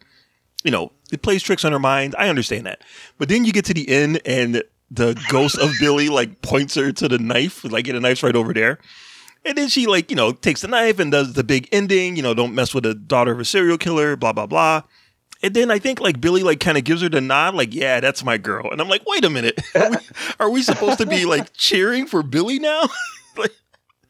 You 0.64 0.70
know, 0.70 0.92
it 1.12 1.22
plays 1.22 1.42
tricks 1.42 1.64
on 1.64 1.72
her 1.72 1.78
mind. 1.78 2.14
I 2.18 2.28
understand 2.28 2.66
that. 2.66 2.82
But 3.18 3.28
then 3.28 3.44
you 3.44 3.52
get 3.52 3.64
to 3.66 3.74
the 3.74 3.88
end 3.88 4.20
and 4.26 4.62
the 4.90 5.20
ghost 5.28 5.58
of 5.58 5.70
Billy 5.80 6.08
like 6.08 6.42
points 6.42 6.74
her 6.74 6.92
to 6.92 7.08
the 7.08 7.18
knife, 7.18 7.64
like, 7.64 7.86
the 7.86 8.00
knife's 8.00 8.22
right 8.22 8.36
over 8.36 8.52
there. 8.52 8.78
And 9.44 9.56
then 9.56 9.68
she 9.68 9.86
like, 9.86 10.10
you 10.10 10.16
know, 10.16 10.32
takes 10.32 10.62
the 10.62 10.68
knife 10.68 10.98
and 10.98 11.12
does 11.12 11.34
the 11.34 11.44
big 11.44 11.68
ending, 11.70 12.16
you 12.16 12.22
know, 12.22 12.34
don't 12.34 12.54
mess 12.54 12.74
with 12.74 12.84
the 12.84 12.94
daughter 12.94 13.32
of 13.32 13.38
a 13.38 13.44
serial 13.44 13.78
killer, 13.78 14.16
blah, 14.16 14.32
blah, 14.32 14.46
blah. 14.46 14.82
And 15.42 15.54
then 15.54 15.70
I 15.70 15.78
think 15.78 16.00
like 16.00 16.20
Billy 16.20 16.42
like 16.42 16.58
kind 16.58 16.76
of 16.76 16.84
gives 16.84 17.02
her 17.02 17.08
the 17.08 17.20
nod, 17.20 17.54
like, 17.54 17.72
yeah, 17.72 18.00
that's 18.00 18.24
my 18.24 18.38
girl. 18.38 18.70
And 18.70 18.80
I'm 18.80 18.88
like, 18.88 19.06
wait 19.06 19.24
a 19.24 19.30
minute. 19.30 19.60
Are 19.74 19.90
we, 19.90 19.96
are 20.40 20.50
we 20.50 20.62
supposed 20.62 20.98
to 20.98 21.06
be 21.06 21.24
like 21.26 21.52
cheering 21.52 22.06
for 22.06 22.22
Billy 22.22 22.58
now? 22.58 22.82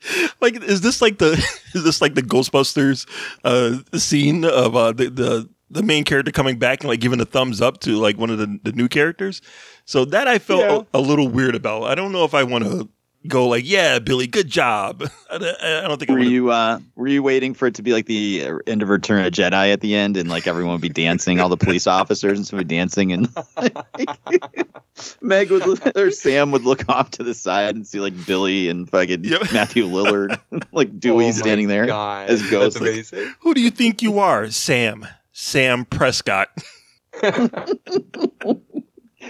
like, 0.40 0.62
is 0.62 0.80
this 0.80 1.00
like 1.02 1.18
the 1.18 1.32
is 1.74 1.84
this 1.84 2.00
like 2.00 2.14
the 2.14 2.22
Ghostbusters 2.22 3.06
uh 3.44 3.78
scene 3.98 4.44
of 4.44 4.76
uh 4.76 4.92
the 4.92 5.10
the 5.10 5.48
the 5.70 5.82
main 5.82 6.04
character 6.04 6.30
coming 6.30 6.58
back 6.58 6.80
and 6.80 6.88
like 6.88 7.00
giving 7.00 7.20
a 7.20 7.24
thumbs 7.24 7.60
up 7.60 7.80
to 7.80 7.96
like 7.96 8.16
one 8.16 8.30
of 8.30 8.38
the, 8.38 8.58
the 8.62 8.72
new 8.72 8.88
characters. 8.88 9.42
So 9.84 10.04
that 10.06 10.28
I 10.28 10.38
felt 10.38 10.86
a, 10.94 10.98
a 10.98 11.00
little 11.00 11.28
weird 11.28 11.54
about. 11.54 11.84
I 11.84 11.94
don't 11.94 12.12
know 12.12 12.24
if 12.24 12.34
I 12.34 12.44
want 12.44 12.64
to 12.64 12.88
go 13.26 13.48
like, 13.48 13.68
yeah, 13.68 13.98
Billy, 13.98 14.26
good 14.26 14.48
job. 14.48 15.02
I, 15.30 15.38
don't- 15.38 15.98
think 15.98 16.10
Were 16.10 16.16
wanna- 16.18 16.30
you 16.30 16.50
uh 16.50 16.78
were 16.94 17.06
you 17.08 17.22
waiting 17.22 17.52
for 17.54 17.66
it 17.66 17.74
to 17.76 17.82
be 17.82 17.92
like 17.92 18.06
the 18.06 18.44
uh, 18.46 18.58
end 18.66 18.82
of 18.82 18.88
Return 18.88 19.24
of 19.24 19.32
Jedi 19.32 19.72
at 19.72 19.80
the 19.80 19.94
end 19.94 20.16
and 20.16 20.28
like 20.28 20.46
everyone 20.46 20.72
would 20.72 20.80
be 20.80 20.88
dancing, 20.88 21.40
all 21.40 21.48
the 21.48 21.56
police 21.56 21.86
officers 21.86 22.38
and 22.38 22.46
stuff 22.46 22.58
would 22.58 22.68
be 22.68 22.74
dancing 22.76 23.12
and 23.12 23.28
Meg 25.20 25.50
would 25.50 25.66
look- 25.66 25.96
or 25.96 26.10
Sam 26.10 26.50
would 26.52 26.62
look 26.64 26.88
off 26.88 27.10
to 27.12 27.22
the 27.22 27.34
side 27.34 27.74
and 27.74 27.86
see 27.86 28.00
like 28.00 28.26
Billy 28.26 28.68
and 28.68 28.88
fucking 28.88 29.24
Yep. 29.24 29.40
Matthew 29.52 29.84
Lillard 29.86 30.40
like 30.72 30.98
Dewey 30.98 31.28
Oh 31.28 31.32
standing 31.32 31.68
there 31.68 31.86
God, 31.86 32.28
as 32.30 32.42
ghosts. 32.50 32.80
Like. 33.12 33.26
Who 33.40 33.54
do 33.54 33.60
you 33.60 33.70
think 33.70 34.02
you 34.02 34.18
are, 34.18 34.50
Sam? 34.50 35.06
Sam 35.32 35.84
Prescott. 35.84 36.48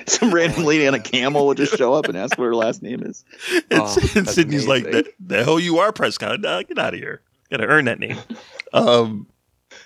some 0.10 0.32
random 0.32 0.64
lady 0.64 0.86
on 0.86 0.94
a 0.94 1.00
camel 1.00 1.46
would 1.46 1.56
just 1.56 1.76
show 1.76 1.94
up 1.94 2.06
and 2.06 2.16
ask 2.16 2.36
what 2.38 2.44
her 2.44 2.54
last 2.54 2.82
name 2.82 3.02
is. 3.02 3.24
And, 3.70 3.80
Oh, 3.82 3.96
and 4.00 4.26
that's 4.26 4.34
Sidney's 4.34 4.66
like, 4.68 4.84
amazing. 4.84 5.04
the, 5.20 5.36
the 5.36 5.44
hell 5.44 5.58
you 5.60 5.78
are, 5.78 5.92
Prescott. 5.92 6.40
Nah, 6.40 6.62
get 6.62 6.78
out 6.78 6.94
of 6.94 7.00
here. 7.00 7.22
Gotta 7.50 7.66
earn 7.66 7.84
that 7.86 7.98
name. 7.98 8.18
Um, 8.72 9.26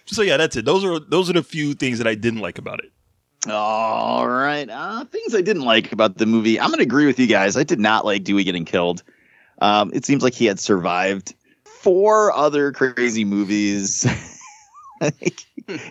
so 0.06 0.22
yeah, 0.22 0.36
that's 0.38 0.56
it. 0.56 0.64
Those 0.64 0.84
are 0.84 0.98
those 0.98 1.28
are 1.30 1.34
the 1.34 1.42
few 1.44 1.74
things 1.74 1.98
that 1.98 2.06
I 2.08 2.14
didn't 2.16 2.40
like 2.40 2.58
about 2.58 2.80
it. 2.82 2.90
All 3.48 4.26
right. 4.26 4.68
Uh, 4.68 5.04
things 5.04 5.34
I 5.34 5.42
didn't 5.42 5.62
like 5.62 5.92
about 5.92 6.16
the 6.16 6.26
movie. 6.26 6.58
I'm 6.58 6.68
going 6.68 6.78
to 6.78 6.82
agree 6.84 7.06
with 7.06 7.18
you 7.18 7.26
guys. 7.26 7.56
I 7.56 7.62
did 7.62 7.78
not 7.78 8.04
like 8.04 8.24
Dewey 8.24 8.42
getting 8.42 8.64
killed. 8.64 9.02
Um, 9.60 9.90
it 9.94 10.04
seems 10.06 10.22
like 10.24 10.32
he 10.34 10.46
had 10.46 10.58
survived 10.58 11.34
four 11.64 12.32
other 12.34 12.72
crazy 12.72 13.24
movies. 13.24 14.06
I 15.00 15.12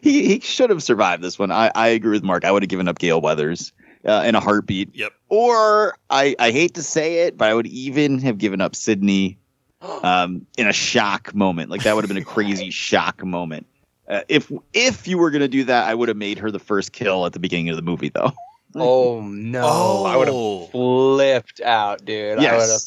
he, 0.02 0.28
he 0.28 0.40
should 0.42 0.70
have 0.72 0.84
survived 0.84 1.24
this 1.24 1.40
one. 1.40 1.52
I, 1.52 1.72
I 1.76 1.88
agree 1.90 2.12
with 2.12 2.24
Mark. 2.24 2.44
I 2.44 2.52
would 2.52 2.64
have 2.64 2.70
given 2.70 2.88
up 2.88 3.00
Gale 3.00 3.22
Weathers 3.22 3.72
uh, 4.06 4.24
in 4.26 4.36
a 4.36 4.40
heartbeat. 4.40 4.96
Yep. 4.96 5.14
Or 5.30 5.98
I, 6.10 6.36
I 6.40 6.52
hate 6.52 6.76
to 6.76 6.84
say 6.84 7.28
it, 7.28 7.38
but 7.38 7.50
I 7.50 7.54
would 7.54 7.68
even 7.68 8.20
have 8.20 8.38
given 8.38 8.62
up 8.62 8.76
Sidney 8.76 9.38
um, 9.82 10.46
in 10.58 10.68
a 10.68 10.74
shock 10.74 11.34
moment. 11.34 11.70
Like 11.70 11.84
that 11.84 11.96
would 11.96 12.04
have 12.04 12.10
been 12.10 12.18
a 12.18 12.26
crazy 12.26 12.70
shock 12.72 13.24
moment. 13.24 13.66
Uh, 14.08 14.22
if 14.28 14.52
if 14.74 15.08
you 15.08 15.20
were 15.20 15.30
gonna 15.30 15.48
do 15.48 15.64
that, 15.66 15.88
I 15.88 15.94
would 15.94 16.08
have 16.08 16.18
made 16.18 16.40
her 16.40 16.50
the 16.50 16.60
first 16.60 16.94
kill 16.94 17.28
at 17.28 17.34
the 17.34 17.40
beginning 17.40 17.70
of 17.70 17.76
the 17.76 17.84
movie, 17.84 18.10
though. 18.10 18.32
Oh 18.76 19.22
no, 19.22 20.06
I 20.06 20.16
would 20.16 20.28
have 20.28 20.70
flipped 20.70 21.60
out, 21.60 22.06
dude. 22.06 22.38
I 22.38 22.56
would 22.56 22.70
have 22.70 22.82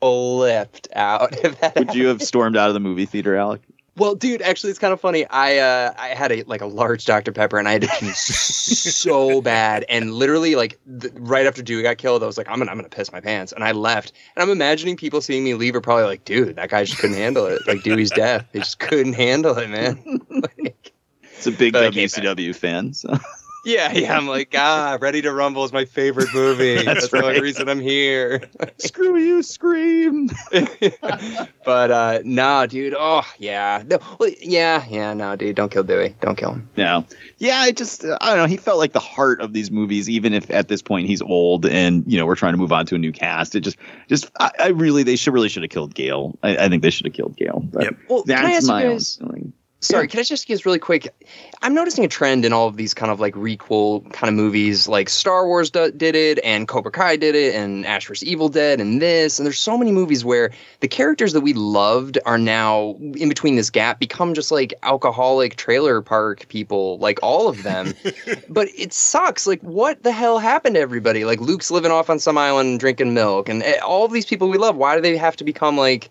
flipped 0.00 0.86
out 0.94 1.44
if 1.44 1.58
that. 1.58 1.76
Would 1.76 1.92
you 1.92 2.06
have 2.06 2.22
stormed 2.22 2.56
out 2.56 2.68
of 2.68 2.74
the 2.74 2.78
movie 2.78 3.04
theater, 3.04 3.34
Alec? 3.34 3.62
Well, 3.96 4.16
dude, 4.16 4.42
actually, 4.42 4.70
it's 4.70 4.78
kind 4.80 4.92
of 4.92 5.00
funny. 5.00 5.24
I 5.26 5.58
uh, 5.58 5.94
I 5.96 6.08
had 6.08 6.32
a 6.32 6.42
like 6.44 6.60
a 6.60 6.66
large 6.66 7.04
Dr 7.04 7.30
Pepper, 7.30 7.58
and 7.58 7.68
I 7.68 7.72
had 7.72 7.82
to 7.82 7.88
pee 8.00 8.10
so 8.14 9.40
bad, 9.40 9.84
and 9.88 10.12
literally 10.12 10.56
like 10.56 10.80
th- 11.00 11.12
right 11.16 11.46
after 11.46 11.62
Dewey 11.62 11.82
got 11.82 11.98
killed, 11.98 12.22
I 12.22 12.26
was 12.26 12.36
like, 12.36 12.48
I'm 12.48 12.58
gonna 12.58 12.72
I'm 12.72 12.76
gonna 12.76 12.88
piss 12.88 13.12
my 13.12 13.20
pants, 13.20 13.52
and 13.52 13.62
I 13.62 13.70
left. 13.70 14.12
And 14.34 14.42
I'm 14.42 14.50
imagining 14.50 14.96
people 14.96 15.20
seeing 15.20 15.44
me 15.44 15.54
leave 15.54 15.76
are 15.76 15.80
probably 15.80 16.04
like, 16.04 16.24
dude, 16.24 16.56
that 16.56 16.70
guy 16.70 16.84
just 16.84 16.98
couldn't 16.98 17.16
handle 17.16 17.46
it. 17.46 17.62
Like 17.68 17.84
Dewey's 17.84 18.10
death, 18.10 18.46
he 18.52 18.58
just 18.58 18.80
couldn't 18.80 19.12
handle 19.12 19.56
it, 19.58 19.70
man. 19.70 20.02
like, 20.28 20.92
It's 21.22 21.46
a 21.46 21.52
big 21.52 21.72
But 21.72 21.84
I 21.84 21.90
came 21.90 22.08
WCW 22.08 22.54
fan. 22.54 22.94
So. 22.94 23.16
Yeah, 23.64 23.92
yeah. 23.92 24.16
I'm 24.16 24.26
like, 24.26 24.54
ah, 24.56 24.98
Ready 25.00 25.22
to 25.22 25.32
Rumble 25.32 25.64
is 25.64 25.72
my 25.72 25.84
favorite 25.84 26.28
movie. 26.34 26.74
That's 26.84 27.00
That's, 27.00 27.08
the 27.10 27.24
only 27.24 27.40
reason 27.40 27.68
I'm 27.68 27.80
here. 27.80 28.42
Screw 28.78 29.16
you, 29.16 29.42
scream. 29.42 30.30
but 31.64 31.90
uh 31.90 32.20
no, 32.24 32.66
dude. 32.66 32.94
Oh 32.98 33.24
yeah, 33.38 33.82
no, 33.86 33.98
well, 34.18 34.30
yeah, 34.40 34.84
yeah. 34.88 35.14
No, 35.14 35.36
dude, 35.36 35.56
don't 35.56 35.70
kill 35.70 35.84
Dewey. 35.84 36.14
Don't 36.20 36.36
kill 36.36 36.52
him. 36.52 36.68
No. 36.76 37.06
Yeah, 37.38 37.58
I 37.58 37.72
just 37.72 38.04
uh, 38.04 38.18
I 38.20 38.30
don't 38.30 38.38
know. 38.38 38.46
He 38.46 38.56
felt 38.56 38.78
like 38.78 38.92
the 38.92 39.00
heart 39.00 39.40
of 39.40 39.52
these 39.52 39.70
movies, 39.70 40.10
even 40.10 40.34
if 40.34 40.50
at 40.50 40.68
this 40.68 40.82
point 40.82 41.06
he's 41.06 41.22
old 41.22 41.66
and 41.66 42.04
you 42.10 42.18
know 42.18 42.26
we're 42.26 42.34
trying 42.34 42.54
to 42.54 42.58
move 42.58 42.72
on 42.72 42.86
to 42.86 42.94
a 42.94 42.98
new 42.98 43.12
cast. 43.12 43.54
It 43.54 43.60
just 43.60 43.76
just 44.08 44.30
I, 44.40 44.50
I 44.58 44.68
really 44.68 45.02
they 45.02 45.16
should 45.16 45.32
really 45.32 45.48
should 45.48 45.62
have 45.62 45.70
killed 45.70 45.94
Gale. 45.94 46.38
I, 46.42 46.56
I 46.56 46.68
think 46.68 46.82
they 46.82 46.90
should 46.90 47.06
have 47.06 47.14
killed 47.14 47.36
Gale. 47.36 47.60
But 47.72 47.84
Yep. 47.84 47.96
Well, 48.08 48.22
that's 48.24 48.56
ask 48.56 48.62
you 48.62 48.68
my 48.68 48.86
own 48.86 49.00
feeling. 49.00 49.52
Sorry, 49.84 50.08
can 50.08 50.20
I 50.20 50.22
just 50.22 50.46
guess 50.46 50.64
really 50.64 50.78
quick? 50.78 51.14
I'm 51.62 51.74
noticing 51.74 52.04
a 52.04 52.08
trend 52.08 52.44
in 52.44 52.52
all 52.52 52.66
of 52.66 52.76
these 52.76 52.94
kind 52.94 53.12
of 53.12 53.20
like 53.20 53.34
requel 53.34 54.10
kind 54.12 54.28
of 54.28 54.34
movies, 54.34 54.88
like 54.88 55.08
Star 55.08 55.46
Wars 55.46 55.70
do- 55.70 55.92
did 55.92 56.14
it, 56.14 56.38
and 56.42 56.66
Cobra 56.66 56.90
Kai 56.90 57.16
did 57.16 57.34
it, 57.34 57.54
and 57.54 57.84
Ash 57.86 58.06
vs. 58.06 58.26
Evil 58.26 58.48
Dead, 58.48 58.80
and 58.80 59.00
this. 59.02 59.38
And 59.38 59.44
there's 59.46 59.58
so 59.58 59.76
many 59.76 59.92
movies 59.92 60.24
where 60.24 60.50
the 60.80 60.88
characters 60.88 61.34
that 61.34 61.42
we 61.42 61.52
loved 61.52 62.18
are 62.24 62.38
now 62.38 62.96
in 62.98 63.28
between 63.28 63.56
this 63.56 63.70
gap, 63.70 63.98
become 63.98 64.34
just 64.34 64.50
like 64.50 64.72
alcoholic 64.82 65.56
trailer 65.56 66.00
park 66.00 66.48
people, 66.48 66.98
like 66.98 67.18
all 67.22 67.48
of 67.48 67.62
them. 67.62 67.94
but 68.48 68.68
it 68.76 68.92
sucks. 68.92 69.46
Like, 69.46 69.60
what 69.60 70.02
the 70.02 70.12
hell 70.12 70.38
happened 70.38 70.76
to 70.76 70.80
everybody? 70.80 71.24
Like, 71.24 71.40
Luke's 71.40 71.70
living 71.70 71.90
off 71.90 72.08
on 72.08 72.18
some 72.18 72.38
island 72.38 72.80
drinking 72.80 73.14
milk, 73.14 73.48
and 73.48 73.62
eh, 73.62 73.78
all 73.78 74.08
these 74.08 74.26
people 74.26 74.48
we 74.48 74.58
love, 74.58 74.76
why 74.76 74.96
do 74.96 75.02
they 75.02 75.16
have 75.16 75.36
to 75.36 75.44
become 75.44 75.76
like, 75.76 76.10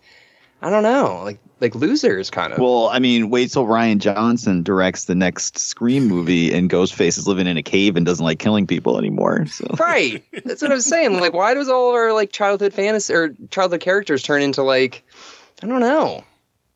I 0.61 0.69
don't 0.69 0.83
know, 0.83 1.21
like 1.23 1.39
like 1.63 1.73
losers 1.73 2.29
kind 2.29 2.53
of? 2.53 2.59
Well, 2.59 2.89
I 2.89 2.99
mean, 2.99 3.31
wait 3.31 3.49
till 3.51 3.65
Rian 3.65 3.97
Johnson 3.97 4.61
directs 4.61 5.05
the 5.05 5.15
next 5.15 5.57
Scream 5.57 6.05
movie 6.07 6.53
and 6.53 6.69
Ghostface 6.69 7.17
is 7.17 7.27
living 7.27 7.47
in 7.47 7.57
a 7.57 7.63
cave 7.63 7.95
and 7.95 8.05
doesn't 8.05 8.23
like 8.23 8.37
killing 8.37 8.67
people 8.67 8.99
anymore. 8.99 9.47
So 9.47 9.65
Right. 9.79 10.23
That's 10.45 10.61
what 10.61 10.69
I 10.71 10.75
was 10.75 10.85
saying. 10.85 11.19
Like, 11.19 11.33
why 11.33 11.55
does 11.55 11.69
all 11.69 11.89
of 11.89 11.95
our 11.95 12.13
like 12.13 12.31
childhood 12.31 12.73
fantasy 12.73 13.13
or 13.13 13.33
childhood 13.49 13.81
characters 13.81 14.21
turn 14.21 14.43
into 14.43 14.61
like, 14.61 15.03
I 15.63 15.65
don't 15.67 15.79
know, 15.79 16.23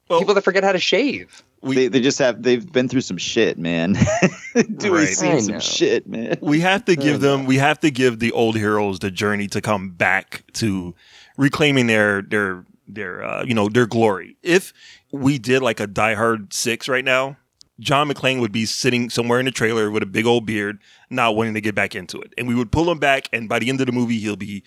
Well- 0.09 0.19
people 0.19 0.33
that 0.33 0.43
forget 0.43 0.63
how 0.63 0.71
to 0.71 0.79
shave? 0.79 1.43
they, 1.63 1.87
they 1.87 1.99
just 1.99 2.19
have 2.19 2.43
they've 2.43 2.71
been 2.71 2.87
through 2.87 3.01
some 3.01 3.17
shit, 3.17 3.57
man. 3.57 3.93
Dewey's 4.77 4.91
Right. 4.91 5.07
seen 5.17 5.31
I 5.35 5.39
some 5.39 5.53
know. 5.55 5.59
shit, 5.59 6.07
man. 6.07 6.37
we 6.39 6.59
have 6.61 6.85
to 6.85 6.95
give 6.95 7.19
them 7.19 7.45
we 7.45 7.57
have 7.57 7.79
to 7.81 7.91
give 7.91 8.19
the 8.19 8.31
old 8.31 8.55
heroes 8.55 8.99
the 8.99 9.11
journey 9.11 9.47
to 9.49 9.59
come 9.59 9.89
back 9.89 10.43
to 10.53 10.95
reclaiming 11.35 11.87
their 11.87 12.21
their 12.21 12.63
their 12.87 13.23
uh, 13.23 13.43
you 13.43 13.53
know 13.53 13.67
their 13.69 13.85
glory 13.85 14.37
if 14.43 14.73
we 15.11 15.37
did 15.37 15.61
like 15.61 15.79
a 15.79 15.87
die 15.87 16.13
hard 16.13 16.53
six 16.53 16.87
right 16.87 17.05
now 17.05 17.37
john 17.79 18.07
mcclane 18.07 18.39
would 18.39 18.51
be 18.51 18.65
sitting 18.65 19.09
somewhere 19.09 19.39
in 19.39 19.45
the 19.45 19.51
trailer 19.51 19.91
with 19.91 20.01
a 20.01 20.07
big 20.07 20.25
old 20.25 20.45
beard 20.45 20.79
not 21.09 21.35
wanting 21.35 21.53
to 21.53 21.61
get 21.61 21.75
back 21.75 21.95
into 21.95 22.19
it 22.21 22.33
and 22.37 22.47
we 22.47 22.55
would 22.55 22.71
pull 22.71 22.89
him 22.89 22.99
back 22.99 23.27
and 23.33 23.49
by 23.49 23.59
the 23.59 23.69
end 23.69 23.79
of 23.79 23.85
the 23.85 23.91
movie 23.91 24.19
he'll 24.19 24.35
be 24.35 24.63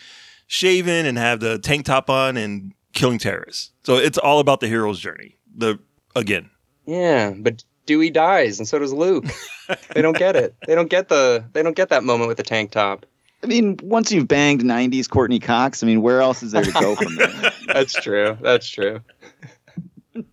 shaven 0.47 1.07
and 1.07 1.19
have 1.19 1.41
the 1.41 1.59
tank 1.59 1.85
top 1.87 2.11
on 2.11 2.37
and 2.37 2.73
killing 2.93 3.19
terrorists 3.19 3.73
so 3.83 3.97
it's 3.97 4.19
all 4.19 4.39
about 4.39 4.61
the 4.61 4.69
hero's 4.69 4.99
journey 5.01 5.37
the 5.57 5.79
again 6.15 6.51
Yeah, 6.87 7.33
but 7.37 7.63
Dewey 7.87 8.11
dies, 8.11 8.59
and 8.59 8.67
so 8.67 8.79
does 8.79 8.93
Luke. 8.93 9.27
they 9.95 10.03
don't 10.03 10.17
get 10.17 10.37
it. 10.37 10.55
They 10.67 10.75
don't 10.75 10.91
get 10.91 11.09
the. 11.09 11.45
They 11.53 11.63
don't 11.63 11.77
get 11.77 11.89
that 11.91 12.05
moment 12.05 12.29
with 12.29 12.37
the 12.37 12.43
tank 12.43 12.73
top. 12.73 13.07
I 13.43 13.47
mean, 13.47 13.79
once 13.83 14.13
you've 14.13 14.29
banged 14.29 14.63
'90s 14.63 15.09
Courteney 15.09 15.41
Cox, 15.41 15.83
I 15.83 15.87
mean, 15.87 16.03
where 16.03 16.21
else 16.21 16.43
is 16.43 16.53
there 16.53 16.65
to 16.65 16.73
go 16.73 16.95
from 17.03 17.17
there? 17.17 17.53
That's 17.67 17.95
true. 17.95 18.37
That's 18.41 18.69
true. 18.69 19.01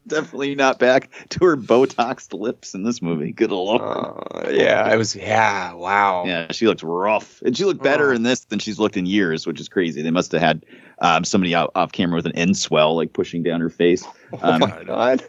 Definitely 0.07 0.55
not 0.55 0.79
back 0.79 1.09
to 1.29 1.45
her 1.45 1.55
Botoxed 1.55 2.33
lips 2.33 2.73
in 2.73 2.83
this 2.83 3.01
movie. 3.01 3.31
Good 3.31 3.51
lord. 3.51 3.81
Uh, 3.81 4.49
yeah, 4.49 4.81
I 4.83 4.97
was. 4.97 5.15
Yeah, 5.15 5.73
wow. 5.73 6.25
Yeah, 6.25 6.51
she 6.51 6.65
looks 6.67 6.83
rough, 6.83 7.41
and 7.43 7.55
she 7.55 7.63
looked 7.63 7.83
better 7.83 8.11
Oh. 8.11 8.15
in 8.15 8.23
this 8.23 8.45
than 8.45 8.59
she's 8.59 8.79
looked 8.79 8.97
in 8.97 9.05
years, 9.05 9.45
which 9.47 9.61
is 9.61 9.69
crazy. 9.69 10.01
They 10.01 10.11
must 10.11 10.31
have 10.31 10.41
had 10.41 10.65
um, 10.99 11.23
somebody 11.23 11.53
out, 11.55 11.71
off 11.75 11.91
camera 11.91 12.15
with 12.17 12.25
an 12.25 12.31
end 12.35 12.57
swell, 12.57 12.95
like 12.95 13.13
pushing 13.13 13.43
down 13.43 13.61
her 13.61 13.69
face. 13.69 14.03
Oh 14.33 14.39
Um, 14.41 14.59
my 14.59 14.83
god. 14.83 15.23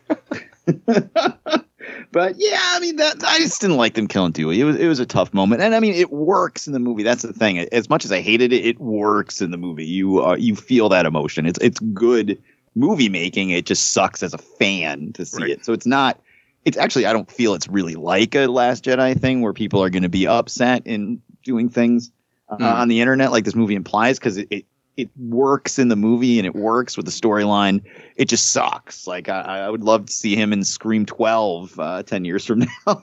But 2.13 2.35
yeah, 2.39 2.59
I 2.61 2.81
mean, 2.81 2.97
that 2.97 3.23
I 3.25 3.39
just 3.39 3.61
didn't 3.61 3.77
like 3.77 3.95
them 3.95 4.09
killing 4.09 4.33
Dewey. 4.33 4.61
It 4.61 4.65
was 4.65 4.77
it 4.77 4.87
was 4.89 5.01
a 5.01 5.07
tough 5.07 5.33
moment, 5.35 5.63
and 5.63 5.75
I 5.75 5.81
mean, 5.81 5.95
it 5.95 6.13
works 6.13 6.67
in 6.67 6.73
the 6.73 6.79
movie. 6.79 7.03
That's 7.03 7.23
the 7.23 7.33
thing. 7.33 7.59
As 7.59 7.89
much 7.89 8.05
as 8.05 8.13
I 8.13 8.21
hated 8.21 8.53
it, 8.53 8.65
it 8.65 8.79
works 8.81 9.41
in 9.41 9.51
the 9.51 9.57
movie. 9.57 9.85
You 9.87 10.25
uh, 10.25 10.37
you 10.37 10.55
feel 10.57 10.89
that 10.91 11.07
emotion. 11.07 11.47
It's 11.47 11.59
it's 11.61 11.81
good 11.81 12.41
movie 12.75 13.09
making. 13.09 13.51
It 13.51 13.67
just 13.67 13.93
sucks 13.93 14.23
as 14.23 14.33
a 14.35 14.39
fan 14.39 15.13
to 15.15 15.25
see 15.27 15.43
Right. 15.43 15.51
it. 15.51 15.65
So 15.65 15.73
it's 15.73 15.87
not. 15.87 16.21
It's 16.65 16.77
actually 16.77 17.07
I 17.07 17.13
don't 17.13 17.31
feel 17.31 17.55
it's 17.55 17.69
really 17.69 17.95
like 17.95 18.35
a 18.35 18.47
Last 18.47 18.85
Jedi 18.85 19.19
thing 19.19 19.41
where 19.41 19.53
people 19.53 19.83
are 19.83 19.91
going 19.91 20.03
to 20.03 20.09
be 20.09 20.27
upset 20.27 20.83
in 20.87 21.23
doing 21.45 21.69
things 21.69 22.11
uh, 22.49 22.57
Hmm. 22.57 22.63
on 22.65 22.89
the 22.89 23.01
internet 23.01 23.31
like 23.31 23.45
this 23.45 23.55
movie 23.55 23.75
implies 23.75 24.19
because 24.19 24.37
it, 24.39 24.49
it 24.51 24.67
it 24.99 25.09
works 25.17 25.79
in 25.79 25.89
the 25.89 25.97
movie 25.97 26.39
and 26.41 26.47
it 26.47 26.57
works 26.57 26.97
with 26.97 27.07
the 27.07 27.13
storyline. 27.13 27.81
It 28.17 28.25
just 28.25 28.51
sucks. 28.51 29.07
Like 29.07 29.29
I, 29.29 29.61
I 29.61 29.71
would 29.71 29.85
love 29.85 30.07
to 30.07 30.13
see 30.13 30.35
him 30.35 30.53
in 30.53 30.65
Scream 30.65 31.07
12 31.07 31.79
uh, 31.79 32.03
10 32.03 32.25
years 32.25 32.45
from 32.45 32.59
now, 32.87 33.03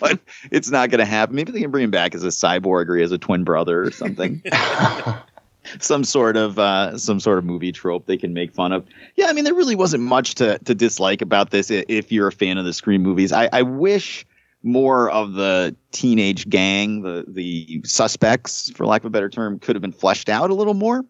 but 0.00 0.18
it's 0.50 0.70
not 0.70 0.90
going 0.90 0.98
to 0.98 1.04
happen. 1.04 1.36
Maybe 1.36 1.52
they 1.52 1.60
can 1.60 1.70
bring 1.70 1.84
him 1.84 1.92
back 1.92 2.16
as 2.16 2.24
a 2.24 2.28
cyborg 2.28 2.88
or 2.88 2.98
as 2.98 3.12
a 3.12 3.18
twin 3.18 3.44
brother 3.44 3.84
or 3.84 3.92
something. 3.92 4.42
some 5.78 6.02
sort 6.02 6.36
of 6.36 6.58
uh, 6.58 6.98
some 6.98 7.20
sort 7.20 7.38
of 7.38 7.44
movie 7.44 7.70
trope 7.70 8.06
they 8.06 8.16
can 8.16 8.34
make 8.34 8.52
fun 8.52 8.72
of. 8.72 8.84
Yeah, 9.14 9.26
I 9.26 9.32
mean 9.32 9.44
there 9.44 9.54
really 9.54 9.76
wasn't 9.76 10.02
much 10.02 10.34
to 10.36 10.58
to 10.58 10.74
dislike 10.74 11.22
about 11.22 11.50
this 11.50 11.70
if 11.70 12.10
you're 12.10 12.28
a 12.28 12.32
fan 12.32 12.58
of 12.58 12.64
the 12.64 12.72
Scream 12.72 13.02
movies. 13.02 13.32
I, 13.32 13.48
I 13.52 13.62
wish 13.62 14.26
more 14.64 15.10
of 15.10 15.34
the 15.34 15.76
teenage 15.92 16.48
gang, 16.48 17.02
the 17.02 17.24
the 17.28 17.82
suspects, 17.84 18.70
for 18.70 18.84
lack 18.84 19.02
of 19.02 19.06
a 19.06 19.10
better 19.10 19.28
term, 19.28 19.60
could 19.60 19.76
have 19.76 19.82
been 19.82 19.92
fleshed 19.92 20.28
out 20.28 20.50
a 20.50 20.54
little 20.54 20.74
more. 20.74 21.04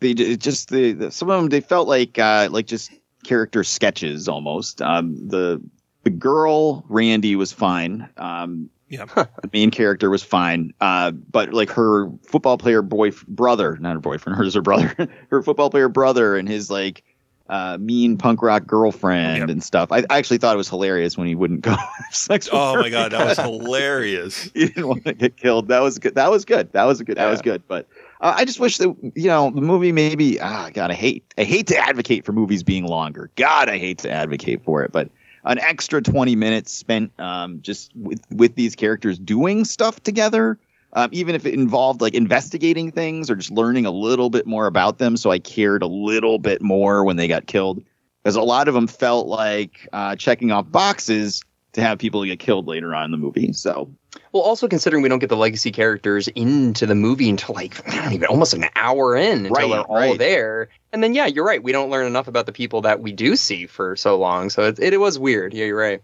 They 0.00 0.14
just 0.14 0.70
the, 0.70 0.92
the 0.92 1.10
some 1.10 1.30
of 1.30 1.40
them 1.40 1.48
they 1.50 1.60
felt 1.60 1.86
like 1.88 2.18
uh, 2.18 2.48
like 2.50 2.66
just 2.66 2.90
character 3.24 3.62
sketches 3.64 4.28
almost. 4.28 4.80
Um, 4.82 5.28
the 5.28 5.60
the 6.04 6.10
girl 6.10 6.84
Randy 6.88 7.36
was 7.36 7.52
fine. 7.52 8.08
Um, 8.16 8.70
yeah 8.88 9.04
the 9.04 9.28
main 9.52 9.70
character 9.70 10.10
was 10.10 10.22
fine, 10.22 10.72
uh, 10.80 11.10
but 11.12 11.52
like 11.52 11.70
her 11.70 12.10
football 12.26 12.58
player 12.58 12.82
boy 12.82 13.10
brother, 13.28 13.76
not 13.80 13.92
her 13.92 14.00
boyfriend, 14.00 14.36
hers 14.38 14.54
her 14.54 14.62
brother, 14.62 14.94
her 15.30 15.42
football 15.42 15.70
player 15.70 15.88
brother, 15.88 16.34
and 16.36 16.48
his 16.48 16.70
like 16.70 17.04
uh, 17.48 17.76
mean 17.80 18.16
punk 18.16 18.42
rock 18.42 18.66
girlfriend 18.66 19.38
Yep. 19.38 19.48
and 19.48 19.62
stuff. 19.62 19.92
I, 19.92 19.98
I 20.08 20.18
actually 20.18 20.38
thought 20.38 20.54
it 20.54 20.56
was 20.56 20.68
hilarious 20.68 21.18
when 21.18 21.26
he 21.26 21.34
wouldn't 21.34 21.60
go. 21.70 21.72
have 21.72 21.90
sex 22.12 22.46
with 22.46 22.54
oh 22.54 22.74
her 22.74 22.80
my 22.80 22.88
god 22.90 23.12
that 23.12 23.26
was 23.26 23.38
hilarious 23.38 24.44
He 24.54 24.66
didn't 24.66 24.88
want 24.88 25.04
to 25.04 25.12
get 25.14 25.36
killed. 25.36 25.68
That 25.68 25.82
was 25.82 25.98
good. 25.98 26.14
That 26.14 26.30
was 26.30 26.44
good. 26.44 26.72
That 26.72 26.84
was 26.84 27.02
good. 27.02 27.16
That 27.18 27.28
was 27.28 27.42
good. 27.42 27.62
But 27.68 27.86
uh, 28.20 28.34
I 28.36 28.44
just 28.44 28.60
wish 28.60 28.78
that 28.78 28.94
you 29.14 29.28
know 29.28 29.50
the 29.50 29.60
movie 29.60 29.92
maybe. 29.92 30.40
Ah, 30.40 30.70
God, 30.72 30.90
I 30.90 30.94
hate. 30.94 31.32
I 31.38 31.44
hate 31.44 31.66
to 31.68 31.76
advocate 31.76 32.24
for 32.24 32.32
movies 32.32 32.62
being 32.62 32.86
longer. 32.86 33.30
God, 33.36 33.68
I 33.68 33.78
hate 33.78 33.98
to 33.98 34.10
advocate 34.10 34.64
for 34.64 34.82
it, 34.82 34.92
but 34.92 35.10
an 35.44 35.58
extra 35.58 36.02
20 36.02 36.36
minutes 36.36 36.72
spent 36.72 37.12
um, 37.18 37.60
just 37.62 37.90
with, 37.94 38.20
with 38.30 38.54
these 38.54 38.74
characters 38.74 39.18
doing 39.18 39.64
stuff 39.64 40.02
together, 40.02 40.58
um, 40.92 41.08
even 41.12 41.34
if 41.34 41.46
it 41.46 41.54
involved 41.54 42.00
like 42.00 42.14
investigating 42.14 42.92
things 42.92 43.30
or 43.30 43.36
just 43.36 43.50
learning 43.50 43.86
a 43.86 43.90
little 43.90 44.30
bit 44.30 44.46
more 44.46 44.66
about 44.66 44.98
them. 44.98 45.16
So 45.16 45.30
I 45.30 45.38
cared 45.38 45.82
a 45.82 45.86
little 45.86 46.38
bit 46.38 46.60
more 46.60 47.04
when 47.04 47.16
they 47.16 47.28
got 47.28 47.46
killed. 47.46 47.82
Because 48.22 48.36
a 48.36 48.42
lot 48.42 48.68
of 48.68 48.74
them 48.74 48.86
felt 48.86 49.28
like 49.28 49.88
uh, 49.94 50.14
checking 50.14 50.52
off 50.52 50.70
boxes 50.70 51.42
to 51.72 51.80
have 51.80 51.98
people 51.98 52.22
get 52.24 52.38
killed 52.38 52.66
later 52.66 52.94
on 52.94 53.06
in 53.06 53.10
the 53.12 53.16
movie. 53.16 53.54
So 53.54 53.90
Well, 54.32 54.42
also 54.42 54.68
considering 54.68 55.02
we 55.02 55.08
don't 55.08 55.18
get 55.18 55.28
the 55.28 55.36
legacy 55.36 55.70
characters 55.70 56.28
into 56.28 56.86
the 56.86 56.94
movie 56.94 57.28
until 57.28 57.54
like 57.54 57.86
I 57.88 58.02
don't 58.02 58.12
even 58.12 58.26
almost 58.26 58.54
an 58.54 58.66
hour 58.76 59.16
in 59.16 59.46
until 59.46 59.52
Right, 59.52 59.68
they're 59.68 59.80
all 59.80 59.96
right. 59.96 60.18
there, 60.18 60.68
and 60.92 61.02
then 61.02 61.14
yeah, 61.14 61.26
you're 61.26 61.44
right. 61.44 61.62
We 61.62 61.72
don't 61.72 61.90
learn 61.90 62.06
enough 62.06 62.28
about 62.28 62.46
the 62.46 62.52
people 62.52 62.80
that 62.82 63.00
we 63.00 63.12
do 63.12 63.36
see 63.36 63.66
for 63.66 63.96
so 63.96 64.18
long, 64.18 64.50
so 64.50 64.62
it, 64.64 64.78
it, 64.78 65.00
was 65.00 65.18
weird. 65.18 65.54
Yeah, 65.54 65.66
you're 65.66 65.78
right. 65.78 66.02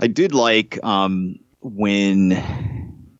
I 0.00 0.06
did 0.06 0.34
like 0.34 0.82
um, 0.84 1.36
when 1.60 2.28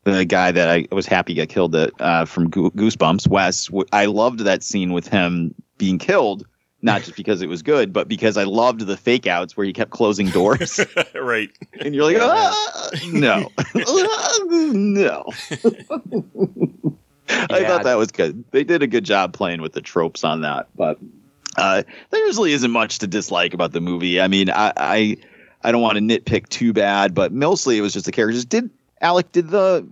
the 0.03 0.25
guy 0.25 0.51
that 0.51 0.69
I 0.69 0.87
was 0.91 1.05
happy 1.05 1.33
got 1.33 1.49
killed 1.49 1.75
uh, 1.75 2.25
from 2.25 2.49
Goosebumps, 2.49 3.27
Wes. 3.27 3.69
I 3.91 4.05
loved 4.05 4.39
that 4.41 4.63
scene 4.63 4.93
with 4.93 5.07
him 5.07 5.53
being 5.77 5.97
killed, 5.97 6.45
not 6.81 7.03
just 7.03 7.15
because 7.17 7.41
it 7.41 7.49
was 7.49 7.61
good, 7.61 7.91
but 7.93 8.07
because 8.07 8.37
I 8.37 8.43
loved 8.43 8.81
the 8.81 8.97
fake 8.97 9.27
outs 9.27 9.57
where 9.57 9.65
he 9.65 9.73
kept 9.73 9.91
closing 9.91 10.27
doors, 10.27 10.79
right 11.15 11.49
and 11.79 11.93
you're 11.93 12.05
like, 12.05 12.17
ah, 12.19 12.89
no, 13.13 13.51
no. 14.73 15.25
I 17.29 17.59
Yeah. 17.59 17.67
thought 17.67 17.83
that 17.83 17.97
was 17.97 18.11
good. 18.11 18.43
They 18.51 18.63
did 18.63 18.81
a 18.81 18.87
good 18.87 19.03
job 19.03 19.33
playing 19.33 19.61
with 19.61 19.73
the 19.73 19.81
tropes 19.81 20.23
on 20.23 20.41
that, 20.41 20.67
but 20.75 20.97
uh, 21.57 21.83
there 22.09 22.25
usually 22.25 22.53
isn't 22.53 22.71
much 22.71 22.99
to 22.99 23.07
dislike 23.07 23.53
about 23.53 23.71
the 23.71 23.81
movie. 23.81 24.19
I 24.21 24.27
mean, 24.27 24.49
I, 24.49 24.73
I 24.77 25.17
I 25.63 25.71
don't 25.71 25.81
want 25.81 25.97
to 25.97 26.01
nitpick 26.03 26.49
too 26.49 26.73
bad, 26.73 27.13
but 27.13 27.31
mostly 27.33 27.77
it 27.77 27.81
was 27.81 27.93
just 27.93 28.05
the 28.05 28.11
characters. 28.11 28.45
Did 28.45 28.69
Alec? 29.01 29.31
Did 29.31 29.49
the 29.49 29.87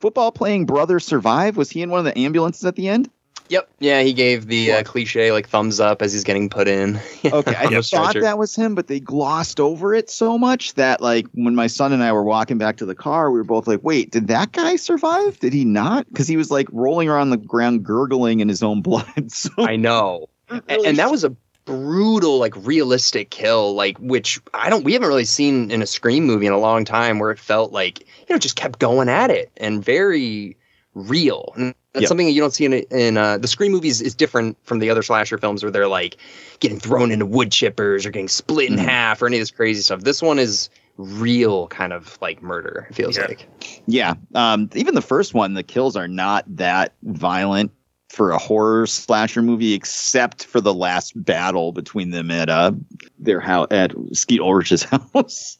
football 0.00 0.30
playing 0.32 0.66
brother 0.66 1.00
survive? 1.00 1.56
Was 1.56 1.70
he 1.70 1.80
in 1.82 1.90
one 1.90 2.00
of 2.00 2.04
the 2.04 2.18
ambulances 2.18 2.64
at 2.64 2.76
the 2.76 2.88
end? 2.88 3.08
Yep. 3.48 3.68
Yeah, 3.78 4.00
he 4.02 4.12
gave 4.12 4.46
the 4.46 4.72
uh, 4.72 4.82
cliche 4.84 5.30
like 5.30 5.48
thumbs 5.48 5.78
up 5.78 6.00
as 6.02 6.12
he's 6.12 6.24
getting 6.24 6.48
put 6.48 6.68
in. 6.68 7.00
Okay, 7.24 7.54
I 7.56 7.66
thought 7.68 7.84
stretcher. 7.84 8.20
that 8.20 8.38
was 8.38 8.54
him, 8.54 8.74
but 8.74 8.86
they 8.86 9.00
glossed 9.00 9.58
over 9.58 9.94
it 9.94 10.10
so 10.10 10.36
much 10.38 10.74
that 10.74 11.00
like 11.00 11.26
when 11.32 11.54
my 11.54 11.66
son 11.66 11.92
and 11.92 12.02
I 12.02 12.12
were 12.12 12.22
walking 12.22 12.58
back 12.58 12.76
to 12.78 12.86
the 12.86 12.94
car, 12.94 13.30
we 13.30 13.38
were 13.38 13.44
both 13.44 13.66
like, 13.66 13.82
"Wait, 13.82 14.10
did 14.10 14.28
that 14.28 14.52
guy 14.52 14.76
survive? 14.76 15.38
Did 15.40 15.52
he 15.54 15.64
not?" 15.64 16.06
Because 16.08 16.28
he 16.28 16.36
was 16.36 16.50
like 16.50 16.68
rolling 16.70 17.08
around 17.08 17.30
the 17.30 17.38
ground, 17.38 17.82
gurgling 17.82 18.40
in 18.40 18.48
his 18.48 18.62
own 18.62 18.82
blood. 18.82 19.04
So 19.30 19.50
I 19.58 19.76
know. 19.76 20.28
A- 20.50 20.62
and 20.68 20.98
that 20.98 21.10
was 21.10 21.24
a 21.24 21.34
brutal 21.64 22.38
like 22.38 22.54
realistic 22.56 23.30
kill 23.30 23.74
like 23.74 23.96
which 23.96 24.38
i 24.52 24.68
don't 24.68 24.84
we 24.84 24.92
haven't 24.92 25.08
really 25.08 25.24
seen 25.24 25.70
in 25.70 25.80
a 25.80 25.86
scream 25.86 26.24
movie 26.24 26.46
in 26.46 26.52
a 26.52 26.58
long 26.58 26.84
time 26.84 27.18
where 27.18 27.30
it 27.30 27.38
felt 27.38 27.72
like 27.72 28.00
you 28.00 28.34
know 28.34 28.38
just 28.38 28.54
kept 28.54 28.78
going 28.78 29.08
at 29.08 29.30
it 29.30 29.50
and 29.56 29.82
very 29.82 30.58
real 30.94 31.54
and 31.56 31.74
that's 31.94 32.02
Yep. 32.02 32.08
something 32.08 32.26
that 32.26 32.32
you 32.32 32.40
don't 32.40 32.52
see 32.52 32.64
in, 32.66 32.72
in 32.74 33.16
uh, 33.16 33.38
the 33.38 33.48
scream 33.48 33.72
movies 33.72 34.00
is 34.02 34.14
different 34.14 34.56
from 34.64 34.80
the 34.80 34.90
other 34.90 35.02
slasher 35.02 35.38
films 35.38 35.62
where 35.62 35.70
they're 35.72 35.88
like 35.88 36.16
getting 36.60 36.78
thrown 36.78 37.10
into 37.10 37.24
wood 37.24 37.50
chippers 37.50 38.04
or 38.04 38.10
getting 38.10 38.28
split 38.28 38.68
in 38.70 38.76
Mhm. 38.76 38.84
half 38.84 39.22
or 39.22 39.26
any 39.26 39.36
of 39.36 39.40
this 39.40 39.50
crazy 39.50 39.80
stuff 39.80 40.00
this 40.02 40.20
one 40.20 40.38
is 40.38 40.68
real 40.98 41.66
kind 41.68 41.92
of 41.92 42.18
like 42.20 42.42
murder 42.42 42.86
it 42.90 42.94
feels 42.94 43.16
Yeah. 43.16 43.26
like 43.26 43.48
Yeah. 43.86 44.14
Um, 44.34 44.68
even 44.74 44.94
the 44.94 45.02
first 45.02 45.34
one, 45.34 45.54
the 45.54 45.62
kills 45.62 45.96
are 45.96 46.06
not 46.08 46.44
that 46.56 46.92
violent 47.02 47.70
for 48.10 48.30
a 48.30 48.38
horror 48.38 48.86
slasher 48.86 49.42
movie, 49.42 49.72
except 49.72 50.44
for 50.44 50.60
the 50.60 50.72
last 50.74 51.12
battle 51.24 51.72
between 51.72 52.10
them 52.10 52.30
at 52.30 52.48
uh 52.48 52.70
their 53.18 53.40
house 53.40 53.66
at 53.72 53.92
Skeet 54.12 54.40
Ulrich's 54.40 54.82
house, 55.14 55.58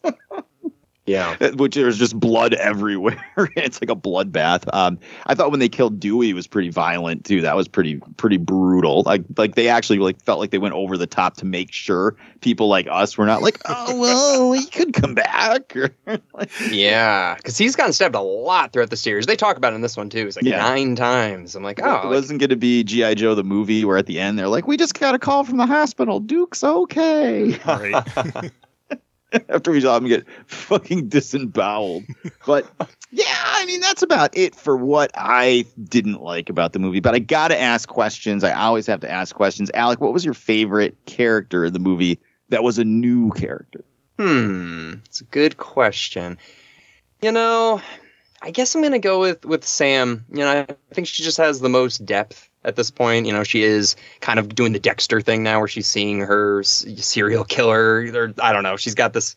yeah 1.07 1.37
which 1.55 1.75
there's 1.75 1.99
just 1.99 2.19
blood 2.19 2.55
everywhere. 2.55 3.23
it's 3.57 3.81
like 3.81 3.91
a 3.91 3.97
bloodbath. 3.97 4.73
Um, 4.73 4.99
I 5.27 5.35
thought 5.35 5.51
when 5.51 5.61
they 5.61 5.69
killed 5.69 6.01
Dewey 6.01 6.33
was 6.33 6.47
pretty 6.47 6.71
violent 6.71 7.25
too. 7.25 7.41
That 7.41 7.57
was 7.57 7.69
pretty 7.69 8.01
pretty 8.17 8.37
brutal. 8.37 9.03
Like 9.05 9.23
like 9.37 9.55
they 9.55 9.69
actually 9.69 9.99
like 9.99 10.23
felt 10.23 10.39
like 10.41 10.51
they 10.51 10.59
went 10.59 10.75
over 10.75 10.97
the 10.97 11.07
top 11.07 11.37
to 11.39 11.45
make 11.45 11.73
sure 11.73 12.17
people 12.41 12.69
like 12.69 12.87
us 12.91 13.17
were 13.19 13.27
not 13.27 13.43
like, 13.43 13.59
oh 13.67 13.99
well, 14.01 14.53
he 14.53 14.67
could 14.67 14.95
come 14.95 15.15
back. 15.15 15.75
Like, 16.07 16.51
yeah 16.71 17.35
because 17.37 17.59
he's 17.59 17.77
gotten 17.77 17.93
stabbed 17.93 18.15
a 18.15 18.21
lot 18.21 18.73
throughout 18.73 18.91
the 18.91 18.97
series 18.97 19.27
they 19.27 19.37
talk 19.37 19.57
about 19.57 19.73
it 19.73 19.77
in 19.77 19.83
this 19.83 19.97
one 19.97 20.11
too 20.11 20.27
it's 20.27 20.37
like 20.37 20.45
Yeah. 20.45 20.59
nine 20.59 20.97
times 20.97 21.55
i'm 21.55 21.63
like 21.63 21.81
oh 21.83 21.85
it 21.85 21.89
like, 21.89 22.05
wasn't 22.05 22.41
going 22.41 22.51
to 22.51 22.57
be 22.57 22.85
GI 22.85 23.15
Joe 23.17 23.35
the 23.35 23.45
movie 23.45 23.85
where 23.85 23.97
at 23.97 24.07
the 24.07 24.19
end 24.21 24.39
they're 24.39 24.49
like, 24.49 24.67
"We 24.67 24.77
just 24.77 24.99
got 24.99 25.15
a 25.15 25.19
call 25.19 25.45
from 25.45 25.59
the 25.59 25.67
hospital. 25.67 26.21
Duke's 26.21 26.63
okay." 26.65 27.59
Right. 27.67 28.51
After 29.49 29.71
we 29.71 29.81
saw 29.81 29.97
him 29.97 30.07
get 30.07 30.27
fucking 30.47 31.09
disemboweled, 31.09 32.05
but 32.47 32.71
yeah, 33.11 33.25
I 33.29 33.67
mean 33.67 33.81
that's 33.81 34.03
about 34.03 34.37
it 34.37 34.55
for 34.55 34.77
what 34.77 35.11
I 35.15 35.65
didn't 35.83 36.21
like 36.21 36.51
about 36.51 36.73
the 36.73 36.79
movie. 36.79 37.01
But 37.01 37.15
I 37.15 37.19
got 37.19 37.49
to 37.49 37.61
ask 37.61 37.89
questions. 37.89 38.45
I 38.45 38.53
always 38.53 38.87
have 38.87 39.01
to 39.01 39.11
ask 39.11 39.35
questions. 39.35 39.71
Alec, 39.75 40.01
what 40.01 40.13
was 40.13 40.25
your 40.25 40.35
favorite 40.35 40.97
character 41.07 41.65
in 41.65 41.73
the 41.73 41.79
movie 41.79 42.21
that 42.51 42.63
was 42.63 42.79
a 42.79 42.85
new 42.85 43.31
character? 43.33 43.85
Hmm, 44.19 44.95
it's 45.07 45.21
a 45.21 45.25
good 45.25 45.57
question. 45.57 46.39
You 47.21 47.33
know, 47.33 47.81
I 48.43 48.51
guess 48.51 48.75
I'm 48.75 48.83
gonna 48.83 48.99
go 48.99 49.21
with 49.21 49.45
with 49.45 49.65
Sam. 49.65 50.25
You 50.31 50.41
know, 50.41 50.67
I 50.69 50.95
think 50.95 51.07
she 51.07 51.23
just 51.23 51.39
has 51.39 51.61
the 51.61 51.69
most 51.69 52.05
depth 52.05 52.49
at 52.65 52.77
this 52.77 52.91
point. 52.91 53.27
You 53.27 53.33
know, 53.33 53.45
she 53.45 53.63
is 53.63 53.97
kind 54.21 54.39
of 54.39 54.55
doing 54.55 54.73
the 54.73 54.79
Dexter 54.79 55.21
thing 55.21 55.43
now, 55.43 55.59
where 55.59 55.69
she's 55.69 55.87
seeing 55.87 56.21
her 56.21 56.63
serial 56.63 57.45
killer. 57.45 58.07
Or 58.15 58.35
I 58.43 58.53
don't 58.53 58.63
know, 58.63 58.77
she's 58.77 58.95
got 58.95 59.13
this 59.13 59.37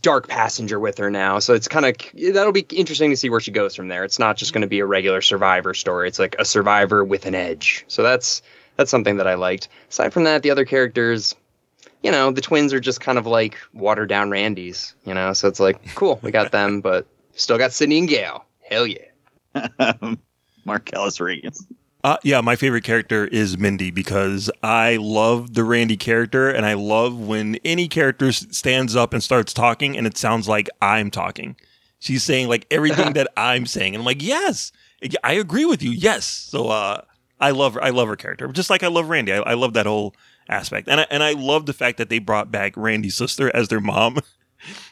dark 0.00 0.28
passenger 0.28 0.78
with 0.78 0.98
her 0.98 1.10
now, 1.10 1.38
so 1.38 1.54
it's 1.54 1.68
kind 1.68 1.86
of 1.86 1.96
that'll 2.34 2.52
be 2.52 2.66
interesting 2.70 3.10
to 3.10 3.16
see 3.16 3.30
where 3.30 3.40
she 3.40 3.50
goes 3.50 3.74
from 3.74 3.88
there. 3.88 4.04
It's 4.04 4.18
not 4.18 4.36
just 4.36 4.52
going 4.52 4.62
to 4.62 4.68
be 4.68 4.80
a 4.80 4.86
regular 4.86 5.20
survivor 5.20 5.74
story. 5.74 6.08
It's 6.08 6.18
like 6.18 6.36
a 6.38 6.44
survivor 6.44 7.04
with 7.04 7.26
an 7.26 7.34
edge. 7.34 7.84
So 7.88 8.02
that's 8.02 8.42
that's 8.76 8.90
something 8.90 9.16
that 9.16 9.26
I 9.26 9.34
liked. 9.34 9.68
Aside 9.90 10.12
from 10.12 10.24
that, 10.24 10.42
the 10.42 10.50
other 10.50 10.64
characters, 10.64 11.34
you 12.02 12.10
know, 12.10 12.30
the 12.30 12.40
twins 12.40 12.72
are 12.72 12.80
just 12.80 13.00
kind 13.00 13.18
of 13.18 13.26
like 13.26 13.58
watered 13.72 14.08
down 14.08 14.30
Randys, 14.30 14.94
you 15.04 15.14
know, 15.14 15.32
so 15.32 15.48
it's 15.48 15.60
like, 15.60 15.94
cool, 15.94 16.18
we 16.22 16.30
got 16.30 16.52
them, 16.52 16.80
but 16.80 17.06
still 17.34 17.58
got 17.58 17.72
Sidney 17.72 17.98
and. 17.98 18.42
Hell 18.60 18.86
yeah. 18.86 19.92
Marcellus 20.64 21.20
Reagan. 21.20 21.52
Uh, 22.04 22.16
yeah, 22.24 22.40
my 22.40 22.56
favorite 22.56 22.82
character 22.82 23.26
is 23.26 23.56
Mindy 23.56 23.92
because 23.92 24.50
I 24.60 24.96
love 24.96 25.54
the 25.54 25.62
Randy 25.62 25.96
character, 25.96 26.50
and 26.50 26.66
I 26.66 26.74
love 26.74 27.16
when 27.16 27.56
any 27.64 27.86
character 27.86 28.32
stands 28.32 28.96
up 28.96 29.12
and 29.14 29.22
starts 29.22 29.52
talking, 29.52 29.96
and 29.96 30.04
it 30.06 30.18
sounds 30.18 30.48
like 30.48 30.68
I'm 30.80 31.12
talking. 31.12 31.54
She's 32.00 32.24
saying 32.24 32.48
like 32.48 32.66
everything 32.72 33.12
that 33.14 33.28
I'm 33.36 33.66
saying, 33.66 33.94
and 33.94 34.00
I'm 34.02 34.04
like, 34.06 34.20
yes, 34.22 34.72
I 35.22 35.34
agree 35.34 35.64
with 35.64 35.80
you, 35.80 35.92
yes. 35.92 36.24
So 36.26 36.68
uh, 36.70 37.02
I 37.38 37.52
love 37.52 37.74
her. 37.74 37.84
I 37.84 37.90
love 37.90 38.08
her 38.08 38.16
character, 38.16 38.48
just 38.48 38.68
like 38.70 38.82
I 38.82 38.88
love 38.88 39.08
Randy. 39.08 39.32
I, 39.32 39.38
I 39.38 39.54
love 39.54 39.74
that 39.74 39.86
whole 39.86 40.16
aspect, 40.48 40.88
and 40.88 41.02
I, 41.02 41.06
and 41.08 41.22
I 41.22 41.32
love 41.34 41.66
the 41.66 41.72
fact 41.72 41.98
that 41.98 42.08
they 42.08 42.18
brought 42.18 42.50
back 42.50 42.76
Randy's 42.76 43.16
sister 43.16 43.54
as 43.54 43.68
their 43.68 43.80
mom. 43.80 44.18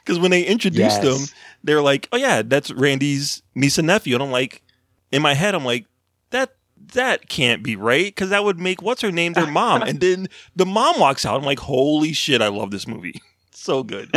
Because 0.05 0.19
when 0.19 0.33
they 0.33 0.43
introduced 0.43 1.01
Yes. 1.01 1.29
them, 1.29 1.37
they're 1.63 1.81
like, 1.81 2.09
"Oh 2.11 2.17
yeah, 2.17 2.43
that's 2.43 2.73
Randy's 2.73 3.41
niece 3.55 3.79
and 3.79 3.87
nephew," 3.87 4.17
and 4.17 4.23
I'm 4.25 4.33
like, 4.33 4.63
in 5.13 5.23
my 5.23 5.35
head, 5.35 5.55
I'm 5.55 5.65
like, 5.65 5.87
that 6.31 6.57
that 6.93 7.29
can't 7.29 7.63
be 7.63 7.77
right 7.77 8.07
because 8.07 8.31
that 8.31 8.45
would 8.45 8.59
make 8.59 8.83
what's 8.83 9.03
her 9.03 9.13
name 9.13 9.33
their 9.35 9.47
mom 9.51 9.83
and 9.83 10.01
then 10.01 10.29
the 10.57 10.67
mom 10.67 10.99
walks 11.01 11.25
out 11.27 11.37
i'm 11.39 11.45
like 11.45 11.59
holy 11.61 12.13
shit 12.13 12.41
i 12.43 12.49
love 12.49 12.71
this 12.71 12.87
movie 12.87 13.21
so 13.51 13.83
good 13.83 14.11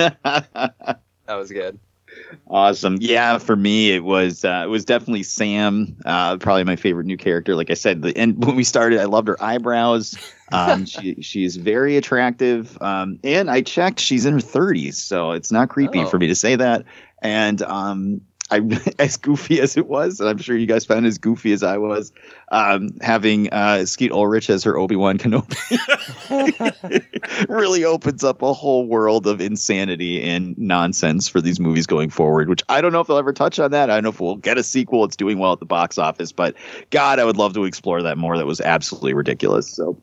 That 1.25 1.35
was 1.35 1.51
good. 1.51 1.79
Awesome. 2.47 2.97
Yeah, 2.99 3.37
for 3.37 3.55
me 3.55 3.91
it 3.91 4.03
was 4.03 4.43
uh, 4.43 4.63
it 4.65 4.69
was 4.69 4.83
definitely 4.85 5.23
Sam. 5.23 5.95
Uh, 6.05 6.35
probably 6.37 6.65
my 6.65 6.75
favorite 6.75 7.05
new 7.05 7.15
character. 7.17 7.55
Like 7.55 7.71
I 7.71 7.75
said, 7.75 8.01
the 8.01 8.15
and 8.17 8.43
when 8.45 8.55
we 8.57 8.63
started, 8.65 8.99
I 8.99 9.05
loved 9.05 9.29
her 9.29 9.41
eyebrows. 9.41 10.15
Um, 10.51 10.85
she 10.93 11.15
she's 11.21 11.55
very 11.55 11.95
attractive. 11.95 12.77
Um, 12.81 13.19
and 13.23 13.49
I 13.49 13.61
checked, 13.61 13.99
she's 14.01 14.25
in 14.25 14.33
her 14.33 14.39
30s, 14.41 14.95
so 14.95 15.31
it's 15.31 15.51
not 15.51 15.69
creepy 15.69 15.99
Oh. 16.01 16.05
for 16.07 16.19
me 16.19 16.27
to 16.27 16.35
say 16.35 16.55
that. 16.57 16.83
And 17.21 17.61
um, 17.63 18.21
I 18.53 18.61
as 18.99 19.17
goofy 19.17 19.59
as 19.59 19.77
it 19.77 19.87
was, 19.87 20.19
and 20.19 20.29
I'm 20.29 20.37
sure 20.37 20.55
you 20.55 20.67
guys 20.67 20.85
found 20.85 21.05
it 21.05 21.09
as 21.09 21.17
goofy 21.17 21.53
as 21.53 21.63
I 21.63 21.77
was, 21.77 22.11
um, 22.51 22.89
having 23.01 23.51
uh, 23.51 23.85
Skeet 23.85 24.11
Ulrich 24.11 24.49
as 24.49 24.63
her 24.63 24.77
Obi 24.77 24.95
Wan 24.95 25.17
Kenobi 25.17 25.57
really 27.49 27.83
opens 27.83 28.23
up 28.23 28.41
a 28.41 28.53
whole 28.53 28.85
world 28.87 29.27
of 29.27 29.41
insanity 29.41 30.21
and 30.21 30.57
nonsense 30.57 31.27
for 31.27 31.41
these 31.41 31.59
movies 31.59 31.87
going 31.87 32.09
forward. 32.09 32.49
Which 32.49 32.63
I 32.69 32.81
don't 32.81 32.93
know 32.93 33.01
if 33.01 33.07
they'll 33.07 33.17
ever 33.17 33.33
touch 33.33 33.59
on 33.59 33.71
that. 33.71 33.89
I 33.89 33.95
don't 33.95 34.03
know 34.03 34.09
if 34.09 34.19
we'll 34.19 34.35
get 34.35 34.57
a 34.57 34.63
sequel. 34.63 35.03
It's 35.05 35.15
doing 35.15 35.39
well 35.39 35.53
at 35.53 35.59
the 35.59 35.65
box 35.65 35.97
office, 35.97 36.31
but 36.31 36.55
God, 36.91 37.19
I 37.19 37.25
would 37.25 37.37
love 37.37 37.53
to 37.55 37.65
explore 37.65 38.03
that 38.03 38.17
more. 38.17 38.37
That 38.37 38.45
was 38.45 38.61
absolutely 38.61 39.13
ridiculous. 39.13 39.69
So. 39.69 39.97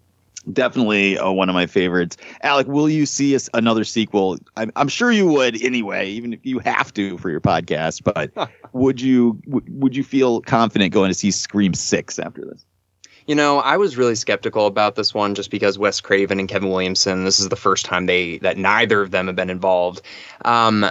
Definitely 0.50 1.18
uh, 1.18 1.30
one 1.30 1.50
of 1.50 1.54
my 1.54 1.66
favorites. 1.66 2.16
Alec, 2.42 2.66
will 2.66 2.88
you 2.88 3.04
see 3.04 3.34
us 3.34 3.50
another 3.52 3.84
sequel? 3.84 4.38
I'm, 4.56 4.72
I'm 4.74 4.88
sure 4.88 5.12
you 5.12 5.26
would 5.26 5.62
anyway, 5.62 6.08
even 6.08 6.32
if 6.32 6.40
you 6.44 6.58
have 6.60 6.94
to 6.94 7.18
for 7.18 7.30
your 7.30 7.42
podcast. 7.42 8.02
But 8.02 8.50
would 8.72 9.00
you 9.00 9.38
w- 9.44 9.66
would 9.68 9.94
you 9.94 10.02
feel 10.02 10.40
confident 10.40 10.94
going 10.94 11.10
to 11.10 11.14
see 11.14 11.30
Scream 11.30 11.74
Six 11.74 12.18
after 12.18 12.44
this? 12.46 12.64
You 13.26 13.34
know, 13.34 13.58
I 13.58 13.76
was 13.76 13.98
really 13.98 14.14
skeptical 14.14 14.66
about 14.66 14.94
this 14.96 15.12
one 15.12 15.34
just 15.34 15.50
because 15.50 15.78
Wes 15.78 16.00
Craven 16.00 16.40
and 16.40 16.48
Kevin 16.48 16.70
Williamson, 16.70 17.24
this 17.24 17.38
is 17.38 17.50
the 17.50 17.56
first 17.56 17.84
time 17.84 18.06
they 18.06 18.38
that 18.38 18.56
neither 18.56 19.02
of 19.02 19.10
them 19.10 19.26
have 19.26 19.36
been 19.36 19.50
involved. 19.50 20.00
Um 20.46 20.86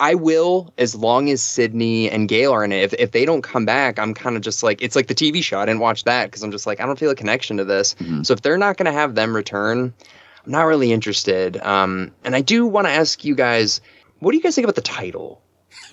I 0.00 0.14
will 0.14 0.72
as 0.78 0.94
long 0.96 1.30
as 1.30 1.42
Sidney 1.42 2.10
and 2.10 2.28
Gale 2.28 2.52
are 2.52 2.64
in 2.64 2.72
it. 2.72 2.82
If, 2.82 2.94
if 2.94 3.10
they 3.12 3.24
don't 3.24 3.42
come 3.42 3.64
back, 3.66 3.98
I'm 3.98 4.14
kind 4.14 4.34
of 4.34 4.42
just 4.42 4.62
like 4.62 4.80
it's 4.82 4.96
like 4.96 5.06
the 5.06 5.14
TV 5.14 5.42
show. 5.44 5.60
I 5.60 5.66
didn't 5.66 5.80
watch 5.80 6.04
that 6.04 6.26
because 6.26 6.42
I'm 6.42 6.50
just 6.50 6.66
like 6.66 6.80
I 6.80 6.86
don't 6.86 6.98
feel 6.98 7.10
a 7.10 7.14
connection 7.14 7.56
to 7.58 7.64
this. 7.64 7.94
Mhm. 7.96 8.24
So 8.26 8.32
if 8.32 8.40
they're 8.42 8.58
not 8.58 8.76
going 8.78 8.86
to 8.86 8.92
have 8.92 9.14
them 9.14 9.36
return, 9.36 9.92
I'm 10.44 10.52
not 10.52 10.62
really 10.62 10.90
interested. 10.92 11.58
Um, 11.62 12.10
and 12.24 12.34
I 12.34 12.40
do 12.40 12.66
want 12.66 12.86
to 12.86 12.90
ask 12.92 13.24
you 13.24 13.34
guys, 13.34 13.80
what 14.20 14.32
do 14.32 14.36
you 14.38 14.42
guys 14.42 14.54
think 14.54 14.64
about 14.64 14.74
the 14.76 14.80
title? 14.82 15.42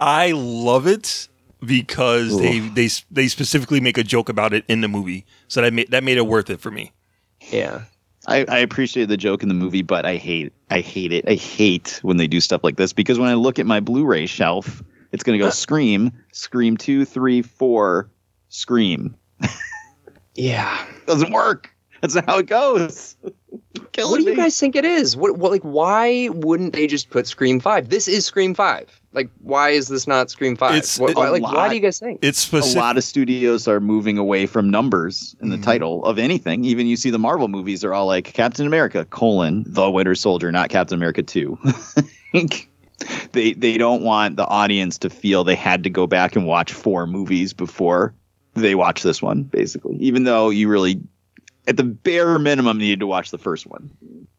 i 0.00 0.32
love 0.32 0.86
it 0.86 1.28
because 1.64 2.36
they 2.38 2.58
they 2.60 2.88
they 3.10 3.28
specifically 3.28 3.80
make 3.80 3.96
a 3.96 4.02
joke 4.02 4.28
about 4.28 4.52
it 4.52 4.64
in 4.68 4.80
the 4.80 4.88
movie 4.88 5.24
so 5.48 5.60
that 5.60 5.72
made 5.72 5.90
that 5.90 6.02
made 6.02 6.16
it 6.18 6.26
worth 6.26 6.50
it 6.50 6.60
for 6.60 6.70
me 6.70 6.92
Yeah. 7.50 7.82
I, 8.26 8.44
I 8.48 8.58
appreciate 8.58 9.06
the 9.06 9.16
joke 9.16 9.42
in 9.42 9.48
the 9.48 9.54
movie, 9.54 9.82
but 9.82 10.06
I 10.06 10.16
hate 10.16 10.52
I 10.70 10.80
hate 10.80 11.12
it. 11.12 11.28
I 11.28 11.34
hate 11.34 11.98
when 12.02 12.16
they 12.16 12.26
do 12.26 12.40
stuff 12.40 12.62
like 12.62 12.76
this 12.76 12.92
because 12.92 13.18
when 13.18 13.28
I 13.28 13.34
look 13.34 13.58
at 13.58 13.66
my 13.66 13.80
Blu-ray 13.80 14.26
shelf, 14.26 14.82
it's 15.10 15.24
gonna 15.24 15.38
go 15.38 15.48
uh. 15.48 15.50
Scream, 15.50 16.12
Scream 16.32 16.76
two, 16.76 17.04
three, 17.04 17.42
four, 17.42 18.10
Scream. 18.48 19.16
Yeah. 20.34 20.86
Doesn't 21.06 21.32
work. 21.32 21.74
That's 22.02 22.14
how 22.26 22.38
it 22.38 22.46
goes. 22.46 23.16
Killing 23.92 24.10
What 24.10 24.16
do 24.18 24.24
you 24.24 24.30
me. 24.30 24.36
guys 24.36 24.58
think 24.58 24.74
it 24.76 24.84
is? 24.84 25.16
What, 25.16 25.36
what 25.38 25.50
like 25.52 25.62
why 25.62 26.28
wouldn't 26.32 26.72
they 26.74 26.86
just 26.86 27.10
put 27.10 27.26
Scream 27.26 27.60
5? 27.60 27.88
This 27.90 28.08
is 28.08 28.24
Scream 28.26 28.54
5. 28.54 29.00
Like 29.12 29.28
why 29.40 29.70
is 29.70 29.88
this 29.88 30.06
not 30.06 30.30
Scream 30.30 30.56
5? 30.56 30.70
It's- 30.74 30.98
What- 30.98 31.10
it- 31.10 31.16
why, 31.16 31.28
a 31.28 31.32
like 31.32 31.42
why 31.42 31.68
do 31.68 31.74
you 31.74 31.80
guys 31.80 31.98
think? 31.98 32.20
It's 32.22 32.52
a 32.52 32.78
lot 32.78 32.96
of 32.96 33.04
studios 33.04 33.68
are 33.68 33.80
moving 33.80 34.18
away 34.18 34.46
from 34.46 34.70
numbers 34.70 35.36
in 35.42 35.50
the 35.50 35.56
Mhm. 35.58 35.62
title 35.62 36.04
of 36.04 36.18
anything. 36.18 36.64
Even 36.64 36.86
you 36.86 36.96
see 36.96 37.10
the 37.10 37.18
Marvel 37.18 37.48
movies 37.48 37.84
are 37.84 37.92
all 37.94 38.06
like 38.06 38.24
Captain 38.24 38.66
America 38.66 39.04
colon 39.06 39.64
the 39.66 39.90
Winter 39.90 40.14
Soldier, 40.14 40.50
not 40.52 40.70
Captain 40.70 40.96
America 40.96 41.22
two. 41.22 41.58
they 43.32 43.52
they 43.52 43.76
don't 43.78 44.02
want 44.02 44.36
the 44.36 44.46
audience 44.46 44.98
to 44.98 45.10
feel 45.10 45.44
they 45.44 45.54
had 45.54 45.82
to 45.84 45.90
go 45.90 46.06
back 46.06 46.36
and 46.36 46.46
watch 46.46 46.72
four 46.72 47.06
movies 47.06 47.52
before 47.52 48.14
they 48.54 48.74
watch 48.74 49.02
this 49.02 49.20
one. 49.22 49.42
Basically, 49.44 49.96
even 49.96 50.24
though 50.24 50.50
you 50.50 50.68
really, 50.68 51.00
at 51.66 51.76
the 51.76 51.84
bare 51.84 52.38
minimum, 52.38 52.78
needed 52.78 53.00
to 53.00 53.06
watch 53.06 53.30
the 53.30 53.38
first 53.38 53.66
one. 53.66 53.90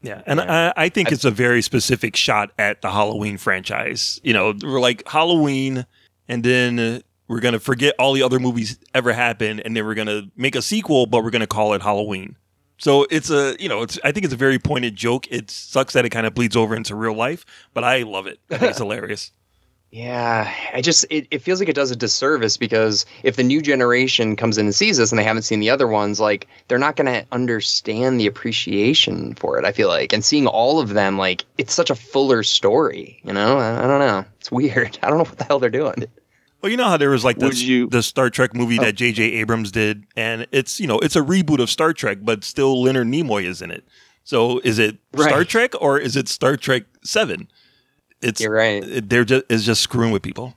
Yeah, 0.01 0.21
and 0.25 0.41
I, 0.41 0.73
I 0.75 0.89
think 0.89 1.11
it's 1.11 1.23
a 1.23 1.31
very 1.31 1.61
specific 1.61 2.15
shot 2.15 2.51
at 2.59 2.81
the 2.81 2.91
Halloween 2.91 3.37
franchise. 3.37 4.19
You 4.23 4.33
know, 4.33 4.53
we're 4.61 4.81
like 4.81 5.07
Halloween, 5.07 5.85
and 6.27 6.43
then 6.43 7.01
we're 7.27 7.39
gonna 7.39 7.59
forget 7.59 7.95
all 7.97 8.13
the 8.13 8.23
other 8.23 8.39
movies 8.39 8.77
ever 8.93 9.13
happened, 9.13 9.61
and 9.63 9.75
then 9.75 9.85
we're 9.85 9.95
gonna 9.95 10.23
make 10.35 10.55
a 10.55 10.61
sequel, 10.61 11.05
but 11.05 11.23
we're 11.23 11.31
gonna 11.31 11.47
call 11.47 11.73
it 11.73 11.81
Halloween. 11.81 12.35
So 12.77 13.07
it's 13.09 13.29
a, 13.29 13.55
you 13.59 13.69
know, 13.69 13.81
it's. 13.81 13.97
I 14.03 14.11
think 14.11 14.25
it's 14.25 14.33
a 14.33 14.37
very 14.37 14.59
pointed 14.59 14.95
joke. 14.95 15.25
It 15.31 15.49
sucks 15.49 15.93
that 15.93 16.03
it 16.03 16.09
kind 16.09 16.27
of 16.27 16.33
bleeds 16.33 16.57
over 16.57 16.75
into 16.75 16.95
real 16.95 17.13
life, 17.13 17.45
but 17.73 17.85
I 17.85 18.01
love 18.03 18.27
it. 18.27 18.39
I 18.49 18.57
think 18.57 18.71
it's 18.71 18.79
hilarious. 18.79 19.31
Yeah, 19.93 20.51
I 20.73 20.81
just 20.81 21.05
it, 21.11 21.27
it 21.29 21.43
feels 21.43 21.59
like 21.59 21.69
it 21.69 21.75
does 21.75 21.91
a 21.91 21.95
disservice 21.95 22.57
because 22.57 23.05
if 23.21 23.35
the 23.35 23.43
new 23.43 23.61
generation 23.61 24.35
comes 24.35 24.57
in 24.57 24.65
and 24.65 24.73
sees 24.73 24.97
this 24.97 25.11
and 25.11 25.19
they 25.19 25.23
haven't 25.23 25.43
seen 25.43 25.59
the 25.59 25.69
other 25.69 25.87
ones, 25.87 26.19
like 26.19 26.47
they're 26.67 26.79
not 26.79 26.95
gonna 26.95 27.25
understand 27.31 28.19
the 28.19 28.25
appreciation 28.25 29.35
for 29.35 29.59
it. 29.59 29.65
I 29.65 29.71
feel 29.71 29.89
like, 29.89 30.11
and 30.11 30.25
seeing 30.25 30.47
all 30.47 30.79
of 30.79 30.95
them, 30.95 31.19
like 31.19 31.45
it's 31.59 31.75
such 31.75 31.91
a 31.91 31.95
fuller 31.95 32.41
story. 32.41 33.21
You 33.23 33.33
know, 33.33 33.59
I, 33.59 33.83
I 33.83 33.87
don't 33.87 33.99
know. 33.99 34.25
It's 34.39 34.51
weird. 34.51 34.97
I 35.03 35.09
don't 35.09 35.19
know 35.19 35.25
what 35.25 35.37
the 35.37 35.43
hell 35.43 35.59
they're 35.59 35.69
doing. 35.69 36.05
Well, 36.63 36.71
you 36.71 36.77
know 36.77 36.85
how 36.85 36.97
there 36.97 37.11
was 37.11 37.23
like 37.23 37.37
Would 37.37 37.51
this, 37.51 37.61
you- 37.61 37.87
the 37.87 38.01
Star 38.01 38.31
Trek 38.31 38.55
movie 38.55 38.79
oh. 38.79 38.83
that 38.85 38.95
J.J. 38.95 39.21
Abrams 39.33 39.69
did, 39.69 40.05
and 40.15 40.47
it's 40.51 40.79
you 40.79 40.87
know 40.87 40.97
it's 40.97 41.15
a 41.15 41.21
reboot 41.21 41.59
of 41.59 41.69
Star 41.69 41.93
Trek, 41.93 42.17
but 42.23 42.43
still 42.43 42.81
Leonard 42.81 43.05
Nimoy 43.05 43.43
is 43.43 43.61
in 43.61 43.69
it. 43.69 43.83
So 44.23 44.57
is 44.63 44.79
it 44.79 44.97
Star 45.15 45.43
Trek 45.43 45.79
or 45.79 45.99
is 45.99 46.15
it 46.15 46.27
Star 46.27 46.57
Trek 46.57 46.85
Seven? 47.03 47.47
It's 48.23 48.41
You're 48.41 48.53
right. 48.53 48.83
they're 49.07 49.25
just 49.25 49.45
is 49.49 49.65
just 49.65 49.81
screwing 49.81 50.11
with 50.11 50.21
people. 50.21 50.53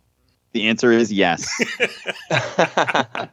The 0.53 0.69
answer 0.69 0.91
is 0.93 1.13
yes. 1.13 1.47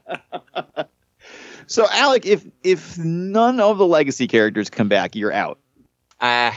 so, 1.67 1.87
Alec, 1.91 2.25
if 2.25 2.45
if 2.63 2.97
none 2.97 3.59
of 3.59 3.77
the 3.77 3.85
legacy 3.85 4.27
characters 4.27 4.69
come 4.69 4.89
back, 4.89 5.15
you're 5.15 5.31
out. 5.31 5.59
uh, 6.19 6.51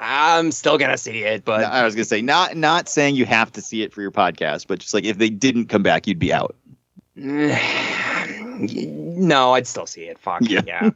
I'm 0.00 0.52
still 0.52 0.78
gonna 0.78 0.96
see 0.98 1.22
it, 1.24 1.44
but 1.44 1.64
I 1.64 1.84
was 1.84 1.94
gonna 1.94 2.04
say 2.04 2.22
not 2.22 2.56
not 2.56 2.88
saying 2.88 3.16
you 3.16 3.26
have 3.26 3.50
to 3.52 3.60
see 3.60 3.82
it 3.82 3.92
for 3.92 4.00
your 4.02 4.12
podcast, 4.12 4.66
but 4.68 4.78
just 4.78 4.94
like 4.94 5.04
if 5.04 5.18
they 5.18 5.28
didn't 5.30 5.66
come 5.66 5.82
back, 5.82 6.06
you'd 6.06 6.18
be 6.20 6.32
out. 6.32 6.54
no, 7.16 7.52
I'd 9.54 9.66
still 9.66 9.86
see 9.86 10.02
it. 10.04 10.18
Fuck 10.18 10.42
Yeah. 10.42 10.60
yeah. 10.66 10.90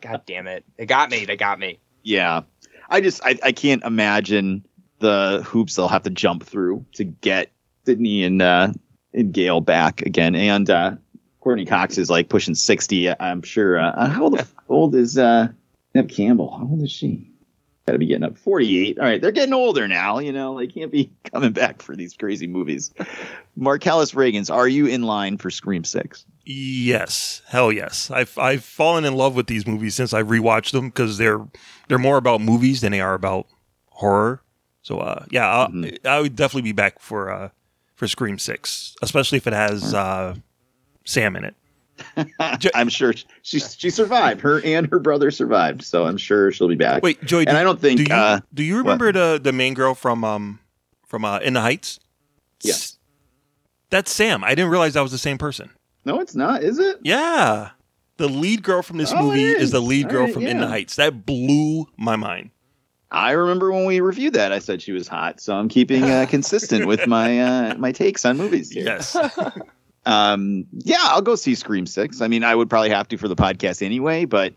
God 0.00 0.22
damn 0.26 0.46
it. 0.46 0.64
They 0.76 0.84
got 0.86 1.10
me. 1.10 1.24
They 1.24 1.36
got 1.36 1.58
me. 1.58 1.78
Yeah, 2.04 2.42
I 2.88 3.02
just 3.02 3.20
I, 3.22 3.38
I 3.42 3.52
can't 3.52 3.82
imagine 3.84 4.64
the 4.98 5.42
hoops 5.46 5.76
they'll 5.76 5.88
have 5.88 6.02
to 6.04 6.10
jump 6.10 6.44
through 6.44 6.84
to 6.94 7.04
get 7.04 7.50
Sidney 7.84 8.24
and 8.24 8.42
uh, 8.42 8.72
and 9.14 9.32
Gale 9.32 9.60
back 9.60 10.02
again. 10.02 10.34
And 10.34 10.68
uh, 10.68 10.96
Courteney 11.40 11.66
Cox 11.66 11.98
is 11.98 12.10
like 12.10 12.28
pushing 12.28 12.54
sixty. 12.54 13.08
I'm 13.20 13.42
sure. 13.42 13.78
Uh, 13.78 14.08
how 14.08 14.24
old, 14.24 14.40
how 14.40 14.46
old 14.68 14.94
is 14.94 15.18
uh, 15.18 15.48
Neve 15.94 16.08
Campbell? 16.08 16.50
How 16.50 16.64
old 16.64 16.82
is 16.82 16.92
she? 16.92 17.30
Got 17.86 17.92
to 17.92 17.98
be 18.00 18.06
getting 18.06 18.24
up 18.24 18.36
48. 18.36 18.98
All 18.98 19.04
right, 19.06 19.18
they're 19.18 19.32
getting 19.32 19.54
older 19.54 19.88
now. 19.88 20.18
You 20.18 20.30
know, 20.30 20.58
they 20.58 20.66
can't 20.66 20.92
be 20.92 21.10
coming 21.32 21.52
back 21.52 21.80
for 21.80 21.96
these 21.96 22.12
crazy 22.12 22.46
movies. 22.46 22.92
Marcellus 23.56 24.12
Reagans, 24.12 24.54
are 24.54 24.68
you 24.68 24.84
in 24.84 25.04
line 25.04 25.38
for 25.38 25.50
Scream 25.50 25.84
Six? 25.84 26.26
Yes, 26.44 27.40
hell 27.46 27.72
yes. 27.72 28.10
I've 28.10 28.36
I've 28.36 28.62
fallen 28.62 29.06
in 29.06 29.14
love 29.14 29.34
with 29.34 29.46
these 29.46 29.66
movies 29.66 29.94
since 29.94 30.12
I've 30.12 30.26
rewatched 30.26 30.72
them 30.72 30.90
because 30.90 31.16
they're 31.16 31.46
they're 31.88 31.96
more 31.96 32.18
about 32.18 32.42
movies 32.42 32.82
than 32.82 32.92
they 32.92 33.00
are 33.00 33.14
about 33.14 33.46
horror. 33.88 34.42
So 34.88 35.00
uh, 35.00 35.26
yeah, 35.30 35.66
Mhm. 35.70 36.06
I 36.06 36.18
would 36.18 36.34
definitely 36.34 36.62
be 36.62 36.72
back 36.72 36.98
for 36.98 37.30
uh, 37.30 37.50
for 37.94 38.08
Scream 38.08 38.38
Six, 38.38 38.96
especially 39.02 39.36
if 39.36 39.46
it 39.46 39.52
has 39.52 39.92
uh, 39.92 40.34
Sam 41.04 41.36
in 41.36 41.44
it. 41.44 41.54
I'm 42.74 42.88
sure 42.88 43.12
she 43.42 43.58
she 43.60 43.90
survived. 43.90 44.40
Her 44.40 44.62
and 44.64 44.86
her 44.90 44.98
brother 44.98 45.30
survived, 45.30 45.82
so 45.82 46.06
I'm 46.06 46.16
sure 46.16 46.50
she'll 46.52 46.68
be 46.68 46.74
back. 46.74 47.02
Wait, 47.02 47.22
Joey, 47.22 47.40
and 47.46 47.50
do, 47.50 47.56
I 47.58 47.62
don't 47.64 47.78
think 47.78 47.98
do 47.98 48.04
you 48.04 48.14
uh, 48.18 48.40
do 48.54 48.62
you 48.64 48.78
remember 48.78 49.12
the 49.12 49.38
the 49.42 49.52
main 49.52 49.74
girl 49.74 49.94
from 49.94 50.24
um 50.24 50.58
from 51.06 51.22
uh, 51.26 51.38
In 51.40 51.52
the 51.52 51.60
Heights? 51.60 52.00
Yes. 52.62 52.96
That's 53.90 54.10
Sam. 54.10 54.42
I 54.42 54.54
didn't 54.54 54.70
realize 54.70 54.94
that 54.94 55.02
was 55.02 55.12
the 55.12 55.18
same 55.18 55.36
person. 55.36 55.68
no, 56.06 56.18
it's 56.20 56.34
not, 56.34 56.62
is 56.62 56.78
it? 56.78 56.96
Yeah. 57.02 57.70
The 58.16 58.28
lead 58.28 58.62
girl 58.62 58.80
from 58.82 58.96
this 58.96 59.12
Oh, 59.14 59.22
movie 59.22 59.44
is. 59.44 59.64
is. 59.64 59.70
the 59.70 59.80
lead 59.82 60.06
All 60.06 60.10
girl 60.12 60.24
right, 60.24 60.32
from 60.34 60.46
In 60.46 60.60
the. 60.60 60.66
Heights. 60.66 60.96
That 60.96 61.26
blew 61.26 61.86
my 61.98 62.16
mind. 62.16 62.50
I 63.10 63.32
remember 63.32 63.72
when 63.72 63.86
we 63.86 64.00
reviewed 64.00 64.34
that, 64.34 64.52
I 64.52 64.58
said 64.58 64.82
she 64.82 64.92
was 64.92 65.08
hot, 65.08 65.40
so 65.40 65.54
I'm 65.54 65.68
keeping 65.68 66.04
uh, 66.04 66.26
consistent 66.30 66.86
with 66.86 67.06
my 67.06 67.40
uh, 67.40 67.74
my 67.76 67.92
takes 67.92 68.24
on 68.24 68.36
movies. 68.36 68.70
Here. 68.70 68.84
Yes. 68.84 69.16
Um, 70.06 70.64
yeah, 70.72 70.96
I'll 71.02 71.20
go 71.20 71.34
see 71.34 71.54
Scream 71.54 71.84
Six. 71.84 72.22
I 72.22 72.28
mean, 72.28 72.42
I 72.42 72.54
would 72.54 72.70
probably 72.70 72.88
have 72.88 73.08
to 73.08 73.18
for 73.18 73.28
the 73.28 73.36
podcast 73.36 73.84
anyway, 73.84 74.24
but 74.24 74.54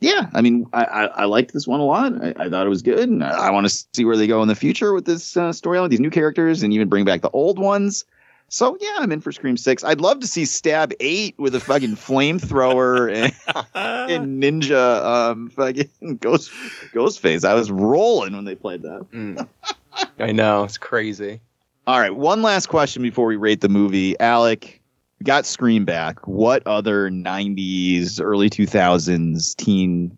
yeah, 0.00 0.28
I 0.34 0.40
mean, 0.40 0.66
I, 0.72 0.84
I, 0.84 1.04
I 1.04 1.24
liked 1.26 1.52
this 1.52 1.66
one 1.66 1.78
a 1.78 1.84
lot. 1.84 2.12
I, 2.20 2.34
I 2.36 2.48
thought 2.48 2.66
it 2.66 2.70
was 2.70 2.82
good, 2.82 3.08
and 3.08 3.22
I, 3.22 3.46
I 3.46 3.50
want 3.50 3.68
to 3.68 3.84
see 3.94 4.04
where 4.04 4.16
they 4.16 4.26
go 4.26 4.42
in 4.42 4.48
the 4.48 4.56
future 4.56 4.92
with 4.92 5.04
this 5.04 5.36
uh, 5.36 5.50
storyline, 5.50 5.90
these 5.90 6.00
new 6.00 6.10
characters, 6.10 6.64
and 6.64 6.72
even 6.72 6.88
bring 6.88 7.04
back 7.04 7.20
the 7.20 7.30
old 7.30 7.60
ones. 7.60 8.04
So 8.52 8.76
yeah, 8.80 8.96
I'm 8.98 9.12
in 9.12 9.20
for 9.20 9.30
Scream 9.30 9.56
Six. 9.56 9.84
I'd 9.84 10.00
love 10.00 10.18
to 10.20 10.26
see 10.26 10.44
Stab 10.44 10.92
Eight 10.98 11.36
with 11.38 11.54
a 11.54 11.60
fucking 11.60 11.94
flamethrower 11.94 13.12
and, 13.74 14.10
and 14.10 14.42
ninja 14.42 15.04
um 15.04 15.50
fucking 15.50 16.16
ghost 16.20 16.50
ghost 16.92 17.20
face. 17.20 17.44
I 17.44 17.54
was 17.54 17.70
rolling 17.70 18.34
when 18.34 18.44
they 18.44 18.56
played 18.56 18.82
that. 18.82 19.06
Mm. 19.12 19.48
I 20.18 20.32
know. 20.32 20.64
It's 20.64 20.78
crazy. 20.78 21.40
All 21.86 22.00
right, 22.00 22.14
one 22.14 22.42
last 22.42 22.66
question 22.66 23.02
before 23.02 23.26
we 23.26 23.36
rate 23.36 23.60
the 23.60 23.68
movie. 23.68 24.18
Alec, 24.18 24.80
got 25.22 25.46
Scream 25.46 25.84
back. 25.84 26.26
What 26.26 26.66
other 26.66 27.08
90s, 27.08 28.20
early 28.20 28.50
2000s 28.50 29.56
teen, 29.56 30.16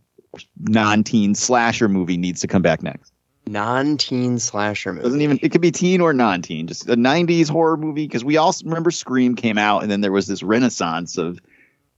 non 0.58 1.04
teen 1.04 1.34
slasher 1.34 1.88
movie 1.88 2.16
needs 2.16 2.40
to 2.40 2.46
come 2.48 2.62
back 2.62 2.82
next? 2.82 3.11
Non-teen 3.46 4.38
slasher 4.38 4.92
movie. 4.92 5.02
Doesn't 5.02 5.20
even, 5.20 5.38
it 5.42 5.50
could 5.50 5.60
be 5.60 5.72
teen 5.72 6.00
or 6.00 6.12
non 6.12 6.42
teen, 6.42 6.68
just 6.68 6.88
a 6.88 6.96
90s 6.96 7.48
horror 7.48 7.76
movie. 7.76 8.06
Because 8.06 8.24
we 8.24 8.36
all 8.36 8.54
remember 8.64 8.90
Scream 8.90 9.34
came 9.34 9.58
out, 9.58 9.82
and 9.82 9.90
then 9.90 10.00
there 10.00 10.12
was 10.12 10.26
this 10.26 10.42
renaissance 10.42 11.18
of 11.18 11.38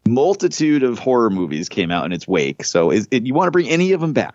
multitude 0.07 0.82
of 0.82 0.99
horror 0.99 1.30
movies 1.30 1.68
came 1.68 1.90
out 1.90 2.07
in 2.07 2.12
its 2.12 2.26
wake. 2.26 2.64
So, 2.64 2.90
is 2.90 3.09
it, 3.11 3.26
you 3.26 3.34
want 3.34 3.49
to 3.49 3.53
bring 3.53 3.68
any 3.68 3.92
of 3.92 4.01
them 4.01 4.12
back? 4.12 4.34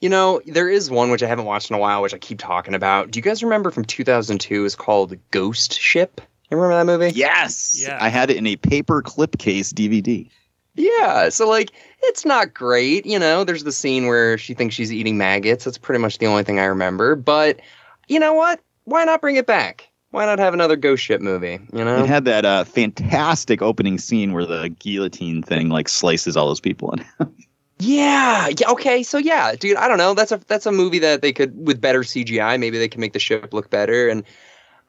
You 0.00 0.08
know, 0.08 0.40
there 0.46 0.68
is 0.68 0.90
one 0.90 1.10
which 1.10 1.22
I 1.22 1.28
haven't 1.28 1.44
watched 1.44 1.70
in 1.70 1.76
a 1.76 1.78
while, 1.78 2.02
which 2.02 2.12
I 2.12 2.18
keep 2.18 2.38
talking 2.38 2.74
about. 2.74 3.10
Do 3.10 3.18
you 3.18 3.22
guys 3.22 3.42
remember 3.42 3.70
from 3.70 3.84
2002? 3.84 4.64
It's 4.64 4.74
called 4.74 5.14
Ghost 5.30 5.78
Ship. 5.78 6.20
You 6.50 6.56
remember 6.56 6.76
that 6.76 6.86
movie? 6.86 7.16
Yes. 7.16 7.80
Yeah. 7.80 7.98
I 8.00 8.08
had 8.08 8.30
it 8.30 8.36
in 8.36 8.46
a 8.46 8.56
paper 8.56 9.00
clip 9.00 9.38
case 9.38 9.72
DVD. 9.72 10.28
Yeah. 10.74 11.28
So 11.28 11.48
like, 11.48 11.72
it's 12.02 12.24
not 12.24 12.54
great. 12.54 13.06
You 13.06 13.18
know, 13.18 13.44
there's 13.44 13.64
the 13.64 13.72
scene 13.72 14.06
where 14.06 14.38
she 14.38 14.54
thinks 14.54 14.74
she's 14.74 14.92
eating 14.92 15.18
maggots. 15.18 15.64
That's 15.64 15.78
pretty 15.78 16.00
much 16.00 16.18
the 16.18 16.26
only 16.26 16.44
thing 16.44 16.58
I 16.58 16.64
remember. 16.64 17.14
But 17.14 17.60
you 18.08 18.18
know 18.18 18.32
what? 18.32 18.60
Why 18.84 19.04
not 19.04 19.20
bring 19.20 19.36
it 19.36 19.46
back? 19.46 19.88
Why 20.10 20.26
not 20.26 20.38
have 20.38 20.52
another 20.52 20.76
Ghost 20.76 21.02
Ship 21.02 21.20
movie? 21.20 21.58
You 21.72 21.84
know? 21.84 22.04
It 22.04 22.06
had 22.06 22.26
that 22.26 22.44
uh, 22.44 22.64
fantastic 22.64 23.62
opening 23.62 23.98
scene 23.98 24.32
where 24.32 24.44
the 24.44 24.68
guillotine 24.68 25.42
thing 25.42 25.70
like 25.70 25.88
slices 25.88 26.36
all 26.36 26.48
those 26.48 26.60
people 26.60 26.92
in. 26.92 27.04
Yeah. 27.78 28.48
Yeah. 28.60 28.70
Okay. 28.70 29.02
So 29.02 29.18
yeah, 29.18 29.56
dude. 29.56 29.76
I 29.76 29.88
don't 29.88 29.98
know. 29.98 30.14
That's 30.14 30.30
a 30.30 30.40
that's 30.46 30.66
a 30.66 30.72
movie 30.72 31.00
that 31.00 31.20
they 31.20 31.32
could 31.32 31.66
with 31.66 31.80
better 31.80 32.02
CGI. 32.02 32.60
Maybe 32.60 32.78
they 32.78 32.86
can 32.86 33.00
make 33.00 33.12
the 33.12 33.18
ship 33.18 33.52
look 33.52 33.70
better. 33.70 34.08
And 34.08 34.22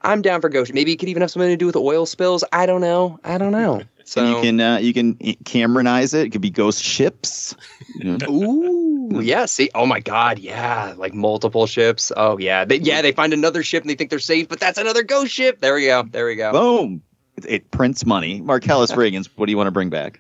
I'm 0.04 0.22
down 0.22 0.42
for 0.42 0.50
Ghost. 0.50 0.74
Maybe 0.74 0.92
it 0.94 0.98
could 0.98 1.10
even 1.10 1.22
have 1.22 1.32
something 1.32 1.50
to 1.50 1.58
do 1.58 1.66
with 1.66 1.76
oil 1.76 2.06
spills. 2.06 2.44
I 2.52 2.66
don't 2.66 2.82
know. 2.82 3.20
I 3.24 3.38
don't 3.38 3.52
know. 3.52 3.82
So 4.06 4.20
and 4.22 4.36
you 4.36 4.42
can 4.42 4.60
uh, 4.60 4.78
you 4.80 4.94
can 4.94 5.16
Cameronize 5.46 6.14
it. 6.14 6.26
It 6.28 6.30
could 6.32 6.42
be 6.42 6.50
ghost 6.50 6.84
ships. 6.84 7.56
Ooh, 8.28 9.22
yeah. 9.24 9.46
See, 9.46 9.70
oh 9.74 9.86
my 9.86 10.02
God, 10.02 10.40
yeah, 10.40 10.94
like 10.98 11.14
multiple 11.14 11.68
ships. 11.68 12.12
Oh 12.18 12.38
yeah, 12.38 12.66
they, 12.66 12.80
yeah. 12.80 13.02
They 13.02 13.14
find 13.14 13.32
another 13.32 13.64
ship 13.64 13.82
and 13.82 13.90
they 13.90 13.96
think 13.96 14.10
they're 14.10 14.20
safe, 14.20 14.50
but 14.50 14.60
that's 14.60 14.78
another 14.78 15.04
ghost 15.04 15.32
ship. 15.32 15.62
There 15.62 15.76
we 15.76 15.86
go. 15.86 16.04
There 16.04 16.26
we 16.26 16.36
go. 16.36 16.52
Boom! 16.52 17.02
It, 17.38 17.46
it 17.46 17.72
prints 17.72 18.06
money. 18.06 18.42
Marcellus 18.42 18.92
Reagans, 18.98 19.30
what 19.38 19.46
do 19.46 19.52
you 19.52 19.58
want 19.58 19.68
to 19.68 19.72
bring 19.72 19.90
back? 19.90 20.20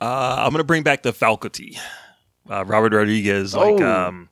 Uh, 0.00 0.36
I'm 0.38 0.50
gonna 0.50 0.64
bring 0.64 0.82
back 0.82 1.02
the 1.02 1.12
faculty. 1.12 1.78
Uh, 2.50 2.64
Robert 2.64 2.92
Rodriguez, 2.92 3.54
like 3.54 3.80
Oh. 3.80 4.06
um, 4.08 4.28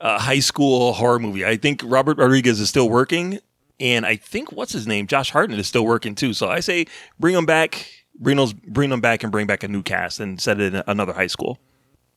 a 0.00 0.18
high 0.18 0.40
school 0.40 0.92
horror 0.92 1.20
movie. 1.20 1.46
I 1.46 1.56
think 1.56 1.82
Robert 1.84 2.18
Rodriguez 2.18 2.58
is 2.58 2.68
still 2.68 2.88
working, 2.90 3.38
and 3.80 4.06
I 4.06 4.16
think 4.16 4.52
what's 4.52 4.72
his 4.72 4.86
name, 4.86 5.06
Josh 5.06 5.30
Hartnett 5.30 5.58
is 5.58 5.66
still 5.66 5.84
working 5.84 6.14
too. 6.14 6.32
So 6.34 6.48
I 6.48 6.60
say 6.60 6.86
bring 7.18 7.34
him 7.34 7.46
back, 7.46 7.90
bring 8.18 8.36
those, 8.36 8.52
bring 8.52 8.90
them 8.90 9.00
back, 9.00 9.22
and 9.22 9.32
bring 9.32 9.46
back 9.46 9.62
a 9.64 9.68
new 9.68 9.82
cast 9.82 10.20
and 10.20 10.40
set 10.40 10.60
it 10.60 10.74
in 10.74 10.82
another 10.86 11.12
high 11.12 11.26
school. 11.26 11.58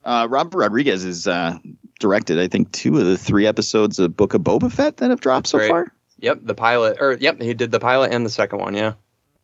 Uh, 0.04 0.28
Robert 0.30 0.58
Rodriguez 0.58 1.04
has 1.04 1.28
uh, 1.28 1.58
directed, 2.00 2.38
I 2.38 2.48
think, 2.50 2.72
two 2.74 2.98
of 3.00 3.06
the 3.06 3.18
three 3.18 3.48
episodes 3.48 4.00
of 4.00 4.16
Book 4.18 4.34
of 4.34 4.42
Boba 4.42 4.70
Fett 4.72 4.98
that 4.98 5.10
have 5.10 5.22
dropped 5.22 5.48
so 5.48 5.58
Right. 5.60 5.70
far. 5.70 5.94
Yep, 6.20 6.40
the 6.44 6.56
pilot, 6.56 6.98
or 7.00 7.14
yep, 7.20 7.42
he 7.42 7.54
did 7.54 7.72
the 7.72 7.80
pilot 7.80 8.12
and 8.12 8.26
the 8.26 8.30
second 8.30 8.60
one. 8.60 8.76
Yeah. 8.76 8.94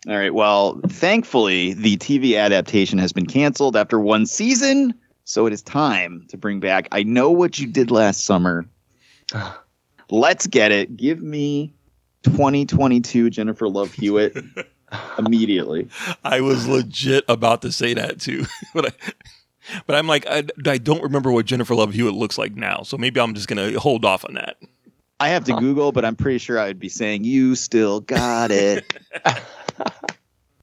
All 0.07 0.15
right. 0.17 0.33
Well, 0.33 0.79
thankfully, 0.87 1.73
the 1.73 1.97
TV 1.97 2.37
adaptation 2.37 2.99
has 2.99 3.11
been 3.11 3.25
canceled 3.25 3.75
after 3.75 3.99
one 3.99 4.25
season, 4.25 4.93
so 5.25 5.45
it 5.45 5.51
is 5.53 5.61
time 5.61 6.25
to 6.29 6.37
bring 6.37 6.59
back. 6.61 6.87
I 6.93 7.03
know 7.03 7.31
what 7.31 7.59
you 7.59 7.67
did 7.67 7.91
last 7.91 8.25
summer. 8.25 8.65
Let's 10.09 10.47
get 10.47 10.71
it. 10.71 10.95
Give 10.97 11.21
me 11.21 11.73
2022 12.23 13.29
Jennifer 13.29 13.67
Love 13.67 13.93
Hewitt 13.93 14.37
immediately. 15.17 15.89
I 16.23 16.41
was 16.41 16.67
legit 16.67 17.25
about 17.27 17.61
to 17.63 17.71
say 17.71 17.93
that 17.93 18.19
too, 18.19 18.45
but 18.73 18.87
I, 18.87 19.11
but 19.85 19.95
I'm 19.95 20.07
like 20.07 20.25
I, 20.27 20.43
I 20.65 20.77
don't 20.77 21.03
remember 21.03 21.31
what 21.31 21.45
Jennifer 21.45 21.75
Love 21.75 21.93
Hewitt 21.93 22.15
looks 22.15 22.37
like 22.37 22.55
now, 22.55 22.83
so 22.83 22.97
maybe 22.97 23.19
I'm 23.19 23.33
just 23.33 23.47
gonna 23.47 23.79
hold 23.79 24.05
off 24.05 24.25
on 24.25 24.35
that. 24.35 24.57
I 25.21 25.29
have 25.29 25.43
to 25.45 25.53
Google, 25.53 25.91
but 25.91 26.05
I'm 26.05 26.15
pretty 26.15 26.37
sure 26.37 26.57
I 26.57 26.67
would 26.67 26.79
be 26.79 26.87
saying 26.87 27.25
you 27.25 27.55
still 27.55 27.99
got 27.99 28.51
it. 28.51 28.93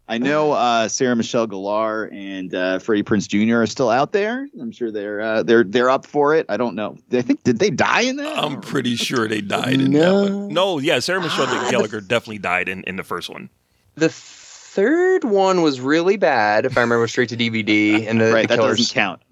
I 0.09 0.19
know 0.19 0.53
uh, 0.53 0.87
Sarah 0.89 1.17
Michelle 1.17 1.49
Gellar 1.49 2.13
and 2.13 2.55
uh, 2.55 2.79
Freddie 2.79 3.03
Prinze 3.03 3.27
Jr. 3.27 3.63
are 3.63 3.67
still 3.67 3.91
out 3.91 4.13
there. 4.13 4.47
I'm 4.61 4.71
sure 4.71 4.93
they're 4.93 5.21
uh, 5.21 5.43
they're 5.43 5.65
they're 5.65 5.91
up 5.91 6.07
for 6.07 6.35
it. 6.35 6.47
I 6.49 6.57
don't 6.57 6.77
know. 6.77 6.97
I 7.13 7.23
think 7.23 7.43
did 7.43 7.59
they 7.59 7.71
die 7.71 8.03
in 8.03 8.17
that? 8.17 8.39
I'm 8.39 8.61
pretty 8.61 8.95
sure 8.97 9.27
they 9.27 9.41
died 9.41 9.75
in 9.81 9.93
that 9.93 10.13
one. 10.13 10.49
No, 10.49 10.79
yeah, 10.79 11.01
Sarah 11.01 11.21
Michelle 11.21 11.47
Gellar 11.47 12.07
definitely 12.07 12.39
died 12.39 12.69
in, 12.69 12.85
in 12.85 12.95
the 12.97 13.03
first 13.03 13.29
one. 13.29 13.51
The 13.97 14.09
third 14.09 15.25
one 15.25 15.63
was 15.63 15.81
really 15.81 16.17
bad, 16.17 16.67
if 16.67 16.77
I 16.77 16.83
remember 16.83 17.09
straight 17.09 17.31
to 17.31 17.37
DVD. 17.37 18.07
And 18.07 18.21
the, 18.21 18.33
right, 18.33 18.43
the 18.43 18.49
that 18.55 18.61
killers. 18.61 18.79
doesn't 18.79 18.95
count. 18.95 19.23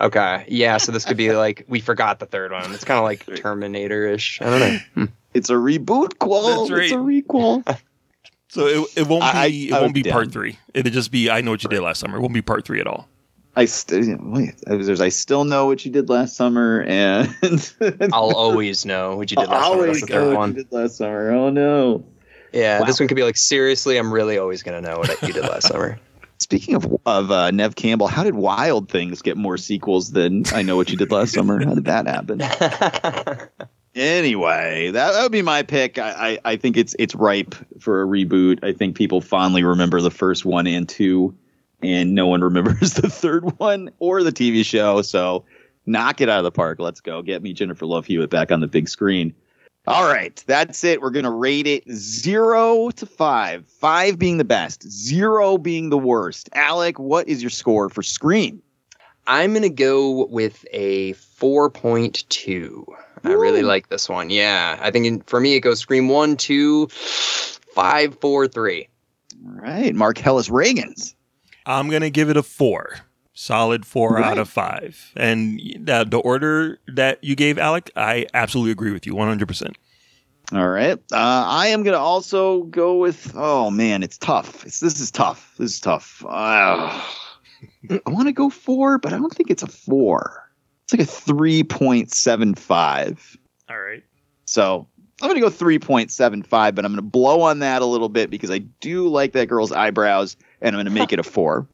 Okay, 0.00 0.44
yeah. 0.46 0.76
So 0.76 0.92
this 0.92 1.04
could 1.04 1.16
be 1.16 1.32
like 1.32 1.64
we 1.68 1.80
forgot 1.80 2.18
the 2.20 2.26
third 2.26 2.52
one. 2.52 2.72
It's 2.72 2.84
kind 2.84 2.98
of 2.98 3.04
like 3.04 3.24
Terminator-ish. 3.36 4.40
I 4.42 4.44
don't 4.44 4.96
know. 4.96 5.08
It's 5.32 5.48
a 5.48 5.54
reboot, 5.54 6.18
Qual. 6.18 6.66
That's 6.66 6.82
It's 6.82 6.92
a 6.92 6.98
right. 6.98 7.24
requel. 7.24 7.78
So 8.50 8.66
it, 8.66 8.86
it 8.96 9.06
won't 9.06 9.22
be 9.22 9.26
I- 9.26 9.42
I- 9.42 9.46
it 9.46 9.72
I 9.72 9.80
won't 9.80 9.94
be 9.94 10.02
down. 10.02 10.12
part 10.12 10.32
three. 10.32 10.58
It'll 10.74 10.92
just 10.92 11.10
be 11.10 11.30
I 11.30 11.40
know 11.40 11.52
what 11.52 11.62
you 11.62 11.68
did 11.70 11.80
last 11.80 12.00
summer. 12.00 12.18
It 12.18 12.20
won't 12.20 12.34
be 12.34 12.42
part 12.42 12.64
three 12.64 12.80
at 12.80 12.86
all. 12.86 13.08
I 13.56 13.64
st- 13.64 14.22
wait. 14.22 14.54
There's 14.66 15.00
I 15.00 15.08
still 15.08 15.44
know 15.44 15.66
what 15.66 15.84
you 15.84 15.90
did 15.90 16.08
last 16.08 16.36
summer, 16.36 16.82
and 16.86 17.28
I'll 18.12 18.34
always 18.34 18.84
know 18.86 19.16
what 19.16 19.30
you 19.30 19.36
did 19.36 19.48
last 19.48 19.62
I'll 19.62 19.70
summer. 19.72 19.82
always 19.86 20.08
know 20.08 20.28
what 20.28 20.36
one. 20.36 20.48
you 20.50 20.54
did 20.62 20.72
last 20.72 20.96
summer. 20.98 21.30
Oh 21.32 21.50
no. 21.50 22.04
Yeah, 22.52 22.80
Wow. 22.80 22.86
this 22.86 22.98
one 23.00 23.06
could 23.08 23.14
be 23.16 23.22
like 23.24 23.36
seriously. 23.36 23.96
I'm 23.96 24.12
really 24.12 24.38
always 24.38 24.62
gonna 24.62 24.80
know 24.80 24.98
what 24.98 25.20
you 25.22 25.32
did 25.32 25.42
last 25.42 25.68
summer. 25.68 25.98
Speaking 26.38 26.74
of 26.74 26.86
of 27.06 27.30
uh, 27.30 27.50
Neve 27.50 27.74
Campbell, 27.76 28.06
how 28.06 28.24
did 28.24 28.34
Wild 28.34 28.88
Things 28.88 29.20
get 29.22 29.36
more 29.36 29.56
sequels 29.58 30.10
than 30.12 30.44
I 30.54 30.62
Know 30.62 30.74
What 30.76 30.90
You 30.90 30.96
Did 30.96 31.10
Last 31.12 31.34
Summer? 31.34 31.62
How 31.62 31.74
did 31.74 31.84
that 31.84 32.06
happen? 32.06 32.40
Anyway, 33.94 34.92
that, 34.92 35.20
would 35.20 35.32
be 35.32 35.42
my 35.42 35.62
pick. 35.62 35.98
I, 35.98 36.38
I, 36.44 36.52
I 36.52 36.56
think 36.56 36.76
it's 36.76 36.94
it's 36.98 37.14
ripe 37.14 37.56
for 37.80 38.02
a 38.02 38.06
reboot. 38.06 38.62
I 38.62 38.72
think 38.72 38.96
people 38.96 39.20
fondly 39.20 39.64
remember 39.64 40.00
the 40.00 40.12
first 40.12 40.44
one 40.44 40.68
and 40.68 40.88
two, 40.88 41.36
and 41.82 42.14
no 42.14 42.26
one 42.28 42.40
remembers 42.44 42.94
the 42.94 43.10
third 43.10 43.58
one 43.58 43.90
or 43.98 44.22
the 44.22 44.32
TV 44.32 44.64
show. 44.64 45.02
So 45.02 45.44
knock 45.86 46.20
it 46.20 46.28
out 46.28 46.38
of 46.38 46.44
the 46.44 46.52
park. 46.52 46.78
Let's 46.78 47.00
go. 47.00 47.20
Get 47.22 47.42
me 47.42 47.52
Jennifer 47.52 47.84
Love 47.84 48.06
Hewitt 48.06 48.30
back 48.30 48.52
on 48.52 48.60
the 48.60 48.68
big 48.68 48.88
screen. 48.88 49.34
All 49.86 50.04
right, 50.04 50.40
that's 50.46 50.84
it. 50.84 51.00
We're 51.00 51.10
gonna 51.10 51.30
rate 51.30 51.66
it 51.66 51.90
zero 51.90 52.90
to 52.90 53.06
five. 53.06 53.66
Five 53.66 54.20
being 54.20 54.36
the 54.36 54.44
best, 54.44 54.88
zero 54.88 55.58
being 55.58 55.90
the 55.90 55.98
worst. 55.98 56.48
Alec, 56.52 57.00
what 57.00 57.28
is 57.28 57.42
your 57.42 57.50
score 57.50 57.88
for 57.88 58.02
Scream? 58.02 58.62
I'm 59.26 59.52
gonna 59.52 59.68
go 59.68 60.26
with 60.26 60.64
a 60.70 61.14
4.2. 61.14 62.84
I 63.24 63.32
really 63.32 63.62
like 63.62 63.88
this 63.88 64.08
one. 64.08 64.30
Yeah, 64.30 64.78
I 64.80 64.90
think 64.90 65.06
in, 65.06 65.20
for 65.22 65.40
me 65.40 65.54
it 65.54 65.60
goes 65.60 65.78
Scream 65.80 66.08
one, 66.08 66.36
two, 66.36 66.86
five, 66.88 68.18
four, 68.20 68.48
three. 68.48 68.88
All 69.46 69.52
right, 69.60 69.94
Marcellus 69.94 70.50
Reagan's. 70.50 71.14
I'm 71.66 71.88
gonna 71.90 72.10
give 72.10 72.30
it 72.30 72.36
a 72.36 72.42
four. 72.42 73.00
Solid 73.32 73.86
four 73.86 74.14
Right. 74.14 74.24
out 74.24 74.38
of 74.38 74.50
five. 74.50 75.12
And 75.16 75.58
the, 75.78 76.04
the 76.08 76.18
order 76.18 76.78
that 76.88 77.22
you 77.24 77.34
gave 77.34 77.58
Alec, 77.58 77.90
I 77.96 78.26
absolutely 78.34 78.72
agree 78.72 78.92
with 78.92 79.06
you, 79.06 79.14
100. 79.14 79.46
percent 79.48 79.78
All 80.52 80.68
right. 80.68 80.98
Uh, 81.10 81.44
I 81.46 81.68
am 81.68 81.82
going 81.82 81.94
to 81.94 81.98
also 81.98 82.64
go 82.64 82.96
with. 82.98 83.32
Oh 83.34 83.70
man, 83.70 84.02
it's 84.02 84.18
tough. 84.18 84.66
It's, 84.66 84.80
this 84.80 85.00
is 85.00 85.10
tough. 85.10 85.54
This 85.58 85.72
is 85.74 85.80
tough. 85.80 86.22
Uh, 86.28 87.02
I 87.90 88.10
want 88.10 88.28
to 88.28 88.32
go 88.32 88.50
four, 88.50 88.98
but 88.98 89.12
I 89.14 89.18
don't 89.18 89.32
think 89.34 89.50
it's 89.50 89.62
a 89.62 89.66
four. 89.68 90.39
It's 90.92 90.98
like 90.98 91.08
a 91.08 91.10
three 91.10 91.62
point 91.62 92.12
seven 92.12 92.54
five. 92.54 93.36
All 93.68 93.78
right. 93.78 94.02
So 94.44 94.88
I'm 95.22 95.28
going 95.28 95.36
to 95.36 95.40
go 95.40 95.50
three 95.50 95.78
point 95.78 96.10
seven 96.10 96.42
five, 96.42 96.74
but 96.74 96.84
I'm 96.84 96.90
going 96.90 97.04
to 97.04 97.08
blow 97.08 97.42
on 97.42 97.60
that 97.60 97.82
a 97.82 97.86
little 97.86 98.08
bit 98.08 98.28
because 98.28 98.50
I 98.50 98.58
do 98.58 99.08
like 99.08 99.32
that 99.32 99.48
girl's 99.48 99.70
eyebrows, 99.70 100.36
and 100.60 100.74
I'm 100.74 100.78
going 100.78 100.92
to 100.92 101.00
make 101.00 101.12
it 101.12 101.20
a 101.20 101.22
four. 101.22 101.68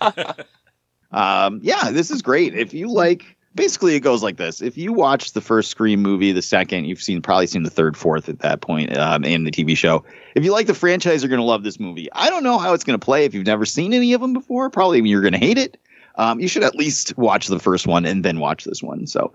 um, 1.12 1.60
yeah, 1.62 1.90
this 1.92 2.10
is 2.10 2.20
great. 2.20 2.56
If 2.56 2.74
you 2.74 2.90
like, 2.90 3.36
basically, 3.54 3.94
it 3.94 4.00
goes 4.00 4.24
like 4.24 4.38
this: 4.38 4.60
if 4.60 4.76
you 4.76 4.92
watch 4.92 5.34
the 5.34 5.40
first 5.40 5.70
Scream 5.70 6.02
movie, 6.02 6.32
the 6.32 6.42
second, 6.42 6.86
you've 6.86 7.02
seen 7.02 7.22
probably 7.22 7.46
seen 7.46 7.62
the 7.62 7.70
third, 7.70 7.96
fourth 7.96 8.28
at 8.28 8.40
that 8.40 8.60
point, 8.60 8.96
um, 8.96 9.24
and 9.24 9.46
the 9.46 9.52
TV 9.52 9.76
show. 9.76 10.04
If 10.34 10.44
you 10.44 10.50
like 10.50 10.66
the 10.66 10.74
franchise, 10.74 11.22
you're 11.22 11.30
going 11.30 11.38
to 11.38 11.44
love 11.44 11.62
this 11.62 11.78
movie. 11.78 12.08
I 12.10 12.28
don't 12.28 12.42
know 12.42 12.58
how 12.58 12.72
it's 12.72 12.82
going 12.82 12.98
to 12.98 13.04
play 13.04 13.24
if 13.24 13.34
you've 13.34 13.46
never 13.46 13.64
seen 13.64 13.92
any 13.92 14.14
of 14.14 14.20
them 14.20 14.32
before. 14.32 14.68
Probably 14.68 15.00
you're 15.08 15.22
going 15.22 15.34
to 15.34 15.38
hate 15.38 15.58
it. 15.58 15.78
Um, 16.18 16.40
you 16.40 16.48
should 16.48 16.64
at 16.64 16.74
least 16.74 17.16
watch 17.16 17.46
the 17.46 17.58
first 17.58 17.86
one 17.86 18.04
and 18.04 18.24
then 18.24 18.40
watch 18.40 18.64
this 18.64 18.82
one. 18.82 19.06
So, 19.06 19.32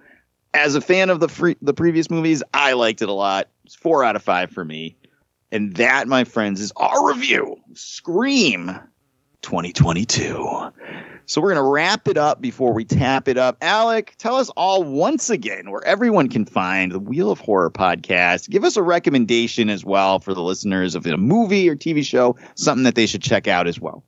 as 0.54 0.76
a 0.76 0.82
fan 0.82 1.10
of 1.10 1.20
the 1.20 1.30
free, 1.30 1.56
the 1.62 1.74
previous 1.74 2.10
movies, 2.10 2.44
I 2.54 2.74
liked 2.74 3.02
it 3.02 3.10
a 3.10 3.14
lot. 3.14 3.50
It's 3.66 3.74
four 3.74 4.04
out 4.04 4.16
of 4.16 4.22
five 4.22 4.52
for 4.52 4.64
me. 4.64 4.96
And 5.52 5.76
that, 5.78 6.08
my 6.08 6.24
friends, 6.24 6.60
is 6.60 6.72
our 6.76 7.08
review. 7.08 7.58
Scream 7.74 8.80
2022. 9.44 10.72
So 11.26 11.42
we're 11.42 11.54
going 11.54 11.64
to 11.64 11.72
wrap 11.72 12.08
it 12.08 12.18
up 12.18 12.42
before 12.42 12.74
we 12.74 12.84
tap 12.84 13.28
it 13.28 13.38
up. 13.38 13.58
Alec, 13.62 14.16
tell 14.18 14.36
us 14.36 14.50
all 14.58 14.84
once 14.84 15.30
again 15.30 15.72
where 15.72 15.84
everyone 15.86 16.28
can 16.28 16.46
find 16.46 16.92
the 16.92 17.00
Wheel 17.00 17.32
of 17.32 17.40
Horror 17.40 17.70
podcast. 17.70 18.50
Give 18.50 18.64
us 18.64 18.76
a 18.76 18.84
recommendation 18.84 19.70
as 19.70 19.86
well 19.86 20.20
for 20.20 20.34
the 20.34 20.42
listeners 20.42 20.96
of 20.96 21.06
a 21.06 21.18
movie 21.18 21.70
or 21.70 21.76
TV 21.76 22.04
show, 22.04 22.36
something 22.56 22.84
that 22.84 22.96
they 22.96 23.06
should 23.06 23.22
check 23.22 23.48
out 23.48 23.68
as 23.68 23.80
well. 23.80 24.04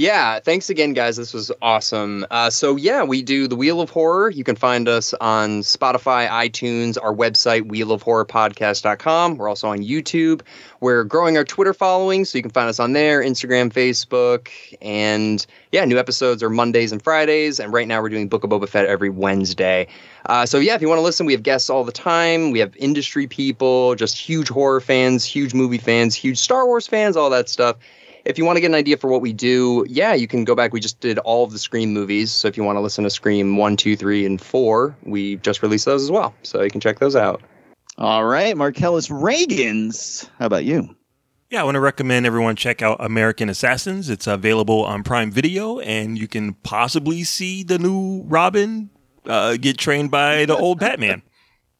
Yeah, 0.00 0.38
thanks 0.38 0.70
again, 0.70 0.92
guys. 0.92 1.16
This 1.16 1.34
was 1.34 1.50
awesome. 1.60 2.24
Uh, 2.30 2.50
so, 2.50 2.76
yeah, 2.76 3.02
we 3.02 3.20
do 3.20 3.48
The 3.48 3.56
Wheel 3.56 3.80
of 3.80 3.90
Horror. 3.90 4.30
You 4.30 4.44
can 4.44 4.54
find 4.54 4.88
us 4.88 5.12
on 5.14 5.62
Spotify, 5.62 6.28
iTunes, 6.28 6.96
our 7.02 7.12
website, 7.12 7.62
wheelofhorrorpodcast.com. 7.62 9.38
We're 9.38 9.48
also 9.48 9.66
on 9.66 9.78
YouTube. 9.78 10.42
We're 10.78 11.02
growing 11.02 11.36
our 11.36 11.42
Twitter 11.42 11.74
following, 11.74 12.24
so 12.24 12.38
you 12.38 12.42
can 12.42 12.52
find 12.52 12.68
us 12.68 12.78
on 12.78 12.92
there, 12.92 13.20
Instagram, 13.20 13.72
Facebook. 13.72 14.50
And 14.80 15.44
yeah, 15.72 15.84
new 15.84 15.98
episodes 15.98 16.44
are 16.44 16.50
Mondays 16.50 16.92
and 16.92 17.02
Fridays. 17.02 17.58
And 17.58 17.72
right 17.72 17.88
now 17.88 18.00
we're 18.00 18.08
doing 18.08 18.28
Book 18.28 18.44
of 18.44 18.50
Boba 18.50 18.68
Fett 18.68 18.86
every 18.86 19.10
Wednesday. 19.10 19.88
Uh, 20.26 20.46
so, 20.46 20.60
yeah, 20.60 20.76
if 20.76 20.80
you 20.80 20.86
want 20.86 20.98
to 20.98 21.02
listen, 21.02 21.26
we 21.26 21.32
have 21.32 21.42
guests 21.42 21.68
all 21.68 21.82
the 21.82 21.90
time. 21.90 22.52
We 22.52 22.60
have 22.60 22.76
industry 22.76 23.26
people, 23.26 23.96
just 23.96 24.16
huge 24.16 24.48
horror 24.48 24.80
fans, 24.80 25.24
huge 25.24 25.54
movie 25.54 25.78
fans, 25.78 26.14
huge 26.14 26.38
Star 26.38 26.66
Wars 26.66 26.86
fans, 26.86 27.16
all 27.16 27.30
that 27.30 27.48
stuff 27.48 27.78
if 28.28 28.36
you 28.36 28.44
want 28.44 28.58
to 28.58 28.60
get 28.60 28.66
an 28.66 28.74
idea 28.74 28.98
for 28.98 29.08
what 29.08 29.22
we 29.22 29.32
do, 29.32 29.86
yeah, 29.88 30.12
you 30.12 30.28
can 30.28 30.44
go 30.44 30.54
back. 30.54 30.74
We 30.74 30.80
just 30.80 31.00
did 31.00 31.18
all 31.20 31.44
of 31.44 31.52
the 31.52 31.58
Scream 31.58 31.94
movies. 31.94 32.30
So 32.30 32.46
if 32.46 32.58
you 32.58 32.62
want 32.62 32.76
to 32.76 32.80
listen 32.80 33.02
to 33.04 33.10
Scream 33.10 33.56
1, 33.56 33.76
2, 33.78 33.96
3, 33.96 34.26
and 34.26 34.40
4, 34.40 34.96
we 35.04 35.36
just 35.36 35.62
released 35.62 35.86
those 35.86 36.02
as 36.02 36.10
well. 36.10 36.34
So 36.42 36.62
you 36.62 36.70
can 36.70 36.80
check 36.80 36.98
those 36.98 37.16
out. 37.16 37.40
All 37.96 38.26
right, 38.26 38.54
Marcellus 38.54 39.10
Reagan's. 39.10 40.28
How 40.38 40.46
about 40.46 40.66
you? 40.66 40.94
Yeah, 41.50 41.62
I 41.62 41.64
want 41.64 41.76
to 41.76 41.80
recommend 41.80 42.26
everyone 42.26 42.54
check 42.54 42.82
out 42.82 42.98
American 43.00 43.48
Assassins. 43.48 44.10
It's 44.10 44.26
available 44.26 44.84
on 44.84 45.02
Prime 45.02 45.32
Video, 45.32 45.78
and 45.78 46.18
you 46.18 46.28
can 46.28 46.52
possibly 46.52 47.24
see 47.24 47.62
the 47.62 47.78
new 47.78 48.24
Robin 48.26 48.90
uh, 49.24 49.56
get 49.56 49.78
trained 49.78 50.10
by 50.10 50.44
the 50.44 50.54
old 50.54 50.78
Batman. 50.78 51.22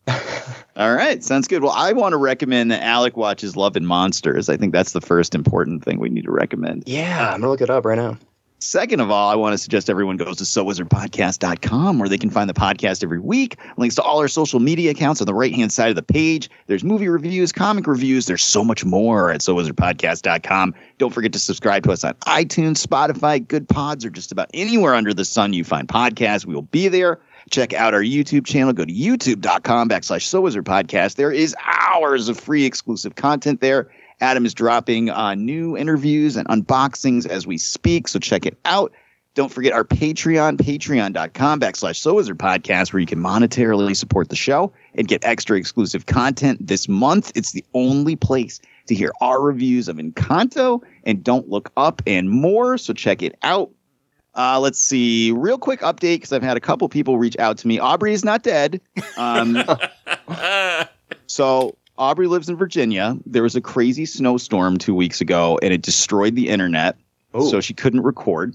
All 0.79 0.95
right, 0.95 1.25
sounds 1.25 1.49
good. 1.49 1.65
Well, 1.65 1.73
I 1.73 1.93
want 1.93 2.13
to 2.13 2.17
recommend 2.17 2.71
that 2.71 2.85
Alec 2.85 3.17
watches 3.17 3.57
Love 3.57 3.75
and 3.75 3.85
Monsters. 3.85 4.49
I 4.49 4.57
think 4.57 4.73
that's 4.73 4.93
the 4.93 5.01
first 5.01 5.35
important 5.35 5.85
thing 5.85 5.99
we 5.99 6.09
need 6.09 6.25
to 6.25 6.31
recommend. 6.31 6.85
Yeah, 6.87 7.33
I'm 7.33 7.41
going 7.41 7.43
to 7.43 7.49
look 7.49 7.61
it 7.61 7.69
up 7.69 7.85
right 7.85 7.97
now. 7.99 8.17
Second 8.61 9.01
of 9.01 9.11
all, 9.11 9.29
I 9.29 9.35
want 9.35 9.55
to 9.55 9.59
suggest 9.59 9.91
everyone 9.91 10.17
goes 10.17 10.37
to 10.37 10.45
SoWizardPodcast.com 10.45 11.99
where 11.99 12.09
they 12.09 12.19
can 12.19 12.31
find 12.31 12.49
the 12.49 12.55
podcast 12.55 13.03
every 13.03 13.19
week. 13.19 13.57
Links 13.77 13.97
to 13.97 14.03
all 14.03 14.19
our 14.19 14.29
social 14.29 14.61
media 14.61 14.93
accounts 14.93 15.21
on 15.21 15.27
the 15.27 15.35
right 15.35 15.53
hand 15.53 15.73
side 15.73 15.91
of 15.91 15.97
the 15.97 16.03
page. 16.03 16.49
There's 16.67 16.85
movie 16.85 17.09
reviews, 17.09 17.51
comic 17.51 17.89
reviews. 17.89 18.27
There's 18.27 18.43
so 18.43 18.65
much 18.65 18.85
more 18.85 19.33
at 19.33 19.41
SoWizardPodcast.com. 19.41 20.75
Don't 20.99 21.15
forget 21.15 21.33
to 21.33 21.39
subscribe 21.41 21.85
to 21.85 21.93
us 21.93 22.05
on 22.05 22.15
iTunes, 22.27 22.85
Spotify, 22.85 23.45
Goodpods, 23.45 24.05
or 24.05 24.11
just 24.11 24.31
about 24.31 24.51
anywhere 24.55 24.95
under 24.95 25.13
the 25.13 25.25
sun 25.25 25.53
you 25.53 25.65
find 25.65 25.89
podcasts. 25.89 26.47
We 26.47 26.55
will 26.55 26.63
be 26.63 26.87
there. 26.89 27.21
Check 27.51 27.73
out 27.73 27.95
our 27.95 28.03
YouTube 28.03 28.47
channel. 28.47 28.73
Go 28.73 28.85
to 28.85 28.93
youtube.com 28.93 29.89
backslash 29.89 30.23
So 30.23 30.41
Wizard 30.41 30.65
Podcast. 30.65 31.17
There 31.17 31.33
is 31.33 31.55
hours 31.65 32.29
of 32.29 32.39
free 32.39 32.65
exclusive 32.65 33.15
content 33.15 33.61
there. 33.61 33.91
Adam 34.21 34.45
is 34.45 34.55
dropping 34.55 35.11
uh, 35.11 35.35
new 35.35 35.77
interviews 35.77 36.37
and 36.37 36.49
unboxings 36.49 37.27
as 37.27 37.47
we 37.47 37.57
speak, 37.57 38.09
so 38.09 38.19
check 38.19 38.47
it 38.47 38.59
out. 38.65 38.93
Don't 39.35 39.53
forget 39.53 39.73
our 39.73 39.85
Patreon, 39.85 40.57
patreon.com 40.57 41.61
backslash 41.61 41.97
So 41.97 42.15
Wizard 42.15 42.39
Podcast, 42.39 42.93
where 42.93 42.99
you 42.99 43.07
can 43.07 43.21
monetarily 43.21 43.95
support 43.95 44.31
the 44.31 44.37
show 44.37 44.73
and 44.95 45.07
get 45.07 45.25
extra 45.25 45.57
exclusive 45.57 46.07
content 46.07 46.67
this 46.67 46.89
month. 46.89 47.31
It's 47.37 47.53
the 47.53 47.65
only 47.73 48.17
place 48.17 48.61
to 48.89 48.97
hear 48.97 49.13
our 49.21 49.41
reviews 49.41 49.89
of 49.89 49.99
Encanto 49.99 50.83
and 51.05 51.23
Don't 51.23 51.49
Look 51.49 51.71
Up 51.77 52.03
and 52.05 52.29
more. 52.29 52.79
So 52.79 52.93
check 52.93 53.23
it 53.23 53.39
out. 53.43 53.71
Uh, 54.39 54.61
let's 54.61 54.81
see. 54.81 55.33
Real 55.33 55.59
quick 55.59 55.81
update 55.81 56.17
because 56.17 56.33
I've 56.33 56.45
had 56.45 56.57
a 56.57 56.61
couple 56.61 56.89
people 56.89 57.19
reach 57.19 57.37
out 57.39 57.59
to 57.59 57.67
me. 57.67 57.81
Aubrey 57.81 58.13
is 58.13 58.25
not 58.25 58.45
dead. 58.45 58.81
Um, 59.17 59.59
so 61.27 61.77
Aubrey 61.99 62.29
lives 62.29 62.49
in 62.49 62.57
Virginia. 62.57 63.17
There 63.27 63.43
was 63.43 63.57
a 63.57 63.61
crazy 63.61 64.07
snowstorm 64.07 64.79
two 64.79 64.95
weeks 64.95 65.21
ago, 65.21 65.59
and 65.61 65.75
it 65.75 65.83
destroyed 65.83 66.37
the 66.37 66.49
internet. 66.49 66.97
So 67.51 67.61
she 67.61 67.75
couldn't 67.75 68.03
record. 68.03 68.55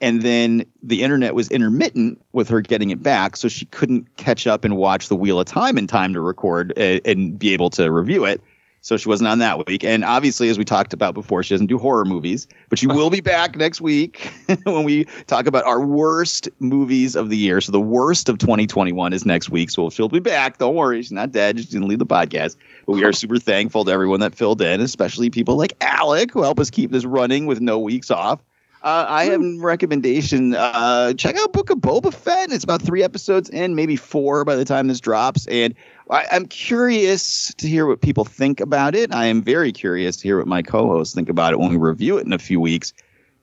And 0.00 0.22
then 0.22 0.64
the 0.82 1.02
internet 1.02 1.34
was 1.34 1.50
intermittent 1.50 2.22
with 2.32 2.48
her 2.48 2.60
getting 2.60 2.90
it 2.90 3.02
back, 3.02 3.36
so 3.36 3.48
she 3.48 3.66
couldn't 3.66 4.16
catch 4.16 4.46
up 4.46 4.64
and 4.64 4.76
watch 4.76 5.08
the 5.08 5.16
Wheel 5.16 5.40
of 5.40 5.46
Time 5.46 5.78
in 5.78 5.88
time 5.88 6.12
to 6.14 6.20
record 6.20 6.72
and, 6.76 7.00
and 7.04 7.38
be 7.38 7.52
able 7.52 7.70
to 7.70 7.90
review 7.90 8.24
it. 8.24 8.40
So 8.82 8.96
she 8.96 9.08
wasn't 9.08 9.28
on 9.28 9.38
that 9.38 9.64
week. 9.66 9.84
And 9.84 10.04
obviously, 10.04 10.48
as 10.48 10.58
we 10.58 10.64
talked 10.64 10.92
about 10.92 11.14
before, 11.14 11.44
she 11.44 11.54
doesn't 11.54 11.68
do 11.68 11.78
horror 11.78 12.04
movies, 12.04 12.48
but 12.68 12.80
she 12.80 12.88
will 12.88 13.10
be 13.10 13.20
back 13.32 13.56
next 13.56 13.80
week 13.80 14.28
when 14.64 14.82
we 14.82 15.04
talk 15.28 15.46
about 15.46 15.64
our 15.64 15.80
worst 15.80 16.48
movies 16.58 17.14
of 17.14 17.30
the 17.30 17.36
year. 17.36 17.60
So 17.60 17.70
the 17.70 17.80
worst 17.80 18.28
of 18.28 18.38
2021 18.38 19.12
is 19.12 19.24
next 19.24 19.50
week. 19.50 19.70
So 19.70 19.88
she'll 19.88 20.08
be 20.08 20.18
back. 20.18 20.58
Don't 20.58 20.74
worry. 20.74 21.00
She's 21.00 21.12
not 21.12 21.30
dead. 21.30 21.60
She 21.60 21.66
didn't 21.66 21.86
leave 21.86 22.00
the 22.00 22.06
podcast. 22.06 22.56
But 22.84 22.94
we 22.94 23.04
are 23.04 23.12
super 23.12 23.38
thankful 23.38 23.84
to 23.84 23.92
everyone 23.92 24.18
that 24.20 24.34
filled 24.34 24.60
in, 24.60 24.80
especially 24.80 25.30
people 25.30 25.54
like 25.56 25.76
Alec 25.80 26.32
who 26.32 26.42
help 26.42 26.58
us 26.58 26.68
keep 26.68 26.90
this 26.90 27.04
running 27.04 27.46
with 27.46 27.60
no 27.60 27.78
weeks 27.78 28.10
off. 28.10 28.40
Uh, 28.82 29.06
I 29.08 29.24
have 29.26 29.40
a 29.40 29.58
recommendation. 29.60 30.54
Uh, 30.54 31.12
check 31.14 31.36
out 31.36 31.52
Book 31.52 31.70
of 31.70 31.78
Boba 31.78 32.12
Fett. 32.12 32.50
It's 32.50 32.64
about 32.64 32.82
three 32.82 33.04
episodes 33.04 33.48
in, 33.48 33.76
maybe 33.76 33.94
four 33.94 34.44
by 34.44 34.56
the 34.56 34.64
time 34.64 34.88
this 34.88 34.98
drops. 34.98 35.46
And 35.46 35.74
I, 36.10 36.26
I'm 36.32 36.46
curious 36.46 37.54
to 37.58 37.68
hear 37.68 37.86
what 37.86 38.00
people 38.00 38.24
think 38.24 38.58
about 38.58 38.96
it. 38.96 39.14
I 39.14 39.26
am 39.26 39.40
very 39.40 39.70
curious 39.70 40.16
to 40.16 40.24
hear 40.24 40.38
what 40.38 40.48
my 40.48 40.62
co-hosts 40.62 41.14
think 41.14 41.28
about 41.28 41.52
it 41.52 41.60
when 41.60 41.70
we 41.70 41.76
review 41.76 42.18
it 42.18 42.26
in 42.26 42.32
a 42.32 42.38
few 42.38 42.60
weeks. 42.60 42.92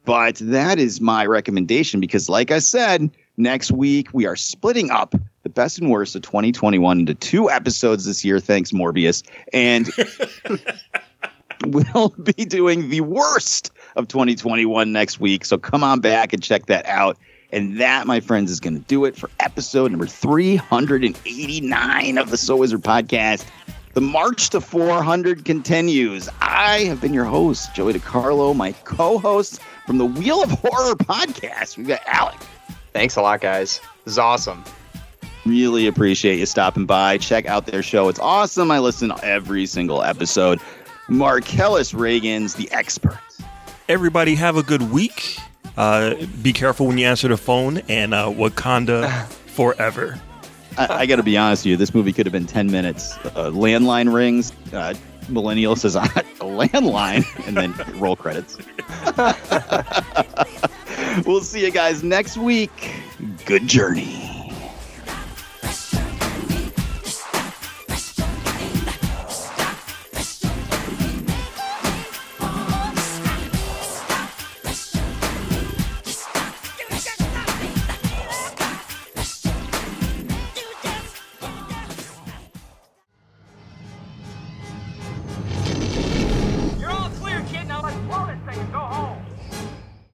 But 0.03 0.35
that 0.41 0.77
is 0.77 0.99
my 0.99 1.25
recommendation 1.25 2.01
because, 2.01 2.27
like 2.27 2.51
I 2.51 2.59
said, 2.59 3.09
next 3.37 3.71
week 3.71 4.09
we 4.13 4.25
are 4.25 4.35
splitting 4.35 4.91
up 4.91 5.15
the 5.43 5.49
best 5.49 5.79
and 5.79 5.89
worst 5.89 6.15
of 6.15 6.21
2021 6.23 6.99
into 6.99 7.13
two 7.15 7.49
episodes 7.49 8.05
this 8.05 8.25
year. 8.25 8.41
Thanks, 8.41 8.71
Morbius. 8.71 9.23
And 9.53 9.89
we'll 11.65 12.09
be 12.09 12.45
doing 12.45 12.89
the 12.89 13.01
worst 13.01 13.71
of 13.95 14.07
2021 14.07 14.91
next 14.91 15.19
week. 15.19 15.45
So 15.45 15.57
come 15.57 15.83
on 15.83 15.99
back 15.99 16.33
and 16.33 16.41
check 16.41 16.67
that 16.67 16.85
out. 16.85 17.17
And 17.51 17.79
that, 17.79 18.05
my 18.05 18.19
friends, 18.19 18.51
is 18.51 18.59
going 18.59 18.75
to 18.75 18.87
do 18.87 19.05
it 19.05 19.15
for 19.15 19.29
episode 19.39 19.91
number 19.91 20.05
389 20.05 22.17
of 22.17 22.29
the 22.29 22.37
So 22.37 22.57
Wizard 22.57 22.81
podcast. 22.81 23.45
The 23.93 24.01
march 24.01 24.51
to 24.51 24.61
400 24.61 25.45
continues. 25.45 26.29
I 26.41 26.81
have 26.81 27.01
been 27.01 27.13
your 27.13 27.25
host, 27.25 27.73
Joey 27.73 27.93
DiCarlo, 27.93 28.55
my 28.55 28.73
co 28.83 29.17
host 29.17 29.59
from 29.87 29.97
the 29.97 30.05
Wheel 30.05 30.43
of 30.43 30.51
Horror 30.51 30.95
podcast. 30.95 31.75
We've 31.75 31.87
got 31.87 32.01
Alec. 32.05 32.37
Thanks 32.93 33.15
a 33.15 33.21
lot, 33.21 33.41
guys. 33.41 33.81
This 34.05 34.13
is 34.13 34.19
awesome. 34.19 34.63
Really 35.45 35.87
appreciate 35.87 36.37
you 36.37 36.45
stopping 36.45 36.85
by. 36.85 37.17
Check 37.17 37.47
out 37.47 37.65
their 37.65 37.81
show. 37.81 38.09
It's 38.09 38.19
awesome. 38.19 38.69
I 38.69 38.77
listen 38.77 39.11
every 39.23 39.65
single 39.65 40.03
episode. 40.03 40.59
Marcellus 41.09 41.93
Reagan's 41.93 42.55
the 42.55 42.71
expert. 42.71 43.19
Everybody 43.87 44.35
have 44.35 44.57
a 44.57 44.63
good 44.63 44.91
week. 44.91 45.37
Uh, 45.75 46.15
be 46.41 46.53
careful 46.53 46.87
when 46.87 46.97
you 46.97 47.07
answer 47.07 47.27
the 47.27 47.37
phone 47.37 47.79
and 47.89 48.13
uh, 48.13 48.27
Wakanda 48.27 49.25
forever. 49.47 50.19
I, 50.77 50.99
I 50.99 51.05
got 51.05 51.15
to 51.15 51.23
be 51.23 51.37
honest 51.37 51.61
with 51.61 51.71
you. 51.71 51.77
This 51.77 51.93
movie 51.93 52.13
could 52.13 52.25
have 52.25 52.33
been 52.33 52.45
10 52.45 52.71
minutes. 52.71 53.17
Uh, 53.25 53.49
landline 53.51 54.13
rings. 54.13 54.53
Uh, 54.71 54.93
millennial 55.29 55.75
says 55.75 55.95
a 55.95 55.99
landline, 55.99 57.25
and 57.47 57.57
then 57.57 57.73
roll 57.99 58.15
credits. 58.15 58.57
we'll 61.25 61.41
see 61.41 61.63
you 61.63 61.71
guys 61.71 62.03
next 62.03 62.37
week. 62.37 62.91
Good 63.45 63.67
journey. 63.67 64.38